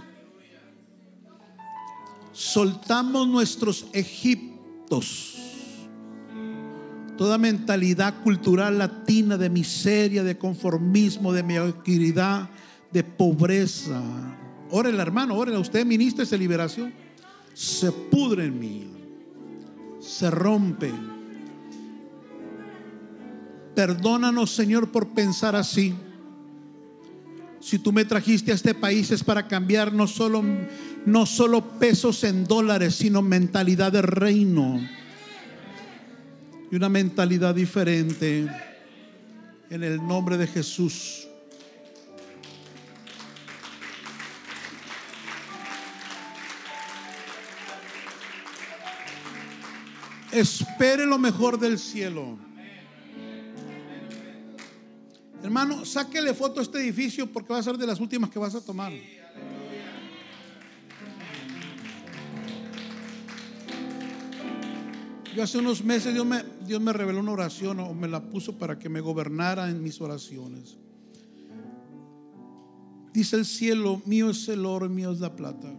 [2.32, 5.34] Soltamos nuestros Egiptos.
[7.16, 12.50] Toda mentalidad cultural latina de miseria, de conformismo, de mediocridad,
[12.92, 14.02] de pobreza.
[14.70, 15.56] Órele, hermano, órele.
[15.56, 16.92] Usted ministra esa liberación.
[17.54, 18.86] Se pudre en mí.
[20.00, 20.92] Se rompe.
[23.76, 25.94] Perdónanos, Señor, por pensar así.
[27.60, 30.42] Si tú me trajiste a este país es para cambiar no solo,
[31.04, 34.80] no solo pesos en dólares, sino mentalidad de reino.
[36.72, 38.48] Y una mentalidad diferente.
[39.68, 41.28] En el nombre de Jesús.
[50.32, 52.45] Espere lo mejor del cielo.
[55.46, 58.56] Hermano, sáquele foto a este edificio porque va a ser de las últimas que vas
[58.56, 58.92] a tomar.
[65.36, 68.58] Yo hace unos meses Dios me, Dios me reveló una oración o me la puso
[68.58, 70.78] para que me gobernara en mis oraciones.
[73.12, 75.72] Dice el cielo, mío es el oro mío es la plata.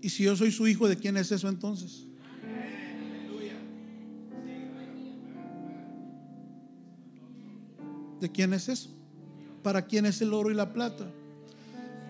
[0.00, 2.05] Y si yo soy su hijo, ¿de quién es eso entonces?
[8.26, 8.90] ¿De quién es eso?
[9.62, 11.08] ¿Para quién es el oro y la plata?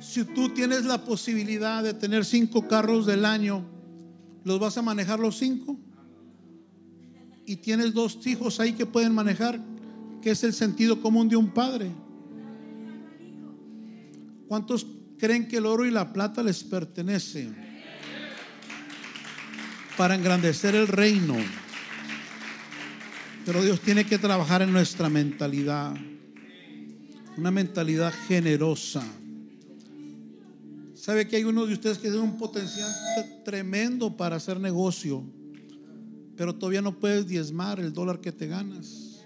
[0.01, 3.63] Si tú tienes la posibilidad de tener cinco carros del año,
[4.43, 5.79] ¿los vas a manejar los cinco?
[7.45, 9.61] Y tienes dos hijos ahí que pueden manejar,
[10.23, 11.93] que es el sentido común de un padre.
[14.49, 14.87] ¿Cuántos
[15.19, 17.53] creen que el oro y la plata les pertenece?
[19.99, 21.37] Para engrandecer el reino.
[23.47, 25.97] Pero Dios tiene que trabajar en nuestra mentalidad.
[27.39, 29.05] Una mentalidad generosa.
[30.95, 32.91] ¿Sabe que hay uno de ustedes que tiene un potencial
[33.45, 35.23] tremendo para hacer negocio?
[36.37, 39.25] Pero todavía no puedes diezmar el dólar que te ganas.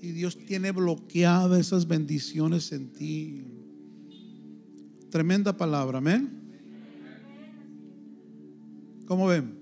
[0.00, 3.44] Y Dios tiene bloqueadas esas bendiciones en ti.
[5.10, 6.28] Tremenda palabra, amén.
[9.06, 9.56] ¿Cómo ven?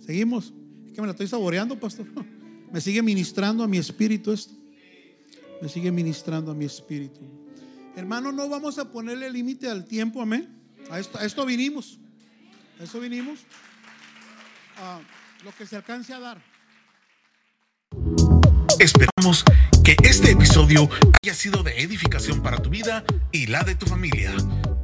[0.00, 0.52] ¿Seguimos?
[0.86, 2.06] Es que me la estoy saboreando, pastor.
[2.72, 4.54] Me sigue ministrando a mi espíritu esto.
[5.60, 7.20] Me sigue ministrando a mi espíritu.
[7.96, 10.48] Hermano, no vamos a ponerle límite al tiempo, amén.
[10.90, 11.98] A esto, a esto vinimos.
[12.80, 13.40] A eso vinimos.
[14.80, 15.00] A
[15.44, 16.42] lo que se alcance a dar.
[18.78, 19.42] Esperamos
[19.82, 20.88] que este episodio
[21.22, 24.32] haya sido de edificación para tu vida y la de tu familia.